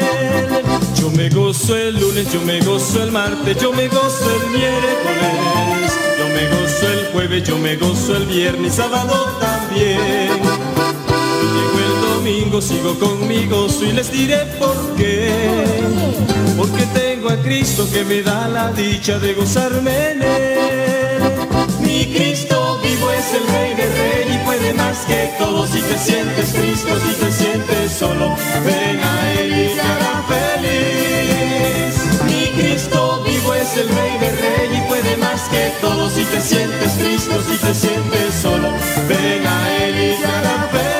Yo 1.02 1.10
me 1.10 1.28
gozo 1.28 1.76
el 1.76 1.98
lunes, 1.98 2.32
yo 2.32 2.40
me 2.42 2.60
gozo 2.60 3.02
el 3.02 3.10
martes, 3.10 3.56
yo 3.60 3.72
me 3.72 3.88
gozo 3.88 4.30
el 4.30 4.50
miércoles, 4.50 5.92
yo 6.16 6.28
me 6.28 6.48
gozo 6.48 6.88
el 6.88 7.06
jueves, 7.12 7.42
yo 7.42 7.58
me 7.58 7.76
gozo 7.76 8.16
el 8.16 8.26
viernes, 8.26 8.74
sábado 8.74 9.36
también 9.40 10.30
domingo 12.22 12.60
sigo 12.60 12.96
conmigo 13.00 13.66
y 13.82 13.92
les 13.92 14.12
diré 14.12 14.46
por 14.58 14.76
qué. 14.96 15.28
Porque 16.56 16.86
tengo 16.94 17.28
a 17.30 17.36
Cristo 17.36 17.88
que 17.92 18.04
me 18.04 18.22
da 18.22 18.46
la 18.46 18.70
dicha 18.70 19.18
de 19.18 19.34
gozarme 19.34 20.12
en 20.12 20.22
él. 20.22 21.22
Mi 21.80 22.06
Cristo 22.14 22.61
vivo 22.94 23.10
es 23.10 23.34
el 23.34 23.46
Rey 23.48 23.74
de 23.74 23.86
Rey 23.86 24.34
y 24.34 24.44
puede 24.44 24.74
más 24.74 24.98
que 25.06 25.30
todo. 25.38 25.66
Si 25.66 25.80
te 25.80 25.98
sientes 25.98 26.52
Cristo, 26.52 26.90
si 27.00 27.14
te 27.24 27.32
sientes 27.32 27.92
solo, 27.92 28.36
ven 28.64 29.00
a 29.00 29.32
Él 29.32 29.50
y 29.52 29.78
hará 29.78 30.24
feliz. 30.32 31.94
Mi 32.24 32.46
Cristo 32.60 33.22
vivo 33.24 33.54
es 33.54 33.76
el 33.76 33.88
Rey 33.88 34.18
de 34.18 34.30
Rey 34.44 34.78
y 34.78 34.88
puede 34.88 35.16
más 35.16 35.42
que 35.48 35.72
todo. 35.80 36.10
Si 36.10 36.24
te 36.24 36.40
sientes 36.40 36.92
Cristo, 36.92 37.34
si 37.48 37.56
te 37.56 37.74
sientes 37.74 38.34
solo, 38.42 38.68
ven 39.08 39.46
a 39.46 39.84
Él 39.84 39.94
y 40.10 40.24
hará 40.24 40.68
feliz 40.70 40.92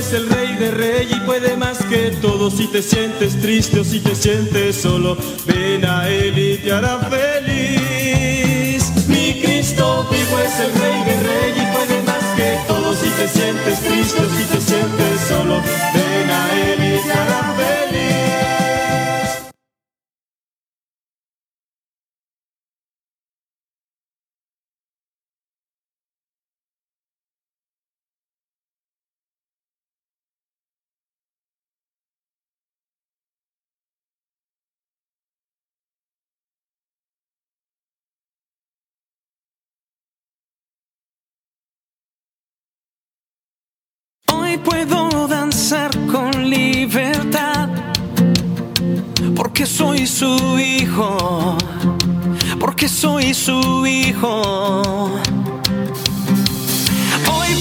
es 0.00 0.12
el 0.14 0.28
rey 0.30 0.54
de 0.56 0.70
rey 0.70 1.08
y 1.10 1.20
puede 1.26 1.56
más 1.56 1.78
que 1.84 2.10
todo. 2.22 2.50
Si 2.50 2.66
te 2.66 2.82
sientes 2.82 3.38
triste 3.40 3.80
o 3.80 3.84
si 3.84 4.00
te 4.00 4.14
sientes 4.14 4.76
solo, 4.76 5.16
ven 5.46 5.84
a 5.84 6.08
él 6.08 6.38
y 6.38 6.56
te 6.58 6.72
hará 6.72 6.98
feliz. 7.00 7.99
Vivo 10.10 10.38
es 10.38 10.60
el 10.60 10.72
rey 10.72 11.04
de 11.04 11.16
rey 11.28 11.52
y 11.56 11.74
puede 11.74 12.02
más 12.02 12.24
que 12.36 12.58
todo. 12.66 12.94
Si 12.94 13.08
te 13.10 13.28
sientes 13.28 13.80
triste 13.80 14.22
si 14.36 14.44
te 14.44 14.60
sientes 14.60 15.20
solo, 15.28 15.62
ven 15.94 16.30
a 16.30 16.42
él 16.54 16.78
y 16.84 16.96
te 17.08 17.18
feliz. 17.58 18.19
Hoy 44.50 44.56
puedo 44.56 45.28
danzar 45.28 45.92
con 46.10 46.50
libertad, 46.50 47.68
porque 49.36 49.64
soy 49.64 50.08
su 50.08 50.58
hijo, 50.58 51.56
porque 52.58 52.88
soy 52.88 53.32
su 53.32 53.86
hijo. 53.86 55.20
Hoy 57.32 57.54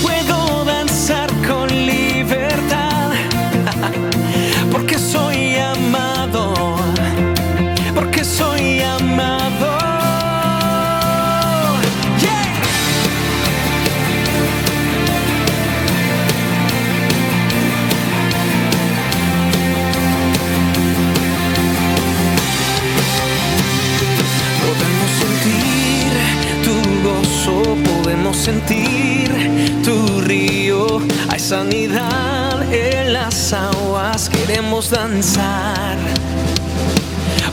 sanidad 31.49 32.61
en 32.71 33.11
las 33.11 33.53
aguas, 33.53 34.29
queremos 34.29 34.91
danzar. 34.91 35.97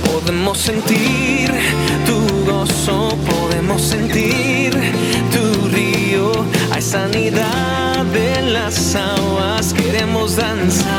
Podemos 0.05 0.59
sentir 0.59 1.51
tu 2.05 2.45
gozo, 2.45 3.09
podemos 3.31 3.81
sentir 3.81 4.73
tu 5.33 5.69
río. 5.69 6.31
Hay 6.73 6.83
sanidad 6.83 8.05
en 8.15 8.53
las 8.53 8.95
aguas, 8.97 9.73
queremos 9.73 10.37
danzar. 10.37 10.96